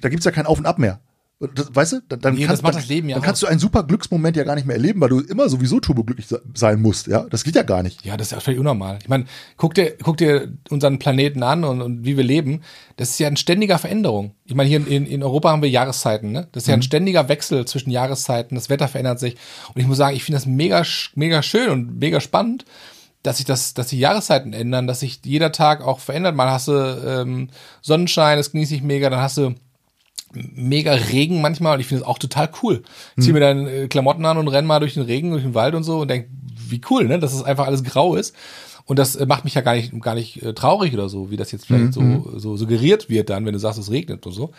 [0.00, 1.00] da gibt's ja kein Auf und Ab mehr.
[1.40, 3.60] Das, weißt du, dann, dann, Nee, kannst, dann, das Leben ja dann kannst du einen
[3.60, 7.06] super Glücksmoment ja gar nicht mehr erleben, weil du immer sowieso turboglücklich se- sein musst.
[7.06, 8.04] Ja, das geht ja gar nicht.
[8.04, 8.98] Ja, das ist ja völlig unnormal.
[9.02, 9.26] Ich meine,
[9.56, 12.62] guck dir, guck dir unseren Planeten an und, und wie wir leben.
[12.96, 14.34] Das ist ja in ständiger Veränderung.
[14.46, 16.48] Ich meine, hier in, in Europa haben wir Jahreszeiten, ne?
[16.50, 16.80] Das ist ja Mhm.
[16.80, 18.56] ein ständiger Wechsel zwischen Jahreszeiten.
[18.56, 19.36] Das Wetter verändert sich.
[19.72, 20.82] Und ich muss sagen, ich finde das mega,
[21.14, 22.64] mega schön und mega spannend,
[23.22, 26.34] dass sich das, dass die Jahreszeiten ändern, dass sich jeder Tag auch verändert.
[26.34, 29.54] Mal hast du ähm, Sonnenschein, das genieße ich mega, dann hast du
[30.32, 32.82] mega Regen manchmal und ich finde das auch total cool.
[33.16, 35.54] Ich zieh mir dann äh, Klamotten an und renn mal durch den Regen, durch den
[35.54, 36.28] Wald und so und denk,
[36.68, 38.34] wie cool, ne, dass es einfach alles grau ist.
[38.84, 41.36] Und das äh, macht mich ja gar nicht, gar nicht äh, traurig oder so, wie
[41.36, 44.50] das jetzt vielleicht so, so suggeriert wird dann, wenn du sagst, es regnet oder so.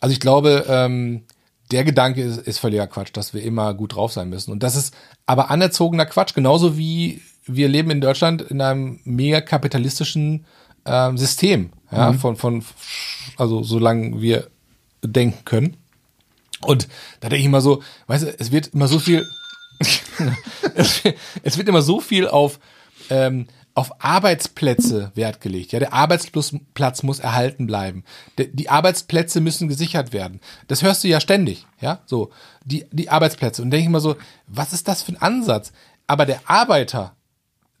[0.00, 1.22] Also ich glaube, ähm,
[1.70, 4.52] der Gedanke ist, ist völliger Quatsch, dass wir immer gut drauf sein müssen.
[4.52, 4.94] Und das ist
[5.26, 10.44] aber anerzogener Quatsch, genauso wie wir leben in Deutschland in einem mega kapitalistischen
[10.86, 12.64] ähm, System, ja, von, von,
[13.36, 14.48] also solange wir
[15.08, 15.76] denken können.
[16.60, 16.88] Und
[17.20, 19.26] da denke ich immer so, weißt du, es wird immer so viel,
[20.74, 22.58] es, wird immer so viel auf,
[23.10, 25.72] ähm, auf Arbeitsplätze Wert gelegt.
[25.72, 28.04] Ja, der Arbeitsplatz muss erhalten bleiben.
[28.38, 30.40] Der, die Arbeitsplätze müssen gesichert werden.
[30.68, 31.66] Das hörst du ja ständig.
[31.80, 32.30] Ja, so
[32.64, 33.62] die die Arbeitsplätze.
[33.62, 35.72] Und denke ich immer so, was ist das für ein Ansatz?
[36.06, 37.16] Aber der Arbeiter,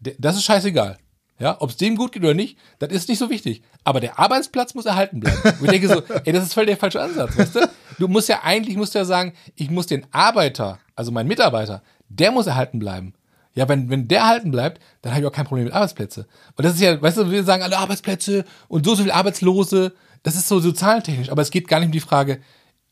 [0.00, 0.98] der, das ist scheißegal.
[1.38, 3.62] Ja, ob es dem gut geht oder nicht, das ist nicht so wichtig.
[3.82, 5.40] Aber der Arbeitsplatz muss erhalten bleiben.
[5.60, 7.70] Und ich denke so, ey, das ist voll der falsche Ansatz, weißt du?
[7.98, 11.82] Du musst ja eigentlich, musst du ja sagen, ich muss den Arbeiter, also meinen Mitarbeiter,
[12.08, 13.14] der muss erhalten bleiben.
[13.54, 16.26] Ja, wenn, wenn der erhalten bleibt, dann habe ich auch kein Problem mit Arbeitsplätze.
[16.56, 19.92] Und das ist ja, weißt du, wir sagen alle Arbeitsplätze und so, so viel Arbeitslose.
[20.22, 21.30] Das ist so sozialtechnisch.
[21.30, 22.40] Aber es geht gar nicht um die Frage,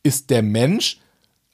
[0.02, 1.00] ist der Mensch,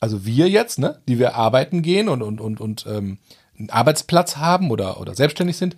[0.01, 3.19] also wir jetzt, ne, die wir arbeiten gehen und, und, und, und ähm,
[3.59, 5.77] einen Arbeitsplatz haben oder, oder selbstständig sind,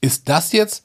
[0.00, 0.84] ist das jetzt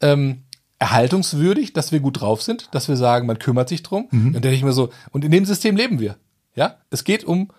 [0.00, 0.42] ähm,
[0.78, 4.08] erhaltungswürdig, dass wir gut drauf sind, dass wir sagen, man kümmert sich drum?
[4.26, 6.16] Und dann denke ich mir so, und in dem System leben wir.
[6.54, 7.50] Ja, es geht um,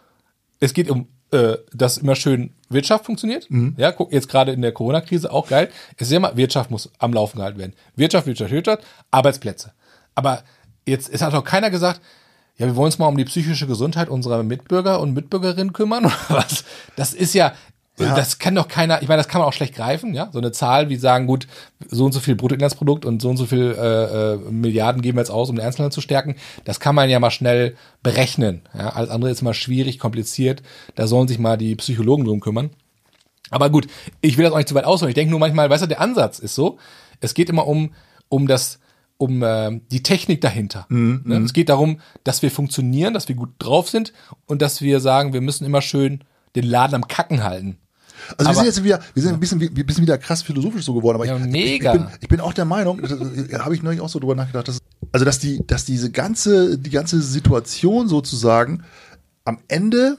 [0.59, 3.47] es geht um, äh, dass immer schön Wirtschaft funktioniert.
[3.77, 5.69] Ja, guck, jetzt gerade in der Corona-Krise auch geil.
[5.97, 7.73] Es ist ja immer, Wirtschaft muss am Laufen gehalten werden.
[7.95, 9.73] Wirtschaft, Wirtschaft, Wirtschaft, Arbeitsplätze.
[10.13, 10.43] Aber
[10.85, 12.01] jetzt, es hat auch keiner gesagt,
[12.57, 16.15] ja, wir wollen uns mal um die psychische Gesundheit unserer Mitbürger und Mitbürgerinnen kümmern oder
[16.29, 16.63] was?
[16.95, 17.53] Das ist ja,
[17.97, 20.51] das kann doch keiner, ich meine, das kann man auch schlecht greifen, ja, so eine
[20.51, 21.47] Zahl wie sagen, gut,
[21.87, 25.21] so und so viel Bruttoinlandsprodukt und so und so viel äh, äh, Milliarden geben wir
[25.21, 26.35] jetzt aus, um den Einzelhandel zu stärken,
[26.65, 30.61] das kann man ja mal schnell berechnen, ja, alles andere ist mal schwierig, kompliziert,
[30.95, 32.69] da sollen sich mal die Psychologen drum kümmern.
[33.51, 33.87] Aber gut,
[34.21, 35.09] ich will das auch nicht zu weit ausholen.
[35.09, 36.79] Ich denke nur manchmal, weißt du, der Ansatz ist so,
[37.21, 37.93] es geht immer um,
[38.27, 38.79] um das,
[39.17, 40.87] um äh, die Technik dahinter.
[41.25, 41.37] ne?
[41.45, 44.13] Es geht darum, dass wir funktionieren, dass wir gut drauf sind
[44.47, 46.23] und dass wir sagen, wir müssen immer schön
[46.55, 47.77] den Laden am Kacken halten.
[48.37, 50.83] Also wir Aber- sind jetzt wieder, wir sind ein bisschen, ein bisschen wieder krass philosophisch
[50.85, 51.93] so geworden, aber Ja, ich, mega.
[51.93, 54.35] Ich, ich, bin, ich bin auch der Meinung, äh, habe ich neulich auch so drüber
[54.35, 54.79] nachgedacht, dass,
[55.11, 58.83] also dass die, dass diese ganze, die ganze Situation sozusagen
[59.43, 60.17] am Ende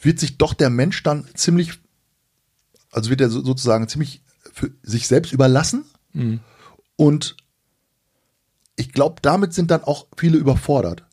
[0.00, 1.72] wird sich doch der Mensch dann ziemlich,
[2.90, 4.22] also wird er so- sozusagen ziemlich
[4.52, 5.84] für sich selbst überlassen
[6.14, 6.40] Mhm.
[6.96, 7.36] und
[8.76, 11.04] ich glaube, damit sind dann auch viele überfordert.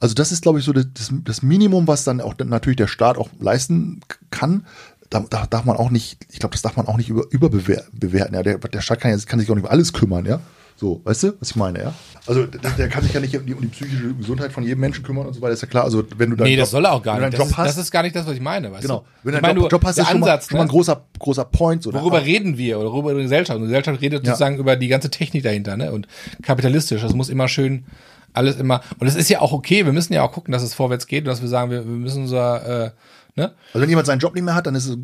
[0.00, 0.86] Also das ist, glaube ich, so das,
[1.24, 4.66] das Minimum, was dann auch natürlich der Staat auch leisten kann.
[5.10, 8.34] Da, da darf man auch nicht, ich glaube, das darf man auch nicht über, überbewerten.
[8.34, 10.40] Ja, der, der Staat kann, ja, kann sich auch nicht über alles kümmern, ja.
[10.80, 11.94] So, weißt du, was ich meine, ja?
[12.26, 14.80] Also der, der kann sich ja nicht um die, um die, psychische Gesundheit von jedem
[14.80, 15.84] Menschen kümmern und so weiter, ist ja klar.
[15.84, 17.38] Also wenn du dann Nee, Job, das soll er auch gar nicht.
[17.38, 19.00] Das ist, das ist, gar nicht das, was ich meine, weißt genau.
[19.00, 19.30] du?
[19.30, 20.72] Wenn du einen Job, Job hast, ist schon, Ansatz, mal, schon mal ein ne?
[20.72, 21.86] großer, großer Point.
[21.86, 22.00] Oder?
[22.00, 22.80] Worüber reden wir?
[22.80, 23.56] Oder worüber die Gesellschaft?
[23.56, 24.32] Und die Gesellschaft redet ja.
[24.32, 25.92] sozusagen über die ganze Technik dahinter, ne?
[25.92, 26.06] Und
[26.42, 27.02] kapitalistisch.
[27.02, 27.84] Das muss immer schön
[28.32, 28.80] alles immer.
[28.98, 31.24] Und es ist ja auch okay, wir müssen ja auch gucken, dass es vorwärts geht
[31.24, 32.90] und dass wir sagen, wir, wir müssen unser, äh,
[33.36, 33.54] ne?
[33.72, 34.98] Also wenn jemand seinen Job nicht mehr hat, dann ist es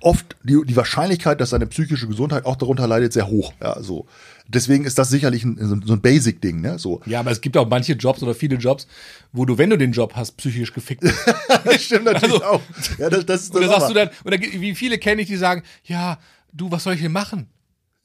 [0.00, 3.52] oft die, die Wahrscheinlichkeit, dass seine psychische Gesundheit auch darunter leidet, sehr hoch.
[3.60, 4.06] Ja, so.
[4.48, 6.78] Deswegen ist das sicherlich ein, so ein Basic-Ding, ne?
[6.78, 7.00] So.
[7.06, 8.86] Ja, aber es gibt auch manche Jobs oder viele Jobs,
[9.32, 11.16] wo du, wenn du den Job hast, psychisch gefickt bist.
[11.64, 12.60] das stimmt natürlich also, auch.
[12.98, 15.36] Ja, das, das ist das oder sagst du dann, oder wie viele kenne ich, die
[15.36, 16.18] sagen, ja,
[16.52, 17.48] du, was soll ich denn machen?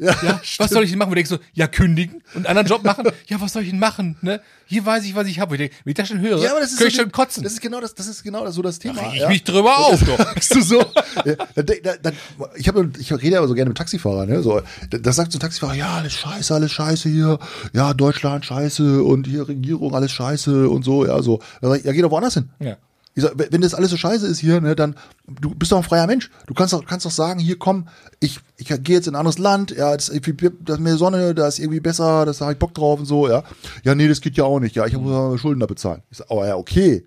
[0.02, 1.12] Ja, ja was soll ich denn machen?
[1.12, 3.06] Wo denkst du, ja, kündigen und einen anderen Job machen?
[3.28, 4.18] ja, was soll ich denn machen?
[4.22, 4.42] Ne?
[4.66, 5.60] Hier weiß ich, was ich habe.
[5.60, 7.44] Wenn ich das schon höre, ja, aber das ist so ich schon kotzen.
[7.44, 9.02] Das ist genau das, das ist genau so das Thema.
[9.06, 9.28] Ach, ich ja.
[9.28, 10.18] mich drüber auf, doch.
[10.18, 10.80] Sagst du so?
[11.24, 12.12] ja, da, da, da,
[12.56, 14.42] ich, hab, ich rede aber so gerne mit Taxifahrern, ne?
[14.42, 17.38] So, da, sagt so ein Taxifahrer, ja, alles scheiße, alles scheiße hier,
[17.74, 21.42] ja, Deutschland scheiße und hier Regierung, alles scheiße und so, ja, so.
[21.62, 22.50] Da ja, geh doch woanders hin.
[22.60, 22.78] Ja.
[23.14, 24.96] Ich sag, wenn das alles so scheiße ist hier, ne, dann
[25.28, 26.30] du bist doch ein freier Mensch.
[26.48, 27.88] Du kannst doch, kannst doch sagen, hier komm,
[28.20, 31.48] ich, ich gehe jetzt in ein anderes Land, ja, das, das ist mehr Sonne, da
[31.48, 33.44] ist irgendwie besser, das habe ich Bock drauf und so, ja.
[33.84, 36.04] Ja, nee, das geht ja auch nicht, ja, ich muss Schulden da bezahlen.
[36.10, 37.06] Ich sag, oh ja, okay.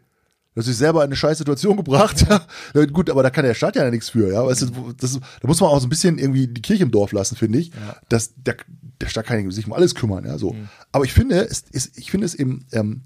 [0.55, 2.25] Du hast dich selber in eine scheiß Situation gebracht.
[2.29, 2.85] Ja.
[2.87, 4.47] Gut, aber da kann der Staat ja nichts für, ja.
[4.47, 7.13] Weißt du, das, da muss man auch so ein bisschen irgendwie die Kirche im Dorf
[7.13, 7.69] lassen, finde ich.
[7.71, 7.97] Ja.
[8.09, 8.57] Dass der,
[9.01, 10.39] der Staat kann sich um alles kümmern, ja.
[10.39, 10.53] So.
[10.53, 10.69] Mhm.
[10.93, 13.03] Aber ich finde, es ist, ich finde es eben ähm,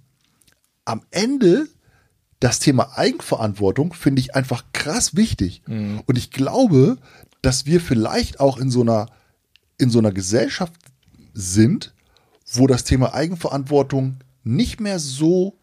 [0.84, 1.68] am Ende
[2.40, 5.62] das Thema Eigenverantwortung finde ich einfach krass wichtig.
[5.66, 6.02] Mhm.
[6.06, 6.98] Und ich glaube,
[7.42, 9.06] dass wir vielleicht auch in so einer,
[9.78, 10.74] in so einer Gesellschaft
[11.34, 11.94] sind,
[12.52, 15.58] wo das Thema Eigenverantwortung nicht mehr so,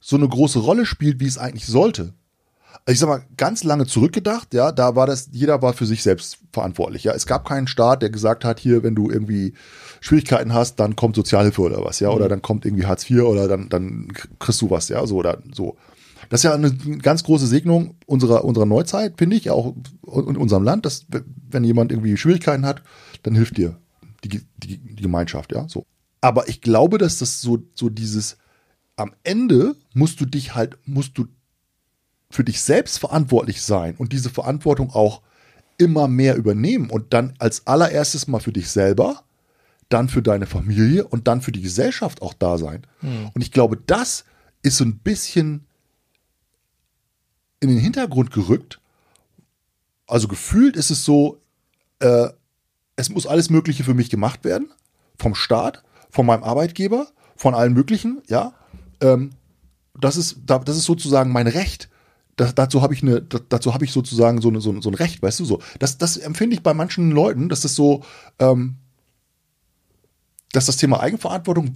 [0.00, 2.14] so eine große Rolle spielt, wie es eigentlich sollte.
[2.86, 6.02] Also ich sag mal, ganz lange zurückgedacht, ja, da war das, jeder war für sich
[6.02, 7.12] selbst verantwortlich, ja.
[7.12, 9.54] Es gab keinen Staat, der gesagt hat, hier, wenn du irgendwie
[10.00, 12.14] Schwierigkeiten hast, dann kommt Sozialhilfe oder was, ja, mhm.
[12.14, 14.08] oder dann kommt irgendwie Hartz IV oder dann, dann
[14.38, 15.76] kriegst du was, ja, so oder so.
[16.30, 19.74] Das ist ja eine ganz große Segnung unserer, unserer Neuzeit, finde ich, auch
[20.06, 21.04] in unserem Land, dass
[21.50, 22.82] wenn jemand irgendwie Schwierigkeiten hat,
[23.24, 23.76] dann hilft dir
[24.22, 25.84] die, die, die Gemeinschaft, ja, so.
[26.20, 28.36] Aber ich glaube, dass das so, so dieses,
[28.96, 31.26] am Ende musst du dich halt, musst du
[32.30, 35.22] für dich selbst verantwortlich sein und diese Verantwortung auch
[35.78, 39.24] immer mehr übernehmen und dann als allererstes mal für dich selber,
[39.88, 42.86] dann für deine Familie und dann für die Gesellschaft auch da sein.
[43.00, 43.30] Hm.
[43.34, 44.24] Und ich glaube, das
[44.62, 45.66] ist so ein bisschen
[47.60, 48.80] in den Hintergrund gerückt.
[50.06, 51.40] Also gefühlt ist es so,
[52.00, 52.28] äh,
[52.96, 54.70] es muss alles Mögliche für mich gemacht werden.
[55.18, 58.54] Vom Staat, von meinem Arbeitgeber, von allen möglichen, ja.
[59.00, 59.30] Ähm,
[59.98, 61.88] das ist, das ist sozusagen mein Recht.
[62.36, 65.44] Das, dazu habe ich eine, dazu ich sozusagen so, eine, so, ein Recht, weißt du
[65.44, 65.60] so.
[65.78, 68.02] Das, das empfinde ich bei manchen Leuten, dass das so,
[68.38, 68.76] ähm,
[70.52, 71.74] dass das Thema Eigenverantwortung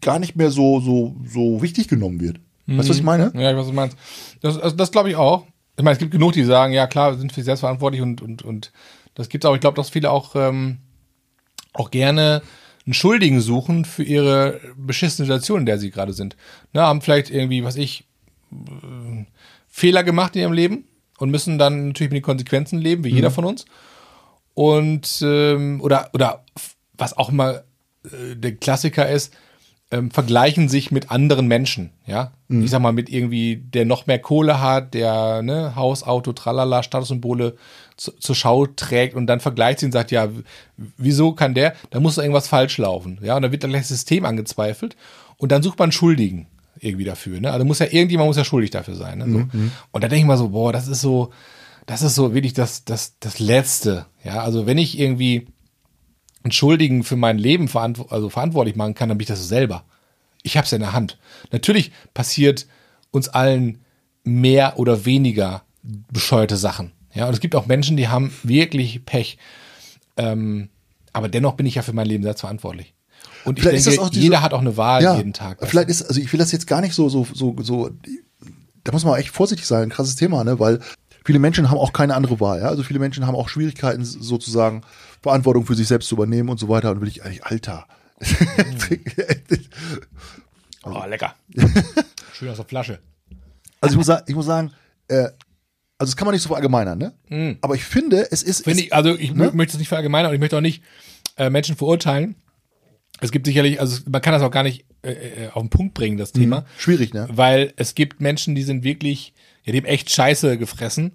[0.00, 2.40] gar nicht mehr so, so, so wichtig genommen wird.
[2.66, 2.78] Mhm.
[2.78, 3.32] Weißt du, was ich meine?
[3.34, 3.96] Ja, ich weiß, was du meinst.
[4.40, 5.46] Das, also das glaube ich auch.
[5.76, 8.42] Ich meine, es gibt genug, die sagen, ja klar, wir sind für selbstverantwortlich und, und,
[8.42, 8.72] und
[9.14, 9.54] das gibt's auch.
[9.54, 10.78] Ich glaube, dass viele auch, ähm,
[11.72, 12.42] auch gerne
[12.84, 16.36] einen Schuldigen suchen für ihre beschissene Situation, in der sie gerade sind.
[16.72, 18.04] Ne, haben vielleicht irgendwie, was ich,
[18.52, 19.24] äh,
[19.68, 20.84] Fehler gemacht in ihrem Leben
[21.18, 23.16] und müssen dann natürlich mit den Konsequenzen leben, wie mhm.
[23.16, 23.64] jeder von uns.
[24.54, 26.44] Und ähm, oder oder
[26.92, 27.62] was auch immer
[28.04, 29.34] äh, der Klassiker ist,
[29.92, 32.32] ähm, vergleichen sich mit anderen Menschen, ja.
[32.48, 32.64] Mhm.
[32.64, 36.82] Ich sag mal, mit irgendwie, der noch mehr Kohle hat, der ne, Haus, Auto, tralala,
[36.82, 37.56] Statussymbole
[37.98, 40.28] zu, zur Schau trägt und dann vergleicht sie und sagt, ja,
[40.96, 41.74] wieso kann der?
[41.90, 43.36] Da muss irgendwas falsch laufen, ja.
[43.36, 44.96] Und dann wird dann gleich das System angezweifelt
[45.36, 46.46] und dann sucht man Schuldigen
[46.80, 47.52] irgendwie dafür, ne?
[47.52, 49.26] Also muss ja irgendjemand muss ja schuldig dafür sein, ne?
[49.26, 49.38] So.
[49.38, 49.72] Mhm.
[49.90, 51.30] Und da denke ich mal so, boah, das ist so,
[51.84, 54.40] das ist so wirklich das, das, das Letzte, ja.
[54.40, 55.48] Also wenn ich irgendwie
[56.44, 59.84] einen Schuldigen für mein Leben verantw also verantwortlich machen kann, dann bin ich das selber.
[60.42, 61.18] Ich habe es ja in der Hand.
[61.50, 62.66] Natürlich passiert
[63.10, 63.78] uns allen
[64.24, 66.92] mehr oder weniger bescheuerte Sachen.
[67.14, 69.38] Ja, und es gibt auch Menschen, die haben wirklich Pech.
[70.16, 70.68] Ähm,
[71.12, 72.94] aber dennoch bin ich ja für mein Leben selbst verantwortlich.
[73.44, 75.58] Und ich vielleicht denke, diese, jeder hat auch eine Wahl ja, jeden Tag.
[75.62, 77.90] Vielleicht ist, also ich will das jetzt gar nicht so, so, so, so,
[78.84, 80.80] da muss man echt vorsichtig sein, ein krasses Thema, ne, weil
[81.24, 82.68] viele Menschen haben auch keine andere Wahl, ja.
[82.68, 84.82] Also viele Menschen haben auch Schwierigkeiten, sozusagen
[85.22, 86.90] Verantwortung für sich selbst zu übernehmen und so weiter.
[86.90, 87.86] Und will ich eigentlich, Alter.
[90.84, 91.34] oh, lecker.
[92.34, 92.98] Schön aus der Flasche.
[93.80, 94.72] Also ich muss sagen, ich muss sagen,
[95.08, 95.28] äh,
[95.98, 97.12] also das kann man nicht so verallgemeinern, ne?
[97.28, 97.58] Mm.
[97.60, 98.64] Aber ich finde, es ist.
[98.64, 99.50] Finde ich, also ich ne?
[99.52, 100.82] möchte es nicht verallgemeinern und ich möchte auch nicht
[101.36, 102.36] äh, Menschen verurteilen,
[103.20, 105.94] Es gibt sicherlich, also man kann das auch gar nicht äh, äh, auf den Punkt
[105.94, 106.64] bringen, das Thema.
[106.78, 107.28] Schwierig, ne?
[107.30, 109.32] Weil es gibt Menschen, die sind wirklich,
[109.64, 111.12] ja, die haben echt Scheiße gefressen.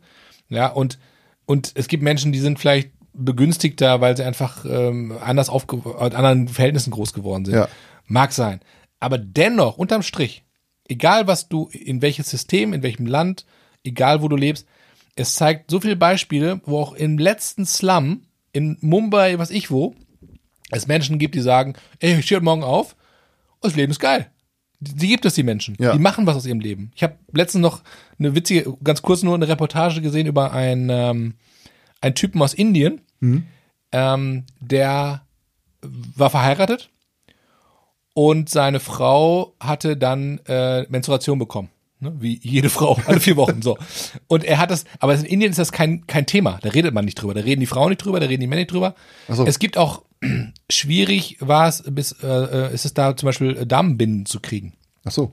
[0.50, 0.98] Ja, und,
[1.46, 6.16] und es gibt Menschen, die sind vielleicht begünstigter, weil sie einfach ähm, anders aufge in
[6.16, 7.56] anderen Verhältnissen groß geworden sind.
[7.56, 7.68] Ja.
[8.06, 8.62] Mag sein.
[9.00, 10.44] Aber dennoch, unterm Strich,
[10.88, 13.46] egal was du, in welches System, in welchem Land,
[13.84, 14.68] egal wo du lebst,
[15.16, 19.96] es zeigt so viele Beispiele, wo auch im letzten Slum, in Mumbai, was ich wo,
[20.72, 22.96] es Menschen gibt, die sagen, ey, ich stehe morgen auf,
[23.62, 24.28] das Leben ist geil.
[24.80, 25.76] Die, die gibt es, die Menschen.
[25.80, 25.94] Ja.
[25.94, 26.92] Die machen was aus ihrem Leben.
[26.96, 27.82] Ich habe letztens noch
[28.20, 31.34] eine witzige, ganz kurz nur eine Reportage gesehen über einen, ähm,
[32.02, 33.02] einen Typen aus Indien,
[33.92, 35.22] ähm, der
[35.82, 36.90] war verheiratet
[38.14, 41.70] und seine Frau hatte dann äh, Menstruation bekommen.
[42.00, 42.14] Ne?
[42.20, 43.78] Wie jede Frau, alle vier Wochen so.
[44.28, 46.60] Und er hat das, aber in Indien ist das kein, kein Thema.
[46.62, 47.34] Da redet man nicht drüber.
[47.34, 48.96] Da reden die Frauen nicht drüber, da reden die Männer nicht drüber.
[49.28, 49.46] So.
[49.46, 50.04] Es gibt auch,
[50.70, 54.74] schwierig war es, bis, äh, äh, ist es da zum Beispiel Damenbinden zu kriegen.
[55.06, 55.32] Ach so.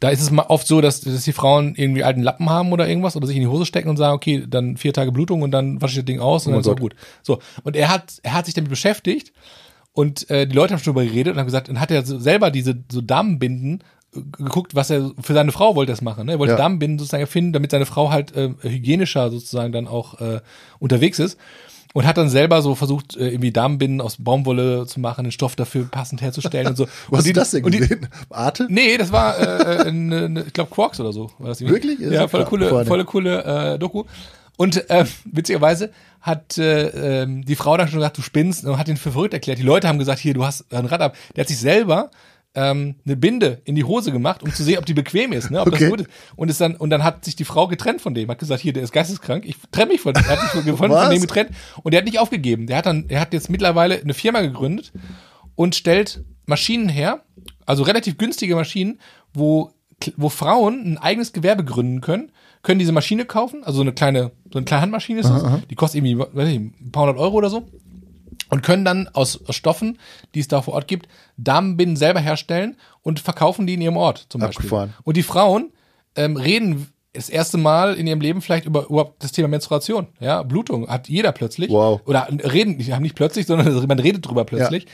[0.00, 2.88] Da ist es mal oft so, dass, dass die Frauen irgendwie alten Lappen haben oder
[2.88, 5.50] irgendwas oder sich in die Hose stecken und sagen, okay, dann vier Tage Blutung und
[5.50, 6.94] dann wasche ich das Ding aus und Oh dann ist auch gut.
[7.22, 7.40] So.
[7.64, 9.32] Und er hat, er hat sich damit beschäftigt
[9.92, 12.18] und äh, die Leute haben schon darüber geredet und haben gesagt, dann hat er so
[12.18, 13.82] selber diese so Damenbinden
[14.14, 16.26] äh, geguckt, was er für seine Frau wollte das machen.
[16.26, 16.32] Ne?
[16.32, 16.58] Er wollte Ja.
[16.58, 20.40] Damenbinden sozusagen erfinden, damit seine Frau halt äh, hygienischer sozusagen dann auch äh,
[20.78, 21.36] unterwegs ist.
[21.94, 25.56] Und hat dann selber so versucht, äh, irgendwie Damenbinden aus Baumwolle zu machen, den Stoff
[25.56, 26.86] dafür passend herzustellen und so.
[27.12, 28.08] Hast du das denn und die- gesehen?
[28.30, 28.66] Arte?
[28.68, 31.30] Nee, das war, äh, eine, eine, ich glaube, Quarks oder so.
[31.38, 31.60] War das.
[31.60, 32.00] Wirklich?
[32.00, 34.04] Ist Ja, voll coole, voll coole äh, Doku.
[34.58, 38.88] Und äh, witzigerweise hat äh, ähm, die Frau dann schon gesagt, du spinnst und hat
[38.88, 39.58] ihn für verrückt erklärt.
[39.58, 41.16] Die Leute haben gesagt, hier, du hast ein Rad ab.
[41.36, 42.10] Der hat sich selber
[42.54, 45.60] ähm, eine Binde in die Hose gemacht, um zu sehen, ob die bequem ist, ne?
[45.60, 45.78] ob Okay.
[45.80, 46.10] das gut ist.
[46.34, 48.72] Und, ist dann, und dann hat sich die Frau getrennt von dem, hat gesagt, hier,
[48.72, 50.24] der ist geisteskrank, ich trenne mich von dem.
[50.24, 51.50] Er hat sich von, von dem getrennt
[51.82, 52.66] und der hat nicht aufgegeben.
[52.66, 54.92] Der hat dann, er hat jetzt mittlerweile eine Firma gegründet
[55.54, 57.22] und stellt Maschinen her,
[57.66, 58.98] also relativ günstige Maschinen,
[59.34, 59.70] wo,
[60.16, 62.32] wo Frauen ein eigenes Gewerbe gründen können,
[62.62, 65.74] können diese Maschine kaufen, also so eine kleine, so eine kleine Handmaschine ist das, die
[65.74, 67.68] kostet irgendwie, weiß ich, ein paar hundert Euro oder so,
[68.48, 69.98] und können dann aus, Stoffen,
[70.34, 74.26] die es da vor Ort gibt, Damenbinden selber herstellen und verkaufen die in ihrem Ort
[74.28, 74.66] zum Beispiel.
[74.66, 74.94] Abgefahren.
[75.04, 75.72] Und die Frauen
[76.16, 80.42] ähm, reden das erste Mal in ihrem Leben vielleicht über überhaupt das Thema Menstruation, ja,
[80.42, 81.70] Blutung hat jeder plötzlich.
[81.70, 82.00] Wow.
[82.04, 84.86] Oder reden, die haben nicht plötzlich, sondern man redet drüber plötzlich.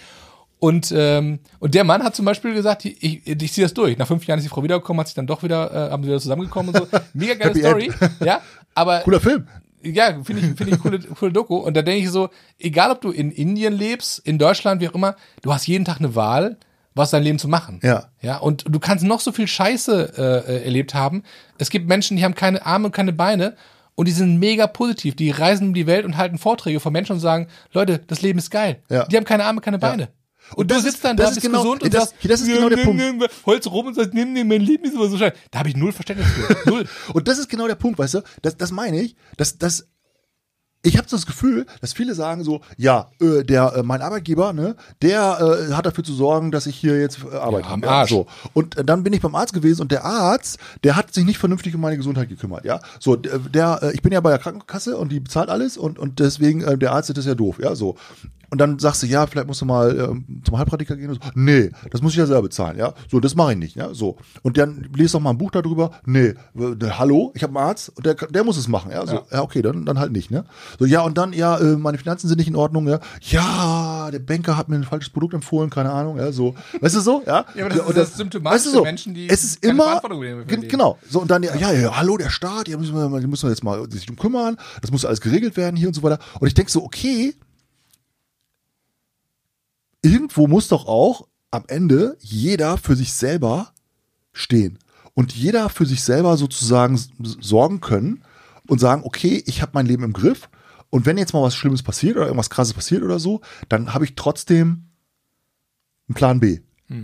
[0.60, 3.98] Und, ähm, und der Mann hat zum Beispiel gesagt, ich, ich, ich ziehe das durch.
[3.98, 6.08] Nach fünf Jahren ist die Frau wiedergekommen, hat sich dann doch wieder, äh, haben sie
[6.08, 6.98] wieder zusammengekommen und so.
[7.12, 7.90] Mega geile Story.
[8.00, 8.12] End.
[8.24, 8.40] Ja,
[8.74, 9.46] aber Cooler Film.
[9.84, 11.56] Ja, finde ich, finde ich coole, coole Doku.
[11.56, 14.94] Und da denke ich so, egal ob du in Indien lebst, in Deutschland, wie auch
[14.94, 16.56] immer, du hast jeden Tag eine Wahl,
[16.94, 17.80] was dein Leben zu machen.
[17.82, 18.06] Ja.
[18.20, 21.22] Ja, und du kannst noch so viel Scheiße äh, äh, erlebt haben.
[21.58, 23.56] Es gibt Menschen, die haben keine Arme und keine Beine
[23.94, 25.16] und die sind mega positiv.
[25.16, 28.38] Die reisen um die Welt und halten Vorträge von Menschen und sagen, Leute, das Leben
[28.38, 28.82] ist geil.
[28.88, 29.04] Ja.
[29.06, 30.08] Die haben keine Arme, keine Beine.
[30.50, 32.10] Und, Und du das sitzt ist- dann das da, ist bist genau- gesund und das-
[32.10, 33.02] sagst, das ist genau der Punkt.
[33.46, 35.34] Holz rum und sagst, nimm, nimm, mein Leben ist immer so scheiße.
[35.50, 36.56] Da habe ich null Verständnis für.
[36.70, 36.86] Null.
[37.12, 38.22] Und das ist genau der Punkt, weißt du?
[38.42, 39.16] Das, das meine ich.
[39.36, 39.86] Das, das,
[40.86, 44.52] ich habe so das Gefühl, dass viele sagen so, ja, äh, der, äh, mein Arbeitgeber,
[44.52, 47.68] ne, der äh, hat dafür zu sorgen, dass ich hier jetzt äh, arbeite.
[47.68, 48.10] Ja, am Arsch.
[48.10, 48.26] so.
[48.52, 51.38] Und äh, dann bin ich beim Arzt gewesen und der Arzt, der hat sich nicht
[51.38, 52.80] vernünftig um meine Gesundheit gekümmert, ja.
[53.00, 56.20] So, der, äh, ich bin ja bei der Krankenkasse und die bezahlt alles und, und
[56.20, 57.96] deswegen, äh, der Arzt das ist ja doof, ja, so.
[58.54, 61.08] Und dann sagst du, ja, vielleicht musst du mal ähm, zum Heilpraktiker gehen.
[61.08, 61.30] Und so.
[61.34, 62.94] Nee, das muss ich ja selber bezahlen, ja.
[63.10, 63.92] So, das mache ich nicht, ja.
[63.92, 64.16] So.
[64.42, 65.90] Und dann liest doch mal ein Buch darüber.
[66.06, 69.04] Nee, hallo, ich habe einen Arzt und der, der muss es machen, ja.
[69.08, 69.42] So, ja.
[69.42, 70.44] okay, dann, dann halt nicht, ne?
[70.78, 73.00] So, ja, und dann, ja, äh, meine Finanzen sind nicht in Ordnung, ja.
[73.22, 76.54] Ja, der Banker hat mir ein falsches Produkt empfohlen, keine Ahnung, ja, so.
[76.80, 77.44] Weißt du so, ja?
[77.56, 80.00] Ja, aber das ist und das Symptomatisch für Menschen, die es ist immer,
[80.46, 83.46] genau, so, und dann, ja, ja, ja, hallo, der Staat, ja, müssen wir, die müssen
[83.46, 86.20] wir jetzt mal sich drum kümmern, das muss alles geregelt werden hier und so weiter.
[86.38, 87.34] Und ich denke so, okay,
[90.04, 93.72] irgendwo muss doch auch am Ende jeder für sich selber
[94.32, 94.78] stehen
[95.14, 97.00] und jeder für sich selber sozusagen
[97.40, 98.22] sorgen können
[98.68, 100.50] und sagen, okay, ich habe mein Leben im Griff
[100.90, 104.04] und wenn jetzt mal was Schlimmes passiert oder irgendwas Krasses passiert oder so, dann habe
[104.04, 104.90] ich trotzdem
[106.08, 106.60] einen Plan B.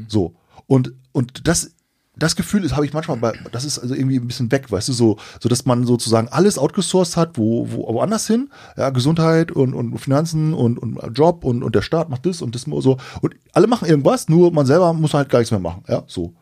[0.09, 0.37] So
[0.67, 1.75] und und das
[2.21, 4.89] das Gefühl ist, habe ich manchmal bei, das ist also irgendwie ein bisschen weg, weißt
[4.89, 9.51] du, so, so dass man sozusagen alles outgesourced hat, wo, wo woanders hin, ja, Gesundheit
[9.51, 12.99] und, und Finanzen und, und Job und, und der Staat macht das und das so.
[13.23, 16.35] Und alle machen irgendwas, nur man selber muss halt gar nichts mehr machen, ja, so.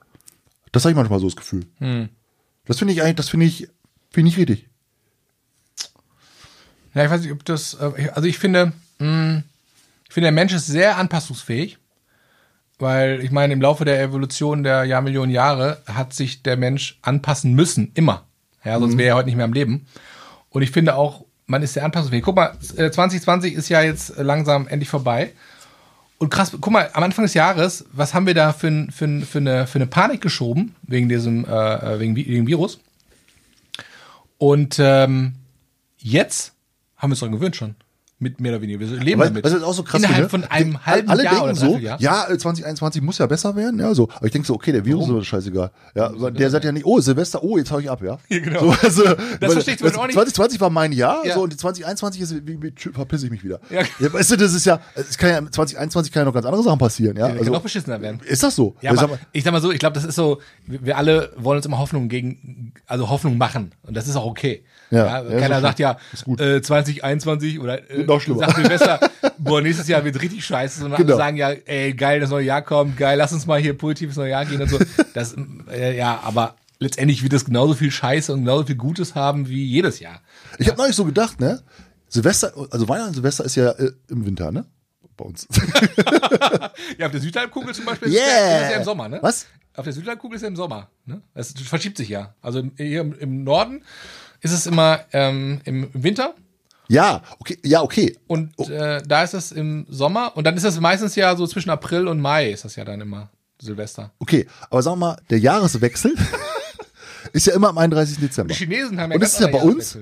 [0.73, 1.65] Das habe ich manchmal so das Gefühl.
[2.67, 3.69] Das finde ich eigentlich, das finde ich,
[4.11, 4.69] finde ich richtig.
[6.93, 9.45] Ja, ich weiß nicht, ob das, äh, also ich finde, mh,
[10.09, 11.79] ich finde, der Mensch ist sehr anpassungsfähig,
[12.79, 17.55] weil ich meine, im Laufe der Evolution der Jahrmillionen Jahre hat sich der Mensch anpassen
[17.55, 18.25] müssen, immer.
[18.65, 19.87] Ja, sonst wäre er heute nicht mehr am Leben.
[20.51, 22.23] Und ich finde auch, man ist sehr anpassungsfähig.
[22.25, 25.33] Guck mal, äh, 2020 ist ja jetzt langsam endlich vorbei.
[26.19, 29.39] Und krass, guck mal, am Anfang des Jahres, was haben wir da für, für, für,
[29.39, 32.81] eine, für eine Panik geschoben wegen diesem äh, wegen, Vi- wegen Virus?
[34.37, 35.35] Und ähm,
[35.99, 36.53] jetzt
[36.97, 37.75] haben wir uns daran gewöhnt schon.
[38.21, 38.81] Mit mehr oder weniger.
[38.81, 39.45] Wir leben Weißt damit.
[39.45, 40.49] was ich auch so krass Innerhalb finde?
[40.49, 42.01] von einem halben alle Jahr denken so, Dreivierteljahr.
[42.01, 44.09] ja, äh, 2021 muss ja besser werden, ja, so.
[44.13, 45.71] Aber ich denke so, okay, der Virus ist doch scheißegal.
[45.95, 48.19] Ja, aber der sagt ja nicht, oh, Silvester, oh, jetzt hau ich ab, ja.
[48.29, 48.61] Ja, genau.
[48.61, 49.05] So, also,
[49.41, 50.15] das verstehe ich zum Beispiel auch nicht.
[50.15, 51.35] 2020 war mein Jahr, Ja.
[51.35, 53.61] so, und die 2021 ist, wie, wie, verpiss ich mich wieder.
[53.71, 53.83] Ja.
[54.13, 56.79] weißt du, das ist ja, es kann ja, 2021 kann ja noch ganz andere Sachen
[56.81, 57.23] passieren, ja.
[57.27, 58.21] Ja, kann Also, noch beschissener werden.
[58.27, 58.75] ist das so?
[58.81, 60.97] Ja, Ich sag aber mal, ich sag mal so, ich glaube, das ist so, wir
[60.97, 63.71] alle wollen uns immer Hoffnung gegen, also Hoffnung machen.
[63.87, 64.65] Und das ist auch okay.
[64.91, 65.99] Ja, Ja, ja, keiner sagt ja,
[66.39, 68.41] äh, 2021 oder äh, Noch schlimmer.
[68.47, 69.01] sagt Silvester,
[69.39, 71.15] boah, nächstes Jahr wird richtig scheiße, sondern Genau.
[71.15, 74.09] alle sagen ja, ey, geil, das neue Jahr kommt, geil, lass uns mal hier positiv
[74.09, 74.79] ins neue Jahr gehen und so.
[75.15, 75.35] Das,
[75.71, 79.65] äh, ja, aber letztendlich wird es genauso viel Scheiße und genauso viel Gutes haben wie
[79.65, 80.21] jedes Jahr.
[80.59, 81.61] ich habe neulich so gedacht, ne,
[82.09, 84.65] Silvester, also Weihnachten und Silvester ist ja äh, im Winter, ne?
[85.17, 85.47] Bei uns.
[86.99, 88.23] Ja, auf der Südhalbkugel zum Beispiel Yeah.
[88.23, 89.19] ist, ja, ist es ja im Sommer, ne?
[89.23, 89.47] Was?
[89.75, 91.21] Auf der Südhalbkugel ist ja im Sommer, ne?
[91.35, 92.35] Es verschiebt sich ja.
[92.41, 93.83] Also hier im, im Norden
[94.41, 96.35] ist es immer ähm, im Winter
[96.89, 98.17] Ja, okay, ja, okay.
[98.27, 101.71] und äh, da ist es im Sommer und dann ist es meistens ja so zwischen
[101.71, 104.13] April und Mai ist das ja dann immer Silvester.
[104.21, 106.15] Okay, aber sagen wir mal, der Jahreswechsel
[107.33, 108.19] ist ja immer am 31.
[108.19, 108.53] Dezember.
[108.55, 109.99] Die Chinesen haben ja Und das ist ja bei uns?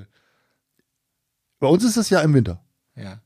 [1.58, 2.62] Bei uns ist das ja im Winter.
[2.94, 3.20] Ja,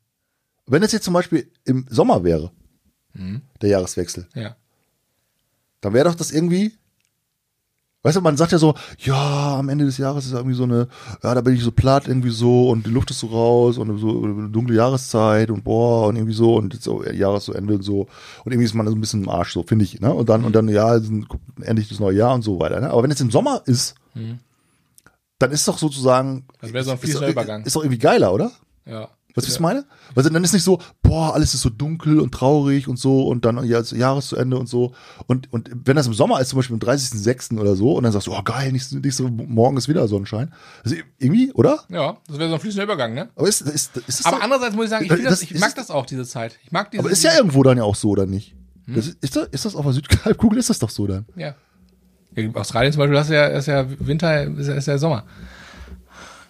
[0.67, 2.53] Wenn es jetzt zum Beispiel im Sommer wäre,
[3.13, 3.43] Mhm.
[3.61, 4.55] der Jahreswechsel, ja.
[5.81, 6.73] dann wäre doch das irgendwie.
[8.03, 10.89] Weißt du, man sagt ja so, ja, am Ende des Jahres ist irgendwie so eine,
[11.23, 13.99] ja, da bin ich so platt irgendwie so und die Luft ist so raus und
[13.99, 18.09] so eine dunkle Jahreszeit und boah und irgendwie so und jetzt so Jahresende und so
[18.45, 20.15] und irgendwie ist man so ein bisschen im Arsch so, finde ich, ne?
[20.15, 20.99] Und dann und dann ja,
[21.61, 22.91] endlich das neue Jahr und so weiter, ne?
[22.91, 23.95] Aber wenn es im Sommer ist,
[25.39, 27.65] dann ist doch sozusagen Das wäre so ein fließender Übergang.
[27.65, 28.51] Ist doch irgendwie geiler, oder?
[28.87, 29.09] Ja.
[29.35, 29.85] Was ich meine?
[30.15, 33.45] Weil dann ist nicht so, boah, alles ist so dunkel und traurig und so und
[33.45, 34.93] dann ja, also Jahres zu Ende und so.
[35.27, 37.59] Und, und wenn das im Sommer ist, zum Beispiel am 30.06.
[37.59, 40.53] oder so, und dann sagst du, oh geil, nächste, nächste morgen ist wieder Sonnenschein.
[40.85, 41.85] Also irgendwie, oder?
[41.89, 43.29] Ja, das wäre so ein fließender Übergang, ne?
[43.37, 45.75] Aber ist, ist, ist Aber doch- andererseits muss ich sagen, ich, das, Das ich mag
[45.75, 46.59] das auch, diese Zeit.
[46.65, 48.55] Ich mag diese aber ist ja irgendwo dann ja auch so, oder nicht?
[48.87, 48.95] Hm?
[48.97, 51.27] Das ist, das, ist das auf der Südhalbkugel, ist das doch so dann?
[51.37, 51.55] Ja.
[52.35, 55.25] in Australien zum Beispiel, das ist ja, ist ja Winter, ist ja, ist ja Sommer.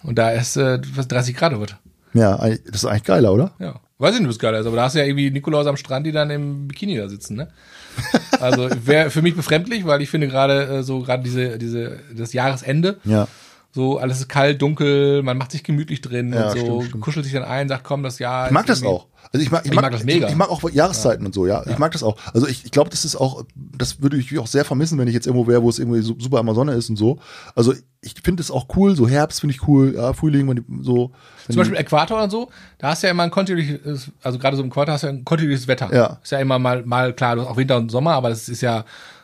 [0.03, 1.77] Und da ist äh, was 30 Grad wird.
[2.13, 3.51] Ja, das ist eigentlich geiler, oder?
[3.59, 3.79] Ja.
[3.97, 6.07] Weiß ich nicht, was geil ist, aber da hast du ja irgendwie Nikolaus am Strand,
[6.07, 7.49] die dann im Bikini da sitzen, ne?
[8.39, 12.33] Also wäre für mich befremdlich, weil ich finde gerade äh, so gerade diese diese das
[12.33, 13.27] Jahresende, Ja.
[13.73, 17.03] So alles ist kalt, dunkel, man macht sich gemütlich drin Ja, und so stimmt, stimmt.
[17.03, 18.47] kuschelt sich dann ein, sagt komm, das Jahr.
[18.47, 19.07] Ich mag das auch.
[19.31, 20.25] Also ich mag, ich Ich mag das mega.
[20.25, 21.63] Ich, ich mag auch Jahreszeiten und so, ja.
[21.67, 22.17] Ich mag das auch.
[22.33, 25.13] Also ich, ich glaube, das ist auch, das würde ich auch sehr vermissen, wenn ich
[25.13, 27.19] jetzt irgendwo wäre, wo es irgendwie so, super immer Sonne ist und so.
[27.55, 30.83] Also ich finde es auch cool, so Herbst finde ich cool, ja, Frühling, wenn die,
[30.83, 31.11] so.
[31.47, 34.57] Wenn Zum Beispiel Äquator und so, da hast du ja immer ein kontinuierliches, also gerade
[34.57, 35.93] so im Äquator hast du ja ein kontinuierliches Wetter.
[35.95, 36.19] Ja.
[36.21, 38.59] Ist ja immer mal, mal klar, du hast auch Winter und Sommer, aber das ist
[38.61, 38.83] ja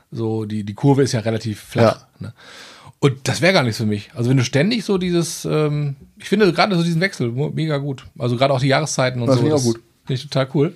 [0.10, 2.06] so, die, die Kurve ist ja relativ flach.
[2.19, 2.34] Ne?
[2.99, 4.10] Und das wäre gar nichts für mich.
[4.15, 8.06] Also wenn du ständig so dieses, ähm, ich finde gerade so diesen Wechsel mega gut.
[8.18, 9.41] Also gerade auch die Jahreszeiten und Das so.
[9.41, 9.80] finde ich auch gut.
[10.06, 10.74] Finde ich total cool.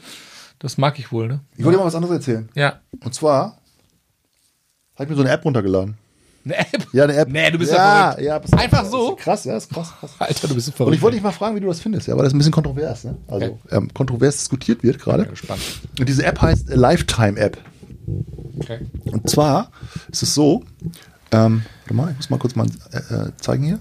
[0.60, 1.40] Das mag ich wohl, ne?
[1.58, 2.48] ich wollte dir mal was anderes erzählen.
[2.54, 2.82] Ja.
[3.04, 3.58] Und zwar
[4.94, 5.98] habe ich mir so eine App runtergeladen.
[6.46, 6.88] Eine App?
[6.92, 7.30] Ja, eine App.
[7.30, 8.52] Nee, du bist ja, ja verrückt.
[8.52, 8.58] ja.
[8.60, 9.16] Einfach so?
[9.16, 10.12] Ist krass, ja, ist krass, krass.
[10.20, 10.88] Alter, du bist verrückt.
[10.88, 12.52] Und ich wollte dich mal fragen, wie du das findest, ja, weil das ein bisschen
[12.52, 13.16] kontrovers, ne?
[13.28, 15.28] Also ähm, kontrovers diskutiert wird gerade.
[15.36, 15.64] Spannend.
[16.00, 17.58] Und diese App heißt Lifetime App.
[18.60, 18.80] Okay.
[19.06, 19.72] Und zwar
[20.12, 20.64] ist es so,
[21.32, 23.80] ähm, warte mal, ich muss mal kurz mal äh, äh, zeigen hier.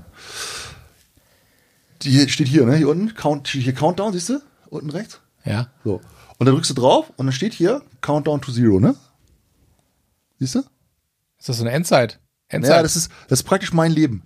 [2.02, 2.76] Die steht hier, ne?
[2.76, 4.40] Hier unten, Count, hier Countdown, siehst du?
[4.70, 5.20] Unten rechts.
[5.44, 5.68] Ja.
[5.84, 6.00] So.
[6.38, 8.94] Und dann drückst du drauf und dann steht hier Countdown to Zero, ne?
[10.38, 10.60] Siehst du?
[11.38, 12.18] Ist das so eine Endzeit?
[12.48, 12.76] Endzeit?
[12.76, 14.22] Ja, das ist, das ist praktisch mein Leben.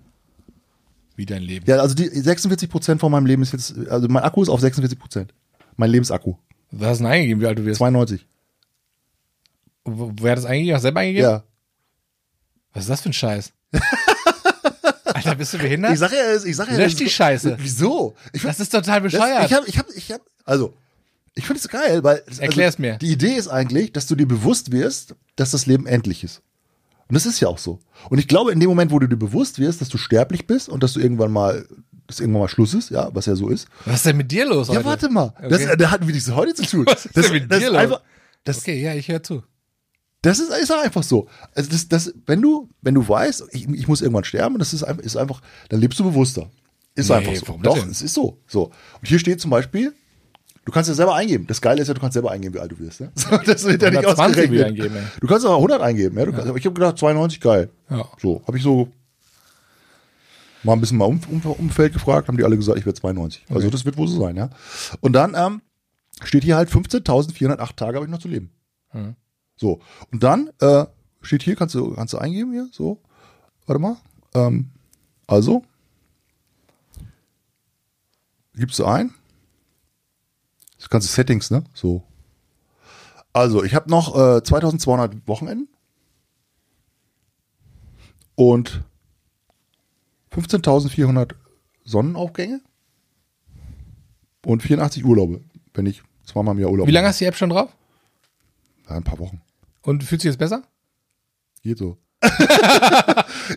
[1.17, 1.65] Wie dein Leben.
[1.67, 4.59] Ja, also die 46 Prozent von meinem Leben ist jetzt, also mein Akku ist auf
[4.61, 5.33] 46 Prozent.
[5.77, 6.35] Mein Lebensakku.
[6.71, 7.77] Was hast du denn eingegeben, wie alt du wirst?
[7.79, 8.25] 92.
[9.85, 10.75] Wo- Wer hat das eingegeben?
[10.75, 11.29] Hast du selber eingegeben?
[11.29, 11.43] Ja.
[12.75, 13.51] Was ist das für ein Scheiß?
[15.05, 15.93] Alter, bist du behindert?
[15.93, 16.77] Ich sag ja, ich sag ja.
[16.77, 17.55] Lösch das- die Scheiße.
[17.59, 18.15] Wieso?
[18.33, 19.45] Ich find- das ist total Das, bescheuert.
[19.45, 20.73] ich habe, ich habe, ich habe, also,
[21.35, 22.21] ich finde es geil, weil.
[22.27, 22.97] Also, Erklär's mir.
[22.97, 26.41] Die Idee ist eigentlich, dass du dir bewusst wirst, dass das Leben endlich ist.
[27.07, 27.79] Und das ist ja auch so.
[28.09, 30.69] Und ich glaube, in dem Moment, wo du dir bewusst wirst, dass du sterblich bist
[30.69, 31.65] und dass du irgendwann mal,
[32.07, 33.67] dass irgendwann mal Schluss ist, ja, was ja so ist.
[33.85, 34.85] Was ist denn mit dir los Ja, heute?
[34.85, 35.33] warte mal.
[35.49, 35.75] Das, Okay.
[35.77, 36.85] da hatten wir nichts heute zu tun.
[36.87, 37.77] Was ist das, denn mit das dir los?
[37.77, 38.01] einfach,
[38.43, 39.43] das, Okay, ja, ich höre zu.
[40.25, 41.27] Das ist, ist einfach so.
[41.53, 44.83] Also das, das, wenn du, wenn du weißt, ich, ich muss irgendwann sterben, das ist
[44.83, 46.49] einfach, ist einfach, dann lebst du bewusster.
[46.95, 47.59] Ist Nee, einfach so.
[47.61, 48.39] Doch, es ist so.
[48.47, 48.65] So.
[48.99, 49.93] Und hier steht zum Beispiel,
[50.63, 51.45] du kannst ja selber eingeben.
[51.47, 53.01] Das Geile ist ja, du kannst selber eingeben, wie alt du wirst.
[53.01, 53.11] Ne?
[53.45, 54.65] Das wird ja nicht 120 ausgerechnet.
[54.65, 55.03] eingeben, ey.
[55.19, 56.17] Du kannst aber 100 eingeben.
[56.17, 56.25] Ja?
[56.25, 57.69] Du kannst, ich habe gedacht, 92, geil.
[57.89, 58.05] Ja.
[58.19, 58.89] So, habe ich so
[60.63, 63.45] mal ein bisschen mal um, um, Umfeld gefragt, haben die alle gesagt, ich werde 92.
[63.49, 64.49] Also das wird wohl so sein, ja.
[65.01, 65.61] Und dann, ähm,
[66.23, 68.49] steht hier halt 15.408 Tage habe ich noch zu leben.
[69.55, 69.79] So,
[70.11, 70.85] und dann äh,
[71.21, 72.99] steht hier, kannst du, kannst du eingeben hier, so,
[73.65, 73.97] warte mal,
[74.33, 74.71] ähm,
[75.27, 75.63] also,
[78.53, 79.13] gibst du ein,
[80.77, 82.03] das ganze Settings, ne, so.
[83.33, 85.67] Also, ich habe noch äh, 2200 Wochenenden.
[88.35, 88.83] Und
[90.31, 91.35] 15.400
[91.83, 92.61] Sonnenaufgänge.
[94.45, 95.41] Und 84 Urlaube,
[95.73, 97.75] wenn ich zweimal im Jahr Urlaub Wie lange hast du die App schon drauf?
[98.87, 99.41] Ja, ein paar Wochen.
[99.85, 100.63] Und fühlt sich jetzt besser?
[101.63, 101.97] Geht so.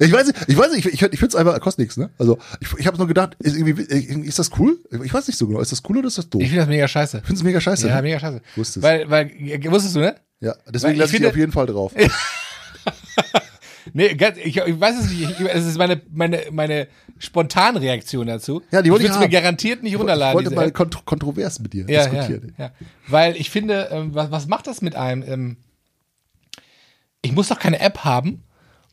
[0.00, 2.10] ich weiß nicht, ich weiß nicht, ich, ich, ich finde es einfach, kostet nichts, ne?
[2.18, 3.82] Also, ich, ich habe nur gedacht, ist, irgendwie,
[4.26, 4.78] ist das cool?
[5.04, 6.40] Ich weiß nicht so genau, ist das cool oder ist das doof?
[6.42, 7.20] Ich Ich finde das mega scheiße.
[7.22, 7.88] finde es mega scheiße.
[7.88, 8.02] Ja, ne?
[8.02, 8.42] mega scheiße.
[8.56, 8.82] Wusste es.
[8.84, 9.30] Weil, weil,
[9.70, 10.16] wusstest du, ne?
[10.40, 11.92] ja, deswegen ich lasse ich, finde- auf jeden Fall drauf.
[13.94, 15.30] Nee, ganz, ich, ich weiß es nicht.
[15.30, 16.88] Ich, es ist meine, meine, meine
[17.18, 18.62] Spontanreaktion dazu.
[18.70, 20.34] Ja, die wollte ich ich mir garantiert nicht ich runterladen.
[20.34, 20.74] wollte diese mal App.
[20.74, 22.54] kont kontrovers mit dir ja, diskutieren.
[22.58, 22.72] Ja, ja.
[23.06, 25.22] Weil ich finde, ähm, was, was macht das mit einem?
[25.26, 25.56] Ähm,
[27.22, 28.42] ich muss doch keine App haben,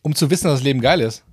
[0.01, 1.23] um zu wissen, dass das Leben geil ist.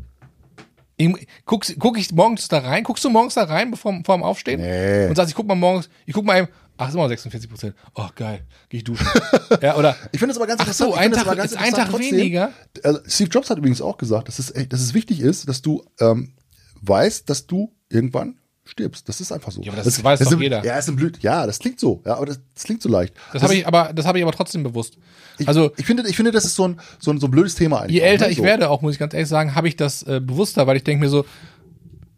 [0.96, 1.10] Ich,
[1.46, 2.84] guck, guck ich morgens da rein?
[2.84, 4.60] Guckst du morgens da rein, bevor vor dem Aufstehen?
[4.60, 5.06] Nee.
[5.08, 7.50] Und sagst, ich guck mal morgens, ich guck mal eben, ach, ist immer noch 46
[7.50, 7.74] Prozent.
[7.94, 9.06] Oh, geil, geh ich duschen.
[9.62, 11.12] ja, oder, Ich finde es aber ganz Ach so, interessant.
[11.16, 12.16] ich ein Tag- ist ein Tag trotzdem.
[12.18, 12.52] weniger?
[12.84, 15.82] Also Steve Jobs hat übrigens auch gesagt, dass es, dass es wichtig ist, dass du
[15.98, 16.34] ähm,
[16.82, 19.08] weißt, dass du irgendwann stirbst.
[19.08, 19.60] Das ist einfach so.
[19.62, 20.64] Ja, aber das weiß ist doch ein- jeder.
[20.64, 21.12] Ja, ist ein.
[21.20, 22.00] Ja, das klingt so.
[22.04, 23.14] Ja, aber das, das klingt so leicht.
[23.32, 24.98] das habe ich aber, das habe ich aber trotzdem bewusst.
[25.38, 27.54] Ich, Also, ich finde, ich finde, das ist so ein, so ein, so ein blödes
[27.54, 27.94] Thema eigentlich.
[27.96, 28.32] je älter ne?
[28.32, 28.44] ich so.
[28.44, 31.04] werde, auch muss ich ganz ehrlich sagen, habe ich das äh, bewusster, weil ich denke
[31.04, 31.24] mir so,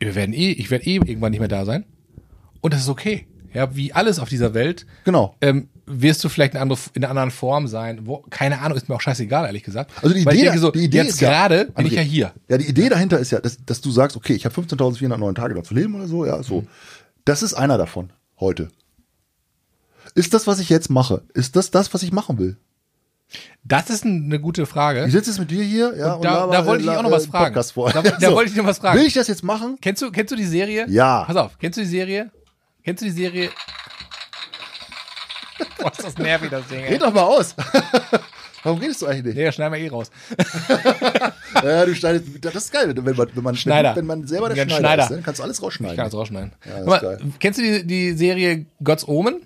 [0.00, 1.84] wir werden eh, ich werde eh irgendwann nicht mehr da sein.
[2.60, 3.26] Und das ist okay.
[3.54, 5.36] Ja, wie alles auf dieser Welt, Genau.
[5.40, 8.06] ähm, wirst du vielleicht in, andere, in einer anderen Form sein.
[8.06, 9.90] Wo, keine Ahnung, ist mir auch scheißegal, ehrlich gesagt.
[10.02, 11.96] Also die Idee, ich denke so, die Idee jetzt ist ja, gerade bin ich André,
[11.96, 12.32] ja hier.
[12.48, 15.54] Ja, die Idee dahinter ist ja, dass, dass du sagst, okay, ich habe 15.409 Tage
[15.54, 16.62] noch zu leben oder so, ja, so.
[16.62, 16.68] Mhm.
[17.24, 18.68] Das ist einer davon heute.
[20.14, 22.56] Ist das, was ich jetzt mache, ist das das, was ich machen will?
[23.64, 25.06] Das ist ein- eine gute Frage.
[25.06, 27.10] Ich sitze jetzt mit dir hier, ja, Und da- laber, da wollte ich auch noch
[27.10, 27.54] was äh, fragen.
[27.54, 28.98] Da- da wollte ich noch was fragen.
[29.00, 29.76] Will ich das jetzt machen?
[29.80, 30.86] Kennst du, kennst du die Serie?
[30.88, 31.24] Ja.
[31.24, 32.30] Pass auf, kennst du die Serie?
[32.84, 33.48] Kennst du die Serie?
[35.78, 36.80] Boah, ist das nervig, das Ding.
[36.80, 36.92] ey.
[36.92, 37.54] Red doch mal aus.
[38.64, 39.36] Warum redest du eigentlich nicht?
[39.36, 40.10] Nee, schneiden wir eh raus.
[41.62, 43.94] Ja, du schneidest, das ist geil, wenn man, wenn man, Schneider.
[43.94, 45.04] wenn man selber der Schneider, Schneider.
[45.04, 45.22] ist, ne?
[45.24, 45.94] kannst du alles rausschneiden.
[45.94, 46.52] Ich kann das rausschneiden.
[46.66, 47.18] Ja, das geil.
[47.38, 49.42] Kennst du die, die Serie God's Omen?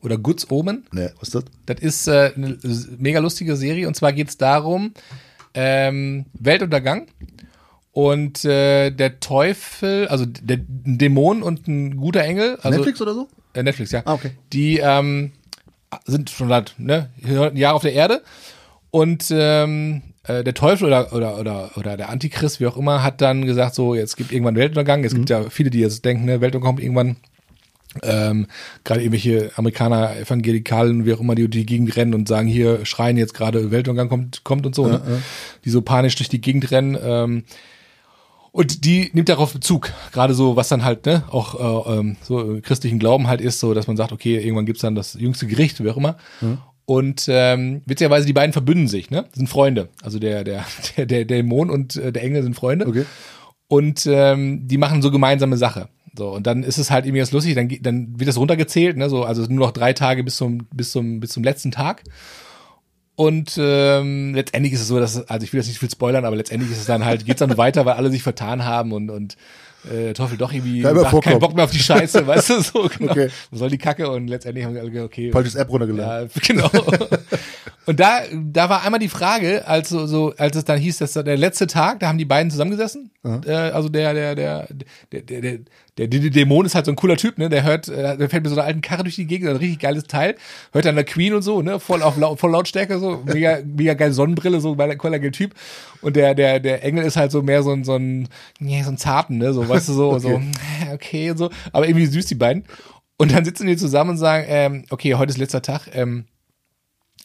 [0.00, 0.86] Oder Goods Omen?
[0.92, 1.44] Nee, was ist das?
[1.66, 2.56] Das ist äh, eine
[2.98, 4.94] mega lustige Serie und zwar geht es darum,
[5.54, 7.08] ähm, Weltuntergang
[7.92, 13.14] und äh, der Teufel, also der ein Dämon und ein guter Engel, also Netflix oder
[13.14, 13.28] so?
[13.54, 14.02] Äh, Netflix, ja.
[14.04, 14.32] Ah, okay.
[14.52, 15.32] Die ähm,
[16.04, 18.22] sind schon seit ne, ein Jahr auf der Erde
[18.90, 23.20] und ähm, äh, der Teufel oder, oder, oder, oder der Antichrist, wie auch immer, hat
[23.20, 25.04] dann gesagt, so, jetzt gibt irgendwann Weltuntergang.
[25.04, 27.16] Es gibt ja viele, die jetzt denken, ne, Weltuntergang kommt irgendwann.
[28.02, 28.48] Ähm,
[28.82, 32.84] Gerade irgendwelche Amerikaner, Evangelikalen, wie auch immer, die durch die Gegend rennen und sagen, hier
[32.84, 35.22] schreien jetzt gerade Weltuntergang kommt, kommt und so, ne?
[35.64, 36.98] die so panisch durch die Gegend rennen.
[37.00, 37.44] Ähm,
[38.54, 42.40] und die nimmt darauf Bezug, gerade so, was dann halt, ne, auch äh, ähm, so
[42.40, 45.48] im christlichen Glauben halt ist, so, dass man sagt, okay, irgendwann gibt's dann das jüngste
[45.48, 46.18] Gericht, wie auch immer.
[46.84, 49.24] Und ähm, witzigerweise, die beiden verbünden sich, ne?
[49.32, 49.88] Sind Freunde.
[50.04, 50.64] Also der, der,
[50.96, 52.86] der, der Dämon und äh, der Engel sind Freunde.
[52.86, 53.06] Okay.
[53.66, 55.88] Und ähm, die machen so gemeinsame Sache.
[56.16, 59.10] So, und dann ist es halt irgendwie ganz lustig, dann, dann wird das runtergezählt, ne?
[59.10, 62.04] So, also nur noch drei Tage bis zum, bis zum, bis zum letzten Tag.
[63.16, 66.34] Und ähm, letztendlich ist es so, dass, also ich will jetzt nicht viel spoilern, aber
[66.34, 69.36] letztendlich ist es dann halt, geht's dann weiter, weil alle sich vertan haben und, und
[69.90, 71.38] äh, Teufel doch irgendwie sagt, keinen.
[71.38, 73.12] Bock mehr auf die Scheiße, weißt du, so, genau.
[73.12, 73.28] Okay.
[73.50, 74.10] Was soll die Kacke?
[74.10, 75.30] Und letztendlich haben sie alle gesagt, okay.
[75.30, 76.30] Falsches App runtergeladen.
[76.34, 76.70] Ja, genau.
[77.86, 81.12] Und da, da war einmal die Frage, als so, so, als es dann hieß, dass
[81.12, 83.10] der letzte Tag, da haben die beiden zusammengesessen.
[83.46, 84.68] Äh, also der, der, der,
[85.12, 85.58] der, der, der,
[85.98, 87.48] der, der Dämon ist halt so ein cooler Typ, ne?
[87.48, 89.78] Der hört, äh, der fährt mit so einer alten Karre durch die Gegend, ein richtig
[89.78, 90.34] geiles Teil,
[90.72, 91.78] hört dann der Queen und so, ne?
[91.78, 95.54] Voll auf voll Lautstärke, so, mega, mega geile Sonnenbrille, so ein cooler Typ.
[96.00, 98.90] Und der, der, der Engel ist halt so mehr so ein, so ein, nee, so
[98.90, 99.52] ein Zarten, ne?
[99.52, 100.42] So, weißt du, so, so,
[100.92, 101.50] okay, und so.
[101.72, 102.64] Aber irgendwie süß, die beiden.
[103.16, 106.24] Und dann sitzen die zusammen und sagen, ähm, okay, heute ist letzter Tag, ähm,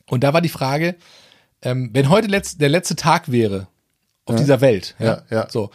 [0.09, 0.95] und da war die Frage,
[1.61, 3.67] ähm, wenn heute letz, der letzte Tag wäre
[4.25, 5.49] auf dieser Welt, ja, Ja, ja.
[5.49, 5.71] so,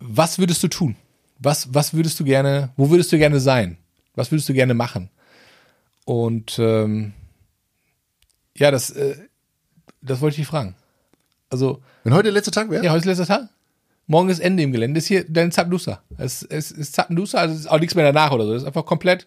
[0.00, 0.96] was würdest du tun?
[1.42, 3.76] Was, was würdest du gerne, wo würdest du gerne sein?
[4.14, 5.10] Was würdest du gerne machen?
[6.04, 7.12] Und ähm,
[8.56, 9.16] ja, das, äh,
[10.00, 10.76] das wollte ich dich fragen.
[11.50, 12.84] Also, Wenn heute der letzte Tag wäre?
[12.84, 13.48] ja, heute ist letzter Tag.
[14.06, 14.98] Morgen ist Ende im Gelände.
[14.98, 16.02] Das ist hier dein Zappenduster.
[16.18, 18.52] Es, es ist Zappenduster, also es ist auch nichts mehr danach oder so.
[18.52, 19.26] Das ist einfach komplett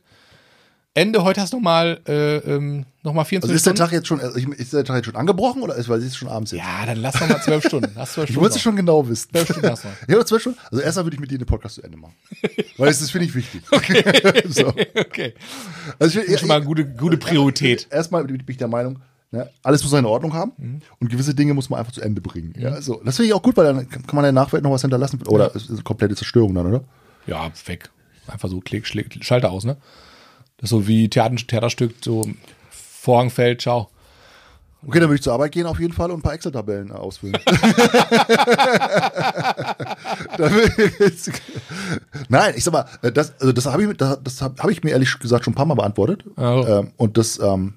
[0.98, 3.78] Ende, heute hast du nochmal äh, ähm, noch mal 24 Also ist der Stunden.
[3.78, 6.06] Tag jetzt schon, also ich- ist der Tag jetzt schon angebrochen oder ist, weil es
[6.06, 6.64] ist schon abends jetzt?
[6.64, 7.90] ja, dann lass noch mal zwölf Stunden.
[7.94, 8.36] Zwölf Ich Stunden.
[8.40, 9.30] wollte es schon genau wissen.
[9.30, 9.96] Zwölf Stunden hast du noch.
[10.20, 10.60] Ja, zwölf Stunden.
[10.72, 12.14] Also erstmal würde ich mit dir den Podcast zu Ende machen.
[12.78, 13.62] Weil das, das finde ich wichtig.
[14.50, 14.62] so.
[14.68, 14.76] noch.
[14.98, 15.34] Okay.
[16.00, 17.88] Also ich, Schon mal eine gute, gute Priorität.
[17.92, 19.00] Erstmal bin ich der Meinung,
[19.32, 20.82] ne, alles muss seine Ordnung haben Mhm.
[21.02, 22.54] und gewisse Dinge muss man einfach zu Ende bringen.
[22.58, 23.02] Ja, so.
[23.04, 25.22] Das finde ich auch gut, weil dann kann man der Nachwelt noch was hinterlassen.
[25.28, 26.86] Oder ist komplette Zerstörung dann, oder?
[27.28, 27.90] Ja, weg.
[28.28, 29.76] Einfach so klick, schlägt, Schalter aus, ne?
[30.58, 32.26] Das ist so wie Theater, Theaterstück, so
[32.70, 33.90] Vorhang fällt, ciao.
[34.88, 36.94] Okay, dann würde ich zur Arbeit gehen auf jeden Fall und ein paar Excel-Tabellen äh,
[36.94, 37.36] ausfüllen.
[42.30, 44.70] Nein, ich sag mal, äh, das, also das habe ich, mir- das, das habe hab
[44.70, 46.24] ich mir ehrlich gesagt schon ein paar Mal beantwortet.
[46.38, 46.86] Oh.
[46.98, 47.76] Und das, ähm,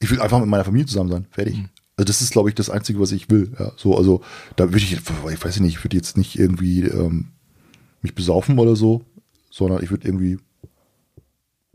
[0.00, 1.26] ich will einfach mit meiner Familie zusammen sein.
[1.30, 1.56] Fertig.
[1.58, 1.68] Mhm.
[1.96, 3.52] Also das ist, glaube ich, das Einzige, was ich will.
[3.58, 4.22] Ja, so, also
[4.56, 7.28] da würde ich, ich weiß nicht, ich würde jetzt nicht irgendwie ähm,
[8.00, 9.04] mich besaufen oder so,
[9.52, 10.38] sondern ich würde irgendwie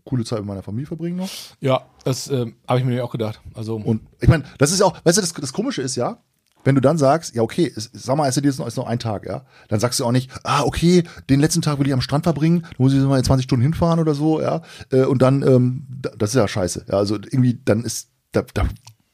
[0.04, 1.30] coole Zeit mit meiner Familie verbringen noch.
[1.60, 3.41] Ja, das ähm, habe ich mir auch gedacht.
[3.54, 6.22] Also, Und ich meine, das ist ja auch, weißt du, das, das Komische ist ja,
[6.64, 8.88] wenn du dann sagst, ja, okay, es, sag mal, es ist jetzt noch, ist noch
[8.88, 11.94] ein Tag, ja, dann sagst du auch nicht, ah, okay, den letzten Tag will ich
[11.94, 15.04] am Strand verbringen, dann muss ich mal in 20 Stunden hinfahren oder so, ja, äh,
[15.04, 18.68] und dann, ähm, da- das ist ja scheiße, ja, also irgendwie, dann ist, da, da,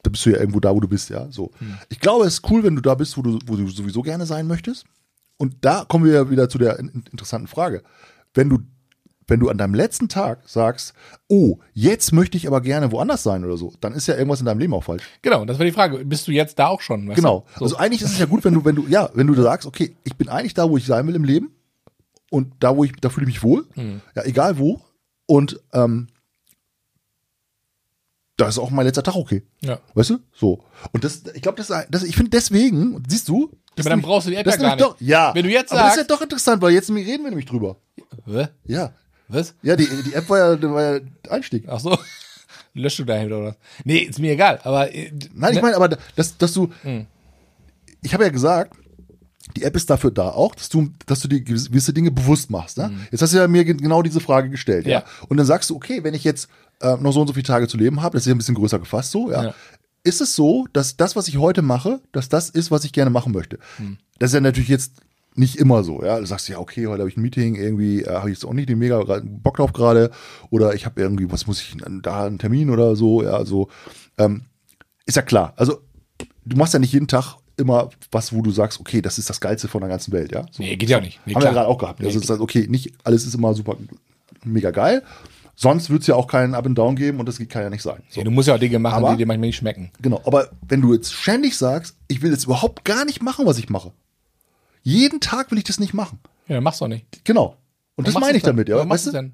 [0.03, 1.51] da bist du ja irgendwo da, wo du bist, ja, so.
[1.89, 4.25] Ich glaube, es ist cool, wenn du da bist, wo du, wo du sowieso gerne
[4.25, 4.85] sein möchtest.
[5.37, 7.83] Und da kommen wir ja wieder zu der in- interessanten Frage.
[8.33, 8.59] Wenn du
[9.27, 10.93] wenn du an deinem letzten Tag sagst,
[11.29, 14.45] oh, jetzt möchte ich aber gerne woanders sein oder so, dann ist ja irgendwas in
[14.45, 15.03] deinem Leben auch falsch.
[15.21, 16.03] genau, das wäre die Frage.
[16.03, 17.07] Bist du jetzt da auch schon?
[17.07, 17.45] Genau.
[17.57, 17.63] So.
[17.65, 19.95] Also eigentlich ist es ja gut, wenn du, wenn du, ja, wenn du sagst, okay,
[20.03, 21.55] ich bin eigentlich da, wo ich sein will im Leben
[22.31, 24.01] und da, wo ich, da fühle ich mich wohl, Hm.
[24.15, 24.81] ja, egal wo.
[25.25, 26.07] Und ähm,
[28.37, 29.43] da ist auch mein letzter Tag okay.
[29.61, 29.79] ja.
[29.93, 30.19] Weißt du?
[30.33, 30.65] So.
[30.91, 33.51] Und das, ich glaube, das, das, ich finde deswegen, siehst du?
[33.75, 34.85] Das aber dann brauchst du die App das ja gar nicht.
[34.85, 35.33] Doch, ja.
[35.35, 37.45] Wenn du jetzt aber das ist ja sagst- doch interessant, weil jetzt reden wir nämlich
[37.45, 37.77] drüber.
[38.25, 38.47] Hä?
[38.65, 38.91] Ja.
[39.27, 39.55] Was?
[39.63, 41.65] Ja, die, die App war ja, war ja Einstieg.
[41.67, 41.97] Ach so.
[42.75, 43.55] Löschst du dahinter oder was?
[43.83, 44.59] Nee, ist mir egal.
[44.63, 45.61] Aber äh, Nein, ich ne?
[45.61, 46.69] meine, aber dass, dass du,
[48.01, 48.75] ich habe ja gesagt,
[49.55, 52.77] die App ist dafür da auch, dass du, dass du dir gewisse Dinge bewusst machst.
[52.77, 52.91] Ne?
[53.11, 54.99] Jetzt hast du ja mir ge- genau diese Frage gestellt, ja.
[54.99, 55.03] Ja.
[55.29, 56.47] Und dann sagst du, okay, wenn ich jetzt
[56.81, 58.55] äh, noch so und so viele Tage zu leben habe, das ist ja ein bisschen
[58.55, 59.43] größer gefasst, so, ja.
[59.45, 59.53] Ja.
[60.03, 63.09] Ist es so, dass das, was ich heute mache, dass das ist, was ich gerne
[63.09, 63.57] machen möchte?
[64.19, 64.93] Das ist ja natürlich jetzt
[65.35, 66.19] nicht immer so, ja.
[66.19, 68.53] Du sagst ja, okay, heute habe ich ein Meeting, irgendwie äh, habe ich jetzt auch
[68.53, 70.11] nicht den mega Bock drauf gerade,
[70.49, 73.69] oder ich habe irgendwie, was muss ich, da einen Termin oder so, ja, so.
[74.17, 74.43] Ähm,
[75.05, 75.53] ist ja klar.
[75.55, 75.81] Also,
[76.45, 79.39] du machst ja nicht jeden Tag immer was, wo du sagst, okay, das ist das
[79.39, 80.45] Geilste von der ganzen Welt, ja?
[80.51, 80.61] So.
[80.61, 81.19] Nee, geht ja nicht.
[81.25, 81.63] Nee, Haben wir ja klar.
[81.63, 81.99] gerade auch gehabt.
[81.99, 83.77] Nee, Also, ist halt, okay, nicht alles ist immer super,
[84.43, 85.01] mega geil.
[85.55, 87.83] Sonst wird es ja auch keinen Up and Down geben und das kann ja nicht
[87.83, 88.01] sein.
[88.09, 88.19] So.
[88.19, 89.91] Nee, du musst ja auch Dinge machen, Aber- die dir manchmal nicht schmecken.
[90.01, 93.57] Genau, aber wenn du jetzt ständig sagst, ich will jetzt überhaupt gar nicht machen, was
[93.59, 93.91] ich mache.
[94.81, 96.19] Jeden Tag will ich das nicht machen.
[96.47, 97.05] Ja, machst du auch nicht.
[97.23, 97.57] Genau.
[97.95, 98.75] Und das Warum meine machst ich damit, ja.
[98.77, 99.23] Warum machst Weißt du du?
[99.29, 99.33] denn?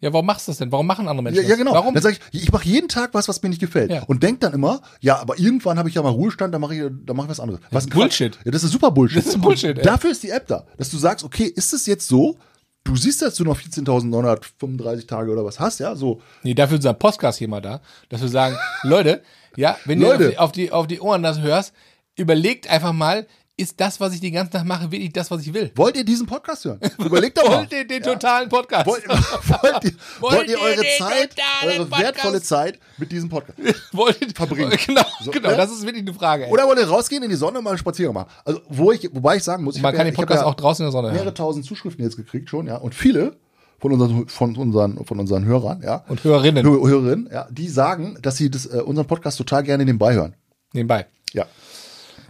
[0.00, 0.70] Ja, warum machst du das denn?
[0.70, 1.72] Warum machen andere Menschen Ja, ja, genau.
[1.72, 1.80] das?
[1.80, 1.94] Warum?
[1.94, 3.90] Dann sage ich, ich mache jeden Tag was, was mir nicht gefällt.
[3.90, 4.04] Ja.
[4.04, 6.82] Und denk dann immer, ja, aber irgendwann habe ich ja mal Ruhestand, dann mache ich,
[7.04, 7.60] dann mache ich was anderes.
[7.72, 7.88] Was.
[7.88, 8.38] Bullshit.
[8.44, 9.18] Ja, das ist super Bullshit.
[9.18, 9.82] Das ist Bullshit, ey.
[9.82, 12.38] Dafür ist die App da, dass du sagst, okay, ist es jetzt so,
[12.84, 16.20] du siehst, dass du noch 14.935 Tage oder was hast, ja, so.
[16.42, 17.80] Nee, dafür ist unser Podcast hier mal da,
[18.10, 19.22] dass wir sagen, Leute,
[19.56, 20.30] ja, wenn du Leute.
[20.30, 21.72] die, auf, die, auf die Ohren das hörst,
[22.16, 23.26] überlegt einfach mal,
[23.56, 25.70] ist das, was ich den ganzen Tag mache, wirklich das, was ich will?
[25.76, 26.80] Wollt ihr diesen Podcast hören?
[26.98, 27.58] Überlegt doch mal.
[27.58, 28.84] Wollt ihr den totalen Podcast?
[28.86, 32.46] Wollt, wollt, ihr, wollt ihr eure Zeit, eure wertvolle Podcast?
[32.46, 33.56] Zeit mit diesem Podcast?
[33.92, 34.76] Wollt ihr, verbringen.
[34.86, 35.56] Genau, So, genau, ne?
[35.56, 36.46] das ist wirklich eine Frage.
[36.46, 36.50] Ey.
[36.52, 38.30] Oder wollt ihr rausgehen in die Sonne und mal einen Spaziergang machen?
[38.44, 40.54] Also, wo ich, wobei ich sagen muss, ich Man kann ja, den Podcast ja auch
[40.54, 41.34] draußen in der Sonne mehrere hören.
[41.36, 42.76] tausend Zuschriften jetzt gekriegt schon, ja.
[42.78, 43.36] Und viele
[43.78, 46.04] von unseren, von unseren, von unseren Hörern, ja.
[46.08, 49.84] Und Hörerinnen Hör- Hörerinnen, ja, die sagen, dass sie das, äh, unseren Podcast total gerne
[49.84, 50.34] nebenbei hören.
[50.72, 51.06] nebenbei.
[51.32, 51.46] Ja.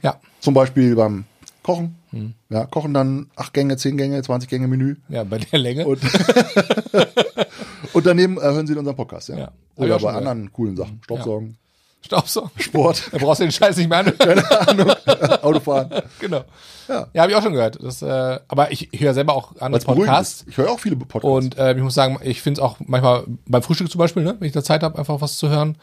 [0.04, 1.24] Ja, Zum Beispiel beim
[1.64, 1.96] Kochen.
[2.10, 2.34] Hm.
[2.50, 4.96] Ja, kochen dann acht Gänge, zehn Gänge, 20 Gänge Menü.
[5.08, 5.86] ja, bei der Länge.
[5.86, 5.98] Und,
[7.92, 9.38] und daneben äh, hören sie unseren Podcast, ja.
[9.38, 9.52] Ja.
[9.76, 10.16] Ich Oder bei gehört.
[10.16, 11.00] anderen coolen Sachen.
[11.04, 11.56] Staubsaugen,
[12.02, 12.50] Staubsaugen.
[12.60, 14.12] Sport, Da brauchst du den Scheiß nicht mehr an.
[15.42, 15.90] Autofahren.
[16.20, 16.44] genau.
[16.86, 17.06] Ja.
[17.14, 17.78] Ja, habe ich auch schon gehört.
[17.82, 20.44] Das, äh, aber ich höre selber auch andere Podcasts.
[20.46, 21.24] Ich höre auch viele Podcasts.
[21.24, 24.36] Und äh, ich muss sagen, ich finde es auch manchmal beim Frühstück zum Beispiel, ne,
[24.38, 25.78] wenn ich da Zeit habe, einfach was zu hören.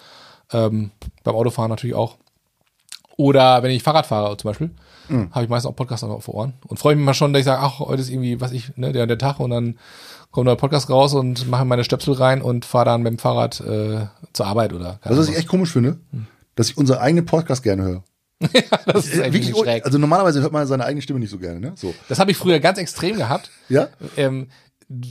[0.54, 0.92] Ähm,
[1.24, 2.18] beim Autofahren natürlich auch.
[3.18, 4.72] Oder wenn ich Fahrrad fahre zum Beispiel,
[5.10, 5.30] Mhm.
[5.32, 6.54] habe ich meistens auch Podcasts auf Ohren.
[6.68, 8.94] Und freue mich mal schon, dass ich sage, ach, heute ist irgendwie, was ich, ne,
[8.94, 9.78] der, der Tag und dann
[10.32, 13.60] kommt der Podcast raus und mache meine Stöpsel rein und fahre dann mit dem Fahrrad
[13.62, 15.98] äh, zur Arbeit oder Also, was ich echt komisch finde,
[16.56, 18.04] dass ich unseren eigenen Podcast gerne höre.
[18.86, 19.86] Das ist echt Wirklich, wirklich schräg.
[19.86, 21.74] also normalerweise hört man seine eigene Stimme nicht so gerne, ne?
[21.76, 21.94] So.
[22.10, 23.52] Das habe ich früher ganz extrem gehabt.
[23.70, 23.90] Ja?
[24.18, 24.48] Ähm,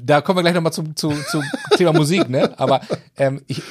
[0.05, 1.43] da kommen wir gleich nochmal zum, zum, zum
[1.77, 2.53] Thema Musik, ne?
[2.59, 2.81] Aber
[3.17, 3.63] ähm, ich,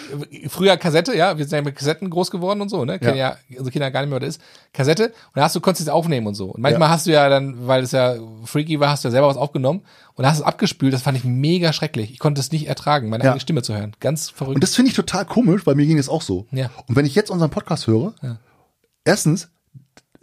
[0.47, 2.97] früher Kassette, ja, wir sind ja mit Kassetten groß geworden und so, ne?
[2.99, 4.43] Kennen ja, unsere Kinder gar nicht mehr, was das ist.
[4.73, 6.47] Kassette, und da hast du, konntest es aufnehmen und so.
[6.47, 6.93] Und manchmal Ja.
[6.93, 8.15] hast du ja dann, weil es ja
[8.45, 9.83] freaky war, hast du ja selber was aufgenommen
[10.15, 12.11] und hast es abgespült, das fand ich mega schrecklich.
[12.11, 13.29] Ich konnte es nicht ertragen, meine Ja.
[13.31, 13.93] eigene Stimme zu hören.
[13.99, 14.55] Ganz verrückt.
[14.55, 16.47] Und das finde ich total komisch, weil mir ging es auch so.
[16.51, 16.69] Ja.
[16.87, 18.13] Und wenn ich jetzt unseren Podcast höre,
[19.05, 19.49] erstens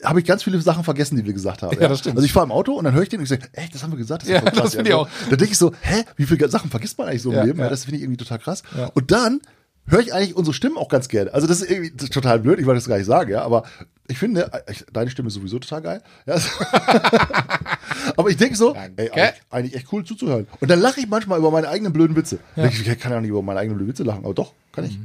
[0.03, 1.79] habe ich ganz viele Sachen vergessen, die wir gesagt haben.
[1.81, 2.17] Ja, das stimmt.
[2.17, 3.83] Also ich fahre im Auto und dann höre ich den und ich sage, ey, das
[3.83, 4.55] haben wir gesagt, das ist Ja, krass.
[4.63, 4.97] das finde ich ja.
[4.97, 5.09] auch.
[5.31, 7.59] Da denke ich so, hä, wie viele Sachen vergisst man eigentlich so im Ja, Leben?
[7.59, 7.71] Ja, ja.
[7.71, 8.63] das finde ich irgendwie total krass.
[8.77, 8.87] Ja.
[8.95, 9.41] Und dann
[9.87, 11.33] höre ich eigentlich unsere Stimmen auch ganz gerne.
[11.33, 13.63] Also das ist irgendwie total blöd, ich wollte das gar nicht sagen, ja, aber
[14.09, 16.03] ich finde, äh, ich, deine Stimme ist sowieso total geil.
[16.27, 16.49] Ja, also-
[18.17, 20.47] aber ich denke so, ey, eigentlich, eigentlich echt cool zuzuhören.
[20.61, 22.39] Und dann lache ich manchmal über meine eigenen blöden Witze.
[22.57, 22.67] Ja.
[22.67, 24.99] Ich, ich kann ja nicht über meine eigenen blöden Witze lachen, aber doch, kann ich.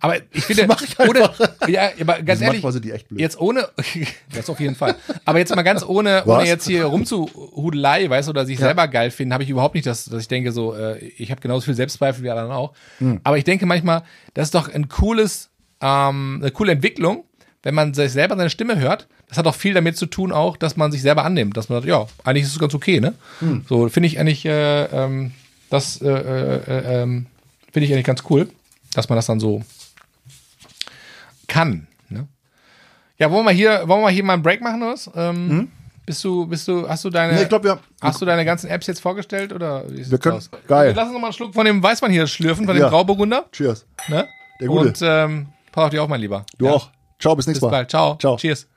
[0.00, 1.30] Aber ich finde, mach ich ohne,
[1.68, 3.20] ja, aber ganz ehrlich, sind die echt blöd.
[3.20, 3.68] jetzt ohne,
[4.34, 4.96] das auf jeden Fall.
[5.24, 6.38] Aber jetzt mal ganz ohne, Was?
[6.38, 9.86] ohne jetzt hier rumzuhudelei, weißt du, oder sich selber geil finden, habe ich überhaupt nicht,
[9.86, 12.72] dass, dass ich denke so, äh, ich habe genauso viel Selbstzweifel wie alle anderen auch.
[12.98, 13.20] Hm.
[13.24, 14.02] Aber ich denke manchmal,
[14.34, 15.50] das ist doch ein cooles,
[15.80, 17.24] ähm, eine coole Entwicklung,
[17.62, 19.08] wenn man sich selber seine Stimme hört.
[19.28, 21.78] Das hat auch viel damit zu tun, auch, dass man sich selber annimmt, dass man
[21.78, 23.14] sagt, ja, eigentlich ist es ganz okay, ne?
[23.40, 23.64] Hm.
[23.68, 25.32] So finde ich eigentlich, äh, ähm,
[25.68, 27.26] das äh, äh, äh, ähm,
[27.72, 28.48] finde ich eigentlich ganz cool,
[28.94, 29.62] dass man das dann so
[31.48, 31.86] kann.
[32.08, 32.26] Ne?
[33.18, 35.10] Ja, wollen wir hier, wollen wir hier mal einen Break machen was?
[35.14, 35.70] Ähm,
[36.04, 37.36] Bist du, bist du, hast du deine, Hm?
[37.38, 37.78] Nee, ich glaube, ja.
[38.00, 40.48] hast du deine ganzen Apps jetzt vorgestellt oder wie Wir können- aus?
[40.68, 40.92] geil.
[40.94, 42.86] Lass uns noch mal einen Schluck von dem Weißwein hier schlürfen, von Ja.
[42.86, 43.46] dem Grauburgunder.
[43.50, 43.86] Cheers.
[44.08, 44.26] Ne?
[44.60, 44.88] Der Gute.
[44.88, 46.44] Und ähm, pass auf dich auch, mein Lieber.
[46.58, 46.72] Du Ja.
[46.72, 46.90] auch.
[47.18, 47.78] Ciao, bis nächstes Bis Mal.
[47.78, 47.90] bald.
[47.90, 48.16] Ciao.
[48.18, 48.36] Ciao.
[48.36, 48.68] Cheers.